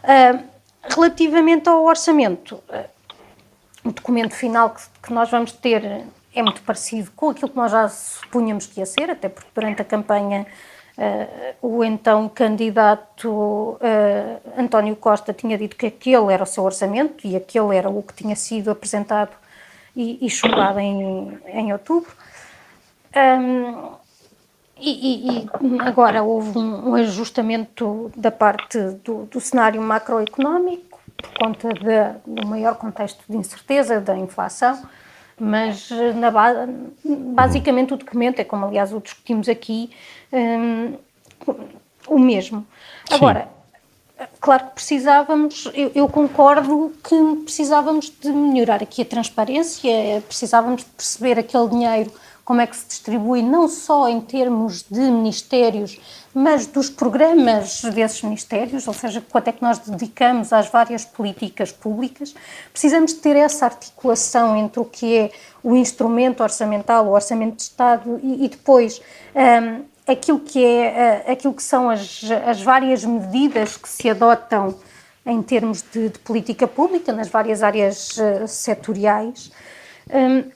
Uh, 0.02 0.42
relativamente 0.82 1.68
ao 1.68 1.84
orçamento, 1.84 2.62
uh, 2.70 2.84
o 3.84 3.92
documento 3.92 4.34
final 4.34 4.70
que, 4.70 4.82
que 5.02 5.12
nós 5.12 5.30
vamos 5.30 5.52
ter 5.52 6.06
é 6.34 6.42
muito 6.42 6.62
parecido 6.62 7.10
com 7.14 7.28
aquilo 7.28 7.50
que 7.50 7.56
nós 7.56 7.70
já 7.70 7.88
supunhamos 7.88 8.66
que 8.66 8.80
ia 8.80 8.86
ser, 8.86 9.10
até 9.10 9.28
porque 9.28 9.50
durante 9.54 9.82
a 9.82 9.84
campanha 9.84 10.46
Uh, 10.96 11.56
o 11.60 11.84
então 11.84 12.28
candidato 12.28 13.28
uh, 13.28 13.78
António 14.56 14.94
Costa 14.94 15.32
tinha 15.32 15.58
dito 15.58 15.74
que 15.74 15.86
aquele 15.86 16.32
era 16.32 16.44
o 16.44 16.46
seu 16.46 16.62
orçamento 16.62 17.26
e 17.26 17.34
aquele 17.34 17.74
era 17.74 17.90
o 17.90 18.00
que 18.00 18.14
tinha 18.14 18.36
sido 18.36 18.70
apresentado 18.70 19.32
e, 19.96 20.24
e 20.24 20.30
chumbado 20.30 20.78
em, 20.78 21.36
em 21.46 21.72
outubro. 21.72 22.12
Um, 23.16 23.92
e, 24.76 25.44
e, 25.44 25.48
agora 25.80 26.22
houve 26.22 26.58
um, 26.58 26.90
um 26.90 26.94
ajustamento 26.96 28.10
da 28.16 28.30
parte 28.30 28.78
do, 29.04 29.24
do, 29.26 29.40
cenário 29.40 29.80
macroeconómico 29.80 31.00
por 31.16 31.30
conta 31.38 31.68
de, 31.72 32.18
do 32.26 32.46
maior 32.46 32.74
contexto 32.74 33.24
de 33.28 33.36
incerteza 33.36 34.00
da 34.00 34.16
inflação, 34.16 34.82
mas 35.38 35.90
na, 36.16 36.30
basicamente 37.04 37.94
o 37.94 37.96
documento 37.96 38.38
é 38.38 38.44
como 38.44 38.66
aliás 38.66 38.92
o 38.92 39.00
discutimos 39.00 39.48
aqui 39.48 39.90
um, 40.32 40.94
o 42.06 42.18
mesmo. 42.18 42.66
Sim. 43.08 43.14
Agora, 43.14 43.48
claro 44.40 44.66
que 44.66 44.72
precisávamos, 44.74 45.70
eu, 45.74 45.90
eu, 45.94 46.08
concordo 46.08 46.92
que 47.02 47.42
precisávamos 47.44 48.12
de 48.20 48.30
melhorar 48.30 48.82
aqui 48.82 49.02
a 49.02 49.04
transparência, 49.04 50.22
precisávamos 50.26 50.82
de 50.82 50.90
perceber 50.90 51.38
aquele 51.38 51.68
dinheiro, 51.68 52.12
como 52.44 52.60
é 52.60 52.66
que 52.66 52.76
se 52.76 52.86
distribui, 52.86 53.42
não 53.42 53.68
só 53.68 54.08
em 54.08 54.20
termos 54.20 54.82
de 54.82 55.00
ministérios, 55.00 55.98
mas 56.34 56.66
dos 56.66 56.90
programas 56.90 57.82
desses 57.82 58.22
ministérios, 58.22 58.86
ou 58.86 58.92
seja, 58.92 59.22
quanto 59.30 59.48
é 59.48 59.52
que 59.52 59.62
nós 59.62 59.78
dedicamos 59.78 60.52
às 60.52 60.68
várias 60.68 61.04
políticas 61.04 61.72
públicas. 61.72 62.34
Precisamos 62.70 63.14
ter 63.14 63.36
essa 63.36 63.66
articulação 63.66 64.56
entre 64.56 64.80
o 64.80 64.84
que 64.84 65.16
é 65.16 65.30
o 65.62 65.74
instrumento 65.74 66.42
orçamental, 66.42 67.06
o 67.06 67.12
orçamento 67.12 67.56
de 67.56 67.62
Estado, 67.62 68.20
e, 68.22 68.44
e 68.44 68.48
depois 68.48 69.00
um, 69.34 69.84
aquilo 70.06 70.40
que, 70.40 70.62
é, 70.62 71.24
aquilo 71.30 71.54
que 71.54 71.62
são 71.62 71.88
as, 71.88 72.20
as 72.46 72.60
várias 72.60 73.04
medidas 73.04 73.76
que 73.76 73.88
se 73.88 74.10
adotam 74.10 74.74
em 75.24 75.40
termos 75.42 75.82
de, 75.82 76.10
de 76.10 76.18
política 76.18 76.66
pública 76.66 77.12
nas 77.12 77.28
várias 77.28 77.62
áreas 77.62 78.18
uh, 78.18 78.46
setoriais. 78.46 79.50
Um, 80.12 80.50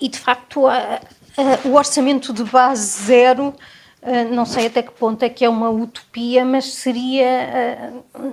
e, 0.00 0.08
de 0.08 0.18
facto, 0.18 0.66
a, 0.66 1.00
a, 1.36 1.68
o 1.68 1.74
orçamento 1.74 2.32
de 2.32 2.44
base 2.44 3.04
zero 3.04 3.54
Uh, 4.00 4.32
não 4.32 4.46
sei 4.46 4.66
até 4.66 4.80
que 4.80 4.92
ponto 4.92 5.24
é 5.24 5.28
que 5.28 5.44
é 5.44 5.48
uma 5.48 5.70
utopia, 5.70 6.44
mas 6.44 6.72
seria, 6.74 8.04
uh, 8.14 8.32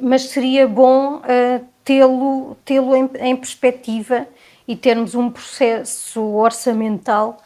mas 0.00 0.22
seria 0.28 0.66
bom 0.68 1.16
uh, 1.16 1.66
tê-lo 1.84 2.56
tê 2.64 2.74
em, 2.74 3.10
em 3.18 3.36
perspectiva 3.36 4.26
e 4.66 4.76
termos 4.76 5.16
um 5.16 5.28
processo 5.28 6.22
orçamental 6.22 7.38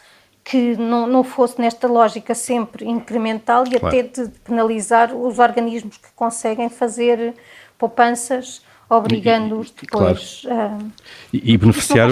que 0.44 0.76
não, 0.76 1.06
não 1.06 1.24
fosse 1.24 1.60
nesta 1.60 1.88
lógica 1.88 2.34
sempre 2.34 2.84
incremental 2.86 3.64
e 3.66 3.80
claro. 3.80 3.86
até 3.86 4.02
de 4.02 4.28
penalizar 4.40 5.14
os 5.14 5.38
organismos 5.38 5.96
que 5.96 6.12
conseguem 6.14 6.68
fazer 6.68 7.34
poupanças 7.78 8.62
obrigando-os 8.88 9.70
depois 9.70 10.42
claro. 10.42 10.60
a. 10.60 10.78
E, 11.32 11.52
e 11.52 11.56
beneficiar, 11.56 12.10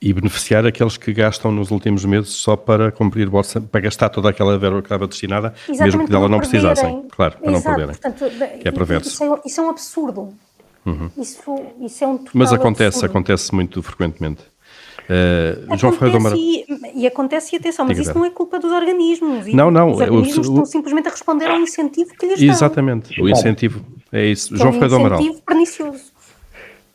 e 0.00 0.12
beneficiar 0.12 0.66
aqueles 0.66 0.96
que 0.96 1.12
gastam 1.12 1.52
nos 1.52 1.70
últimos 1.70 2.04
meses 2.04 2.30
só 2.30 2.56
para 2.56 2.90
cumprir 2.90 3.28
bolsa, 3.28 3.60
para 3.60 3.80
gastar 3.80 4.08
toda 4.08 4.28
aquela 4.28 4.58
verba 4.58 4.80
que 4.80 4.86
estava 4.86 5.06
destinada, 5.06 5.54
Exatamente, 5.68 5.82
mesmo 5.82 6.04
que 6.04 6.10
dela 6.10 6.28
não 6.28 6.38
precisassem. 6.38 7.06
Claro, 7.10 7.36
para 7.38 7.50
Exato, 7.50 7.52
não 7.52 7.62
perderem. 7.62 8.00
Portanto, 8.00 8.24
é 8.64 8.70
perverso. 8.70 9.08
Isso 9.08 9.24
é, 9.24 9.40
isso 9.46 9.60
é 9.60 9.64
um 9.64 9.70
absurdo. 9.70 10.34
Uhum. 10.84 11.10
Isso, 11.16 11.40
isso 11.80 12.04
é 12.04 12.06
um 12.06 12.22
Mas 12.34 12.52
acontece, 12.52 12.98
absurdo. 12.98 13.10
acontece 13.10 13.54
muito 13.54 13.82
frequentemente. 13.82 14.42
Uh, 15.04 15.76
João 15.76 15.92
Ferreira 15.92 16.30
do 16.30 16.36
E, 16.36 16.64
e 16.94 17.06
acontece, 17.06 17.54
e 17.54 17.58
atenção, 17.58 17.84
mas 17.84 17.98
isso 17.98 18.14
não 18.14 18.24
é 18.24 18.30
culpa 18.30 18.58
dos 18.58 18.72
organismos. 18.72 19.46
Não, 19.52 19.70
não. 19.70 19.90
Os 19.90 20.00
organismos 20.00 20.48
o, 20.48 20.50
estão 20.50 20.64
simplesmente 20.64 21.08
a 21.08 21.10
responder 21.10 21.46
ao 21.46 21.58
incentivo 21.60 22.14
que 22.18 22.26
lhes 22.26 22.40
dão. 22.40 22.48
Exatamente, 22.48 23.20
o 23.20 23.28
incentivo 23.28 23.84
é 24.14 24.26
isso. 24.26 24.50
Que 24.50 24.56
João 24.56 24.68
é 24.68 24.70
um 24.70 24.72
Ferreira 24.74 24.88
do 24.88 24.96
Amaral. 24.96 25.20
incentivo 25.20 25.42
pernicioso. 25.44 26.14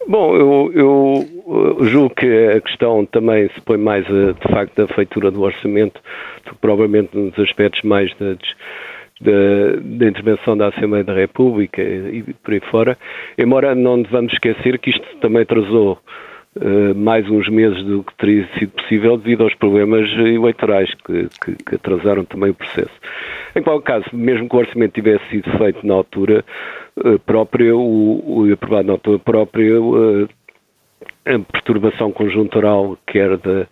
Bom, 0.08 0.36
eu, 0.36 0.72
eu, 0.74 1.86
julgo 1.86 2.16
que 2.16 2.26
a 2.26 2.62
questão 2.62 3.06
também 3.06 3.50
se 3.50 3.62
põe 3.62 3.78
mais, 3.78 4.06
a, 4.08 4.32
de 4.32 4.52
facto, 4.52 4.76
da 4.76 4.88
feitura 4.88 5.30
do 5.30 5.42
orçamento, 5.42 6.02
do 6.46 6.52
que 6.52 6.58
provavelmente 6.60 7.16
nos 7.16 7.38
aspectos 7.38 7.82
mais 7.84 8.12
da, 8.16 8.34
da, 9.22 9.80
da, 9.82 10.08
intervenção 10.08 10.58
da 10.58 10.70
Assembleia 10.70 11.04
da 11.04 11.14
República 11.14 11.82
e 11.82 12.24
por 12.42 12.54
aí 12.54 12.62
fora, 12.72 12.98
embora 13.38 13.76
não 13.76 14.02
devamos 14.02 14.34
esquecer 14.34 14.80
que 14.80 14.90
isto 14.90 15.06
também 15.18 15.44
atrasou 15.44 16.00
uh, 16.56 16.96
mais 16.96 17.30
uns 17.30 17.48
meses 17.50 17.84
do 17.84 18.04
que 18.04 18.16
teria 18.16 18.48
sido 18.58 18.72
possível 18.72 19.18
devido 19.18 19.44
aos 19.44 19.54
problemas 19.56 20.10
eleitorais 20.12 20.92
que, 21.06 21.28
que, 21.44 21.64
que, 21.64 21.76
atrasaram 21.76 22.24
também 22.26 22.52
o 22.52 22.56
processo. 22.56 22.94
Em 23.56 23.62
qualquer 23.62 24.00
caso, 24.00 24.06
mesmo 24.14 24.48
que 24.48 24.56
o 24.56 24.60
orçamento 24.60 24.94
tivesse 24.94 25.24
sido 25.30 25.50
feito 25.58 25.86
na 25.86 25.94
altura 25.94 26.44
própria, 27.26 27.76
o, 27.76 28.42
o 28.42 28.54
aprovado 28.54 28.88
na 28.88 28.94
altura 28.94 29.20
própria, 29.20 29.82
uh, 29.82 30.30
a 31.26 31.40
perturbação 31.52 32.12
conjuntural, 32.12 32.98
quer 33.06 33.38
da, 33.38 33.68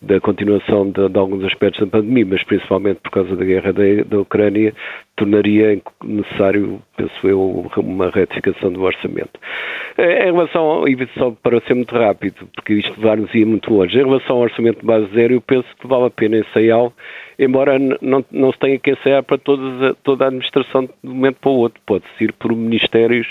da 0.00 0.20
continuação 0.20 0.90
de, 0.90 1.08
de, 1.08 1.18
alguns 1.18 1.44
aspectos 1.44 1.80
da 1.80 1.86
pandemia, 1.86 2.26
mas 2.26 2.44
principalmente 2.44 3.00
por 3.00 3.10
causa 3.10 3.34
da 3.34 3.44
guerra 3.44 3.72
da, 3.72 3.82
da 4.06 4.20
Ucrânia, 4.20 4.74
tornaria 5.20 5.80
necessário, 6.02 6.82
penso 6.96 7.28
eu, 7.28 7.70
uma 7.76 8.08
retificação 8.10 8.72
do 8.72 8.82
orçamento. 8.82 9.38
Eh, 9.98 10.28
em 10.28 10.32
relação, 10.32 10.88
e 10.88 10.96
só 11.18 11.30
para 11.30 11.60
ser 11.60 11.74
muito 11.74 11.94
rápido, 11.94 12.48
porque 12.54 12.74
isto 12.74 12.98
vai-nos 12.98 13.32
ir 13.34 13.44
muito 13.44 13.72
longe, 13.72 13.98
em 13.98 14.04
relação 14.04 14.36
ao 14.36 14.42
orçamento 14.42 14.80
de 14.80 14.86
base 14.86 15.06
zero, 15.14 15.34
eu 15.34 15.40
penso 15.42 15.68
que 15.78 15.86
vale 15.86 16.06
a 16.06 16.10
pena 16.10 16.38
ensaiá-lo, 16.38 16.92
embora 17.38 17.78
não, 17.78 18.24
não 18.30 18.50
se 18.50 18.58
tenha 18.58 18.78
que 18.78 18.92
ensaiar 18.92 19.22
para 19.22 19.36
todas, 19.36 19.94
toda 20.02 20.24
a 20.24 20.28
administração 20.28 20.84
de 20.84 20.90
um 21.04 21.14
momento 21.14 21.36
para 21.36 21.50
o 21.50 21.56
outro, 21.56 21.80
pode-se 21.84 22.24
ir 22.24 22.32
por 22.32 22.56
ministérios 22.56 23.26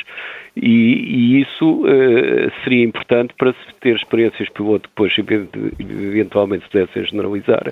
e, 0.56 1.40
e 1.40 1.42
isso 1.42 1.84
uh, 1.84 2.52
seria 2.64 2.84
importante 2.84 3.34
para 3.36 3.54
se 3.54 3.74
ter 3.80 3.96
experiências 3.96 4.50
piloto 4.50 4.90
depois 4.90 5.14
eventualmente 5.18 6.66
se 6.66 6.72
pudessem 6.72 7.06
generalizar. 7.06 7.72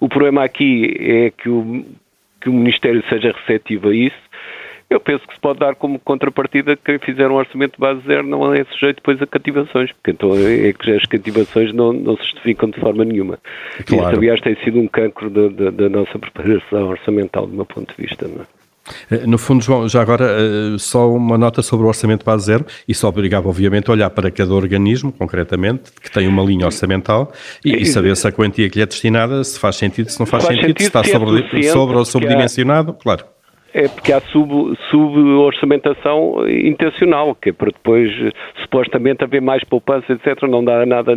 O 0.00 0.08
problema 0.08 0.42
aqui 0.42 0.94
é 0.98 1.30
que 1.30 1.48
o, 1.48 1.84
que 2.40 2.48
o 2.48 2.52
Ministério 2.52 3.02
seja 3.08 3.32
receptivo 3.32 3.88
a 3.88 3.94
isso. 3.94 4.26
Eu 4.88 5.00
penso 5.00 5.26
que 5.26 5.34
se 5.34 5.40
pode 5.40 5.58
dar 5.58 5.74
como 5.74 5.98
contrapartida 5.98 6.76
que 6.76 6.84
quem 6.84 6.98
fizer 7.00 7.28
um 7.28 7.34
orçamento 7.34 7.72
de 7.72 7.80
base 7.80 8.00
zero 8.06 8.24
não 8.24 8.54
é 8.54 8.64
sujeito 8.64 8.96
depois 8.96 9.20
a 9.20 9.26
cativações, 9.26 9.90
porque 9.90 10.12
então 10.12 10.30
é 10.34 10.72
que 10.72 10.92
as 10.92 11.04
cativações 11.06 11.72
não, 11.72 11.92
não 11.92 12.16
se 12.16 12.22
justificam 12.22 12.70
de 12.70 12.78
forma 12.78 13.04
nenhuma. 13.04 13.38
Claro. 13.84 14.10
Isso, 14.10 14.18
aliás, 14.18 14.40
tem 14.40 14.54
sido 14.62 14.78
um 14.78 14.86
cancro 14.86 15.28
da, 15.28 15.48
da, 15.48 15.70
da 15.70 15.88
nossa 15.88 16.16
preparação 16.18 16.88
orçamental, 16.88 17.48
do 17.48 17.54
meu 17.54 17.66
ponto 17.66 17.92
de 17.96 18.06
vista. 18.06 18.28
Não 18.28 18.42
é? 18.42 18.46
Eh, 19.10 19.26
no 19.26 19.38
fundo, 19.38 19.62
João, 19.62 19.88
já 19.88 20.02
agora 20.02 20.26
eh, 20.26 20.76
só 20.78 21.10
uma 21.12 21.36
nota 21.38 21.62
sobre 21.62 21.86
o 21.86 21.88
orçamento 21.88 22.24
base 22.24 22.46
zero, 22.46 22.66
isso 22.86 23.06
obrigava 23.06 23.48
obviamente 23.48 23.88
a 23.90 23.92
olhar 23.92 24.10
para 24.10 24.30
cada 24.30 24.54
organismo, 24.54 25.12
concretamente, 25.12 25.92
que 26.00 26.10
tem 26.10 26.26
uma 26.26 26.42
linha 26.42 26.66
orçamental 26.66 27.32
e, 27.64 27.82
e 27.82 27.86
saber 27.86 28.16
se 28.16 28.26
a 28.26 28.32
quantia 28.32 28.68
que 28.68 28.76
lhe 28.76 28.82
é 28.82 28.86
destinada, 28.86 29.42
se 29.44 29.58
faz 29.58 29.76
sentido, 29.76 30.10
se 30.10 30.18
não 30.18 30.26
faz, 30.26 30.44
faz 30.44 30.54
sentido, 30.54 30.78
sentido, 30.78 30.80
se 30.80 30.86
está 30.86 31.04
sobre, 31.04 31.70
sobre 31.70 31.96
ou 31.96 32.04
sobredimensionado, 32.04 32.92
claro 32.94 33.35
é 33.76 33.88
porque 33.88 34.10
há 34.10 34.22
sub-orçamentação 34.22 36.36
sub 36.38 36.66
intencional, 36.66 37.34
que 37.34 37.50
é 37.50 37.52
para 37.52 37.70
depois 37.70 38.10
supostamente 38.62 39.22
haver 39.22 39.42
mais 39.42 39.62
poupança, 39.64 40.14
etc. 40.14 40.44
Não 40.44 40.64
dá 40.64 40.86
nada, 40.86 41.14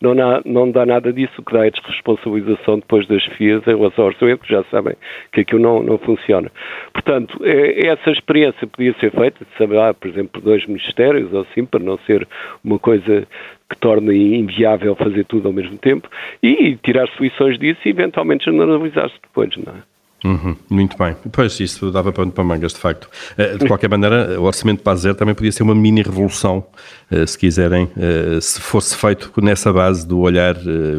não, 0.00 0.16
dá, 0.16 0.40
não 0.46 0.70
dá 0.70 0.86
nada 0.86 1.12
disso, 1.12 1.34
o 1.38 1.44
que 1.44 1.52
dá 1.52 1.66
é 1.66 1.70
desresponsabilização 1.70 2.76
depois 2.76 3.06
das 3.06 3.22
FIAs 3.36 3.66
em 3.66 3.76
relação 3.76 4.04
ao 4.04 4.10
orçamento, 4.10 4.48
já 4.48 4.64
sabem 4.70 4.94
que 5.30 5.42
aquilo 5.42 5.60
não, 5.60 5.82
não 5.82 5.98
funciona. 5.98 6.50
Portanto, 6.94 7.38
é, 7.44 7.88
essa 7.88 8.10
experiência 8.10 8.66
podia 8.66 8.94
ser 8.98 9.10
feita, 9.10 9.46
sabe 9.58 9.74
lá, 9.74 9.92
por 9.92 10.08
exemplo, 10.08 10.40
dois 10.40 10.64
ministérios 10.66 11.30
ou 11.34 11.42
assim, 11.42 11.66
para 11.66 11.80
não 11.80 11.98
ser 12.06 12.26
uma 12.64 12.78
coisa 12.78 13.26
que 13.68 13.76
torne 13.78 14.38
inviável 14.38 14.96
fazer 14.96 15.26
tudo 15.26 15.48
ao 15.48 15.52
mesmo 15.52 15.76
tempo, 15.76 16.08
e 16.42 16.76
tirar 16.76 17.06
soluções 17.10 17.58
disso 17.58 17.80
e 17.84 17.90
eventualmente 17.90 18.46
generalizar-se 18.46 19.16
depois, 19.22 19.54
não 19.58 19.74
é? 19.74 19.89
Uhum, 20.24 20.54
muito 20.68 20.98
bem. 20.98 21.16
Pois, 21.32 21.58
isso 21.60 21.90
dava 21.90 22.12
pano 22.12 22.30
para 22.30 22.44
mangas, 22.44 22.72
de 22.72 22.78
facto. 22.78 23.08
Eh, 23.38 23.56
de 23.56 23.66
qualquer 23.66 23.88
maneira, 23.88 24.38
o 24.38 24.44
orçamento 24.44 24.82
para 24.82 24.96
zero 24.96 25.14
também 25.14 25.34
podia 25.34 25.50
ser 25.50 25.62
uma 25.62 25.74
mini 25.74 26.02
revolução, 26.02 26.66
eh, 27.10 27.24
se 27.24 27.38
quiserem, 27.38 27.90
eh, 27.96 28.38
se 28.40 28.60
fosse 28.60 28.96
feito 28.96 29.32
nessa 29.40 29.72
base 29.72 30.06
do 30.06 30.18
olhar 30.20 30.56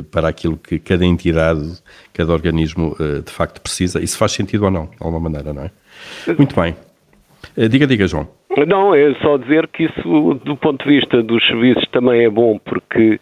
para 0.10 0.28
aquilo 0.28 0.58
que 0.58 0.80
cada 0.80 1.06
entidade, 1.06 1.62
cada 2.14 2.34
organismo 2.34 2.96
de 3.24 3.32
facto 3.32 3.62
precisa. 3.62 4.02
Isso 4.02 4.18
faz 4.18 4.32
sentido 4.32 4.66
ou 4.66 4.72
não, 4.72 4.86
de 4.86 4.98
alguma 5.00 5.20
maneira, 5.20 5.54
não 5.54 5.64
é? 5.64 5.72
Muito 6.38 6.56
bem. 6.60 6.76
Diga, 7.70 7.86
diga, 7.86 8.08
João. 8.08 8.28
Não, 8.68 8.94
é 8.94 9.14
só 9.16 9.38
dizer 9.38 9.68
que 9.68 9.84
isso, 9.84 10.34
do 10.44 10.58
ponto 10.58 10.84
de 10.84 10.96
vista 10.96 11.24
dos 11.24 11.46
serviços, 11.48 11.86
também 11.92 12.26
é 12.26 12.30
bom, 12.30 12.60
porque, 12.60 13.20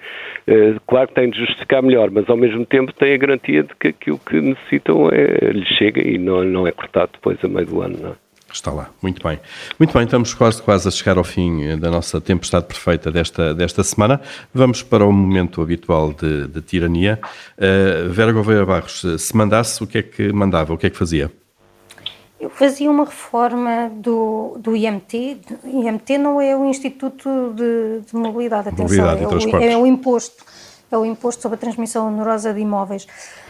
é, 0.48 0.76
claro 0.88 1.10
tem 1.14 1.30
de 1.30 1.38
justificar 1.38 1.84
melhor, 1.84 2.10
mas 2.10 2.28
ao 2.30 2.36
mesmo 2.36 2.66
tempo 2.66 2.92
tem 2.94 3.14
a 3.14 3.18
garantia 3.18 3.64
de 3.64 3.76
que 3.76 3.90
aquilo 3.90 4.20
que 4.20 4.42
necessitam 4.42 5.10
é, 5.12 5.52
lhe 5.52 5.66
chega 5.66 6.02
e 6.02 6.18
não, 6.18 6.44
não 6.44 6.68
é 6.68 6.72
cortado 6.72 7.12
depois 7.14 7.38
a 7.44 7.48
meio 7.48 7.68
do 7.68 7.82
ano, 7.82 7.98
não 8.02 8.10
é? 8.10 8.14
Está 8.52 8.72
lá, 8.72 8.90
muito 9.02 9.22
bem. 9.22 9.40
Muito 9.78 9.94
bem, 9.94 10.04
estamos 10.06 10.34
quase, 10.34 10.62
quase 10.62 10.88
a 10.88 10.92
chegar 10.92 11.20
ao 11.20 11.24
fim 11.24 11.66
eh, 11.66 11.78
da 11.78 11.92
nossa 11.92 12.20
tempestade 12.20 12.66
perfeita 12.66 13.12
desta, 13.12 13.54
desta 13.54 13.84
semana. 13.84 14.20
Vamos 14.52 14.82
para 14.82 15.06
o 15.06 15.12
momento 15.12 15.62
habitual 15.62 16.14
de, 16.14 16.48
de 16.48 16.62
tirania. 16.62 17.20
Uh, 17.58 18.10
Vera 18.10 18.32
Gouveia 18.32 18.66
Barros, 18.66 19.06
se 19.20 19.38
mandasse, 19.38 19.84
o 19.84 19.88
que 19.88 20.00
é 20.00 20.02
que 20.02 20.34
mandava, 20.34 20.74
o 20.74 20.78
que 20.78 20.88
é 20.88 20.90
que 20.90 20.98
fazia? 20.98 21.32
Eu 22.40 22.50
fazia 22.50 22.90
uma 22.90 23.04
reforma 23.04 23.92
do, 23.94 24.56
do 24.58 24.76
IMT. 24.76 25.42
IMT 25.66 26.18
não 26.18 26.40
é 26.40 26.56
o 26.56 26.66
Instituto 26.66 27.54
de, 27.54 28.02
de 28.08 28.16
Mobilidade, 28.16 28.70
atenção, 28.70 29.06
Mobilidade 29.06 29.24
é, 29.52 29.58
o, 29.58 29.62
é, 29.62 29.78
o, 29.78 29.86
imposto, 29.86 30.46
é 30.90 30.98
o 30.98 31.06
imposto 31.06 31.42
sobre 31.42 31.58
a 31.58 31.60
transmissão 31.60 32.08
onerosa 32.08 32.54
de 32.54 32.62
imóveis. 32.62 33.06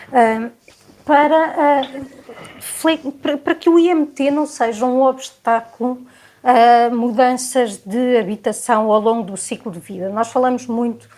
Uh, 0.10 0.50
para, 1.06 1.92
uh, 2.84 3.38
para 3.38 3.56
que 3.56 3.70
o 3.70 3.78
IMT 3.78 4.32
não 4.32 4.46
seja 4.46 4.86
um 4.86 5.04
obstáculo 5.04 6.06
a 6.44 6.90
mudanças 6.94 7.78
de 7.78 8.18
habitação 8.18 8.92
ao 8.92 9.00
longo 9.00 9.24
do 9.24 9.38
ciclo 9.38 9.72
de 9.72 9.80
vida. 9.80 10.10
Nós 10.10 10.30
falamos 10.30 10.66
muito 10.68 11.10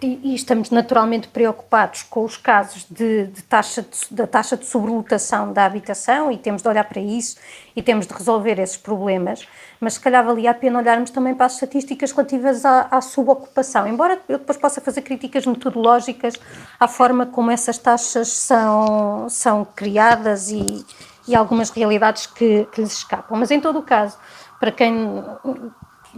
e 0.00 0.34
estamos 0.34 0.70
naturalmente 0.70 1.28
preocupados 1.28 2.02
com 2.02 2.24
os 2.24 2.38
casos 2.38 2.86
de, 2.90 3.26
de 3.26 3.42
taxa 3.42 3.82
de, 3.82 4.14
da 4.14 4.26
taxa 4.26 4.56
de 4.56 4.64
sobrelotação 4.64 5.52
da 5.52 5.66
habitação 5.66 6.32
e 6.32 6.38
temos 6.38 6.62
de 6.62 6.68
olhar 6.68 6.84
para 6.84 7.00
isso 7.00 7.36
e 7.74 7.82
temos 7.82 8.06
de 8.06 8.14
resolver 8.14 8.58
esses 8.58 8.78
problemas, 8.78 9.46
mas 9.78 9.94
se 9.94 10.00
calhar 10.00 10.24
valia 10.24 10.52
a 10.52 10.54
pena 10.54 10.78
olharmos 10.78 11.10
também 11.10 11.34
para 11.34 11.46
as 11.46 11.54
estatísticas 11.54 12.12
relativas 12.12 12.64
à, 12.64 12.88
à 12.90 13.00
subocupação, 13.02 13.86
embora 13.86 14.18
eu 14.26 14.38
depois 14.38 14.56
possa 14.56 14.80
fazer 14.80 15.02
críticas 15.02 15.44
metodológicas 15.44 16.34
à 16.80 16.88
forma 16.88 17.26
como 17.26 17.50
essas 17.50 17.76
taxas 17.76 18.28
são, 18.28 19.28
são 19.28 19.66
criadas 19.66 20.50
e, 20.50 20.64
e 21.28 21.34
algumas 21.34 21.68
realidades 21.68 22.26
que, 22.26 22.66
que 22.72 22.80
lhes 22.80 22.92
escapam, 22.94 23.38
mas 23.38 23.50
em 23.50 23.60
todo 23.60 23.78
o 23.80 23.82
caso, 23.82 24.16
para 24.58 24.72
quem 24.72 25.22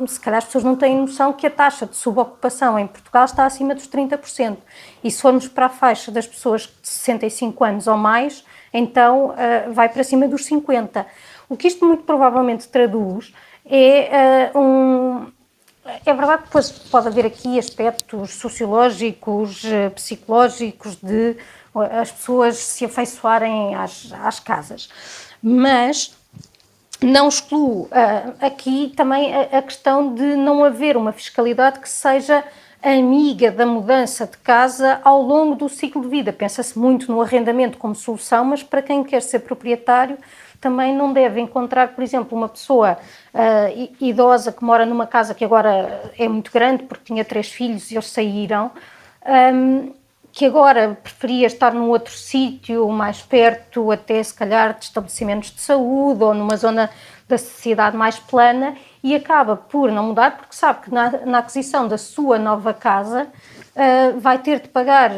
se 0.07 0.21
calhar 0.21 0.39
as 0.39 0.45
pessoas 0.45 0.65
não 0.65 0.77
têm 0.77 0.97
noção 0.97 1.33
que 1.33 1.47
a 1.47 1.51
taxa 1.51 1.87
de 1.87 1.97
subocupação 1.97 2.79
em 2.79 2.87
Portugal 2.87 3.25
está 3.25 3.45
acima 3.45 3.75
dos 3.75 3.89
30%. 3.89 4.57
E 5.03 5.11
se 5.11 5.21
formos 5.21 5.49
para 5.49 5.67
a 5.67 5.69
faixa 5.69 6.11
das 6.11 6.27
pessoas 6.27 6.63
de 6.63 6.89
65 6.89 7.65
anos 7.65 7.87
ou 7.87 7.97
mais, 7.97 8.45
então 8.73 9.31
uh, 9.31 9.73
vai 9.73 9.89
para 9.89 10.05
cima 10.05 10.29
dos 10.29 10.45
50. 10.45 11.07
O 11.49 11.57
que 11.57 11.69
isto 11.69 11.85
muito 11.85 12.05
provavelmente 12.05 12.69
traduz 12.69 13.33
é 13.65 14.51
uh, 14.55 14.59
um, 14.59 15.27
é 16.05 16.13
verdade 16.13 16.43
que 16.43 16.49
depois 16.49 16.71
pode 16.71 17.09
haver 17.09 17.27
aqui 17.27 17.59
aspectos 17.59 18.35
sociológicos, 18.35 19.65
eh, 19.65 19.89
psicológicos 19.91 20.97
de 20.97 21.37
as 21.75 22.11
pessoas 22.11 22.57
se 22.59 22.85
afeiçoarem 22.85 23.75
às, 23.75 24.13
às 24.13 24.39
casas. 24.39 24.89
Mas 25.43 26.18
não 27.01 27.29
excluo 27.29 27.85
uh, 27.85 28.35
aqui 28.41 28.93
também 28.97 29.35
a, 29.35 29.59
a, 29.59 29.63
questão 29.63 30.15
de 30.15 30.35
não 30.35 30.65
haver 30.65 30.97
uma 30.97 31.13
fiscalidade 31.13 31.79
que 31.79 31.89
seja 31.89 32.45
amiga 32.83 33.51
da 33.51 33.67
mudança 33.67 34.27
de 34.27 34.37
casa 34.39 35.01
ao 35.05 35.21
longo 35.23 35.55
do 35.55 35.69
ciclo 35.69 36.03
de 36.03 36.09
vida. 36.09 36.33
Pensa-se 36.33 36.79
muito 36.79 37.11
no 37.11 37.21
arrendamento 37.21 37.79
como 37.79 37.95
solução, 37.95 38.45
mas 38.45 38.63
para 38.63 38.83
quem 38.83 39.03
quer 39.03 39.23
ser 39.23 39.41
proprietário 39.41 40.19
também 40.61 40.95
não 40.95 41.13
deve 41.13 41.41
encontrar, 41.41 41.89
por 41.89 42.03
exemplo, 42.03 42.37
uma 42.37 42.49
pessoa 42.49 42.99
uh, 43.33 43.89
idosa 44.01 44.51
que 44.51 44.65
mora 44.65 44.85
numa 44.85 45.07
casa 45.07 45.35
que 45.35 45.45
agora 45.45 46.13
é 46.19 46.29
muito 46.29 46.51
grande 46.53 46.83
porque 46.83 47.05
tinha 47.05 47.25
três 47.25 47.49
filhos 47.49 47.91
e 47.91 47.95
eles 47.95 48.07
saíram. 48.07 48.71
Um, 49.25 49.93
que 50.39 50.47
agora 50.47 50.97
preferia 51.03 51.49
estar 51.49 51.75
num 51.75 51.89
outro 51.89 52.13
sítio, 52.13 52.89
mais 52.91 53.21
perto, 53.21 53.91
até 53.91 54.23
se 54.23 54.33
calhar 54.33 54.79
de 54.79 54.85
estabelecimentos 54.85 55.51
de 55.51 55.61
saúde 55.61 56.23
ou 56.23 56.33
numa 56.33 56.57
zona 56.57 56.89
da 57.29 57.37
cidade 57.37 57.97
mais 57.97 58.21
plana 58.21 58.77
e 59.03 59.17
acaba 59.17 59.57
por 59.57 59.91
não 59.91 60.05
mudar 60.05 60.37
porque 60.37 60.55
sabe 60.55 60.83
que 60.85 60.95
na, 60.95 61.11
na 61.27 61.39
aquisição 61.39 61.89
da 61.89 61.99
sua 61.99 62.39
nova 62.39 62.73
casa 62.73 63.25
uh, 63.27 64.21
vai 64.21 64.39
ter 64.39 64.61
de 64.61 64.69
pagar 64.69 65.11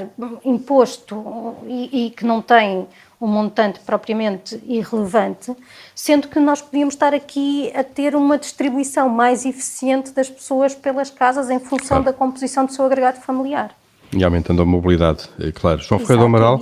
imposto 0.42 1.54
e, 1.66 2.06
e 2.06 2.10
que 2.12 2.24
não 2.24 2.40
tem 2.40 2.88
um 3.20 3.26
montante 3.26 3.78
propriamente 3.80 4.58
irrelevante, 4.64 5.54
sendo 5.94 6.28
que 6.28 6.40
nós 6.40 6.62
podíamos 6.62 6.94
estar 6.94 7.12
aqui 7.12 7.70
a 7.76 7.84
ter 7.84 8.16
uma 8.16 8.38
distribuição 8.38 9.06
mais 9.10 9.44
eficiente 9.44 10.12
das 10.12 10.30
pessoas 10.30 10.74
pelas 10.74 11.10
casas 11.10 11.50
em 11.50 11.58
função 11.58 11.98
claro. 11.98 12.04
da 12.04 12.12
composição 12.14 12.64
do 12.64 12.72
seu 12.72 12.86
agregado 12.86 13.20
familiar. 13.20 13.78
E 14.12 14.24
aumentando 14.24 14.62
a 14.62 14.64
mobilidade, 14.64 15.28
é 15.38 15.52
claro. 15.52 15.80
João 15.80 16.00
Ferreira 16.00 16.22
do 16.22 16.26
Amaral? 16.26 16.60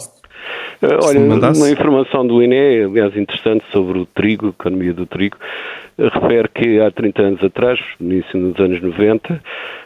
Uh, 0.83 1.05
olha, 1.05 1.21
uma 1.21 1.71
informação 1.71 2.27
do 2.27 2.43
INE, 2.43 2.85
aliás, 2.85 3.17
interessante 3.17 3.65
sobre 3.73 3.99
o 3.99 4.07
trigo, 4.07 4.47
a 4.47 4.51
economia 4.51 4.95
do 4.95 5.07
trigo, 5.07 5.37
uh, 5.99 6.09
refere 6.09 6.49
que 6.49 6.81
há 6.81 6.91
30 6.91 7.23
anos 7.23 7.45
atrás, 7.45 7.81
no 7.99 8.13
início 8.13 8.41
dos 8.41 8.65
anos 8.65 8.81
90, 8.81 9.35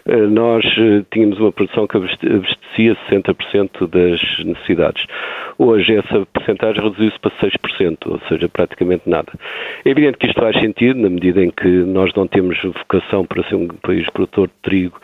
uh, 0.06 0.12
nós 0.28 0.64
tínhamos 1.10 1.38
uma 1.38 1.52
produção 1.52 1.86
que 1.86 1.96
abastecia 1.96 2.96
60% 3.10 3.86
das 3.88 4.44
necessidades. 4.44 5.06
Hoje 5.58 5.96
essa 5.96 6.26
porcentagem 6.26 6.82
reduziu-se 6.82 7.18
para 7.20 7.30
6%, 7.30 7.98
ou 8.06 8.20
seja, 8.28 8.48
praticamente 8.48 9.08
nada. 9.08 9.32
É 9.84 9.90
evidente 9.90 10.18
que 10.18 10.26
isto 10.26 10.40
faz 10.40 10.58
sentido 10.60 11.00
na 11.00 11.08
medida 11.08 11.42
em 11.42 11.50
que 11.50 11.68
nós 11.68 12.12
não 12.14 12.26
temos 12.26 12.60
vocação 12.62 13.24
para 13.24 13.42
ser 13.44 13.54
um 13.54 13.68
país 13.68 14.08
produtor 14.10 14.48
de 14.48 14.54
trigo, 14.62 15.00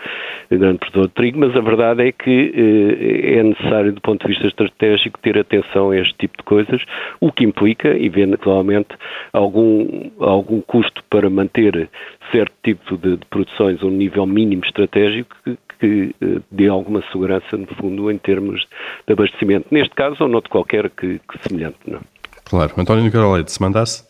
um 0.50 0.58
grande 0.58 0.78
produtor 0.78 1.06
de 1.08 1.14
trigo, 1.14 1.38
mas 1.38 1.54
a 1.54 1.60
verdade 1.60 2.08
é 2.08 2.12
que 2.12 2.52
eh, 2.54 3.38
é 3.38 3.42
necessário, 3.42 3.92
do 3.92 4.00
ponto 4.00 4.26
de 4.26 4.32
vista 4.32 4.46
estratégico, 4.46 5.18
ter 5.20 5.37
atenção 5.40 5.90
a 5.90 5.96
este 5.96 6.14
tipo 6.18 6.36
de 6.38 6.44
coisas, 6.44 6.82
o 7.20 7.32
que 7.32 7.44
implica, 7.44 7.88
eventualmente, 7.88 8.88
algum, 9.32 10.10
algum 10.20 10.60
custo 10.60 11.02
para 11.10 11.28
manter 11.30 11.88
certo 12.32 12.52
tipo 12.62 12.96
de, 12.96 13.16
de 13.16 13.26
produções 13.26 13.82
a 13.82 13.86
um 13.86 13.90
nível 13.90 14.26
mínimo 14.26 14.64
estratégico 14.64 15.34
que, 15.44 15.58
que 15.78 16.14
eh, 16.20 16.40
dê 16.50 16.68
alguma 16.68 17.02
segurança, 17.12 17.56
no 17.56 17.66
fundo, 17.66 18.10
em 18.10 18.18
termos 18.18 18.66
de 19.06 19.12
abastecimento. 19.12 19.66
Neste 19.70 19.94
caso 19.94 20.16
ou 20.20 20.28
noutro 20.28 20.50
qualquer 20.50 20.90
que, 20.90 21.18
que 21.18 21.48
semelhante. 21.48 21.78
Não? 21.86 22.00
Claro. 22.44 22.72
António 22.76 23.04
Nicolete, 23.04 23.52
se 23.52 23.60
mandasse? 23.60 24.06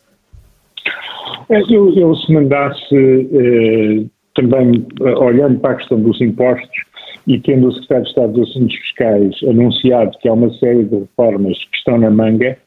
É, 1.51 1.61
eu, 1.70 1.93
eu 1.95 2.14
se 2.14 2.33
mandasse, 2.33 2.95
eh, 2.95 4.05
também 4.35 4.87
eh, 5.01 5.14
olhando 5.16 5.59
para 5.61 5.72
a 5.72 5.74
questão 5.76 6.01
dos 6.01 6.20
impostos 6.20 6.88
e 7.29 7.39
tendo 7.41 7.68
o 7.68 7.72
Secretário 7.72 8.05
de 8.05 8.09
Estado 8.09 8.33
dos 8.33 8.51
Assuntos 8.51 8.76
Fiscais 8.76 9.37
anunciado 9.47 10.18
que 10.18 10.29
há 10.29 10.33
uma 10.33 10.51
série 10.55 10.85
de 10.85 10.97
reformas 10.97 11.59
que 11.59 11.76
estão 11.76 11.99
na 11.99 12.11
manga, 12.11 12.59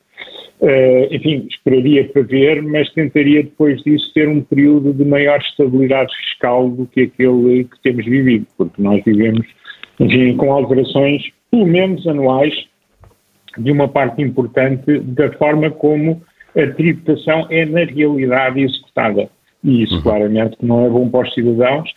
Uh, 0.61 1.09
enfim, 1.09 1.47
esperaria 1.49 2.07
para 2.09 2.21
ver, 2.21 2.61
mas 2.61 2.87
tentaria 2.93 3.41
depois 3.41 3.81
disso 3.81 4.13
ter 4.13 4.29
um 4.29 4.41
período 4.41 4.93
de 4.93 5.03
maior 5.03 5.39
estabilidade 5.39 6.15
fiscal 6.15 6.69
do 6.69 6.85
que 6.85 7.01
aquele 7.01 7.63
que 7.63 7.81
temos 7.81 8.05
vivido, 8.05 8.45
porque 8.55 8.79
nós 8.79 9.03
vivemos, 9.03 9.43
enfim, 9.99 10.37
com 10.37 10.51
alterações, 10.51 11.23
pelo 11.49 11.65
menos 11.65 12.05
anuais, 12.05 12.53
de 13.57 13.71
uma 13.71 13.87
parte 13.87 14.21
importante 14.21 14.99
da 14.99 15.31
forma 15.31 15.71
como 15.71 16.21
a 16.55 16.67
tributação 16.67 17.47
é 17.49 17.65
na 17.65 17.83
realidade 17.83 18.61
executada. 18.61 19.29
E 19.63 19.81
isso, 19.81 19.95
uhum. 19.95 20.01
claramente, 20.03 20.57
não 20.61 20.85
é 20.85 20.89
bom 20.89 21.09
para 21.09 21.27
os 21.27 21.33
cidadãos 21.33 21.89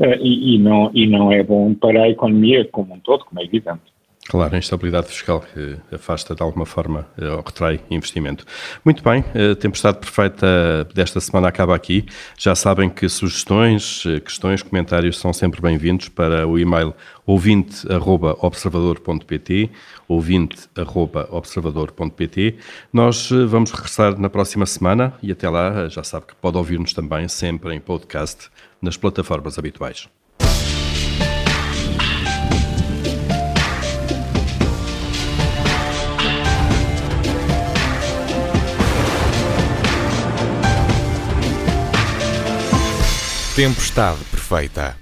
e, 0.00 0.54
e, 0.54 0.58
não, 0.58 0.90
e 0.94 1.06
não 1.06 1.30
é 1.30 1.42
bom 1.42 1.74
para 1.74 2.04
a 2.04 2.08
economia 2.08 2.64
como 2.64 2.94
um 2.94 3.00
todo, 3.00 3.24
como 3.24 3.40
é 3.40 3.44
evidente. 3.44 3.80
Claro, 4.28 4.54
a 4.54 4.58
instabilidade 4.58 5.06
fiscal 5.08 5.40
que 5.40 5.78
afasta 5.92 6.34
de 6.34 6.42
alguma 6.42 6.66
forma 6.66 7.08
eh, 7.18 7.26
ou 7.28 7.42
retrai 7.42 7.80
investimento. 7.90 8.44
Muito 8.84 9.02
bem, 9.02 9.24
a 9.34 9.54
tempestade 9.56 9.98
perfeita 9.98 10.86
desta 10.94 11.18
semana 11.20 11.48
acaba 11.48 11.74
aqui. 11.74 12.04
Já 12.38 12.54
sabem 12.54 12.90
que 12.90 13.08
sugestões, 13.08 14.04
eh, 14.06 14.20
questões, 14.20 14.62
comentários 14.62 15.18
são 15.18 15.32
sempre 15.32 15.60
bem-vindos 15.60 16.08
para 16.10 16.46
o 16.46 16.56
e-mail 16.58 16.94
ouvinte.observador.pt 17.26 19.70
ouvinte.observador.pt 20.06 22.56
Nós 22.92 23.32
eh, 23.32 23.44
vamos 23.46 23.72
regressar 23.72 24.16
na 24.20 24.30
próxima 24.30 24.66
semana 24.66 25.14
e 25.22 25.32
até 25.32 25.48
lá 25.48 25.88
já 25.88 26.04
sabe 26.04 26.26
que 26.26 26.34
pode 26.36 26.56
ouvir-nos 26.58 26.92
também 26.92 27.26
sempre 27.26 27.74
em 27.74 27.80
podcast 27.80 28.50
nas 28.82 28.96
plataformas 28.96 29.58
habituais. 29.58 30.08
Tempestade 43.60 44.24
perfeita. 44.30 44.96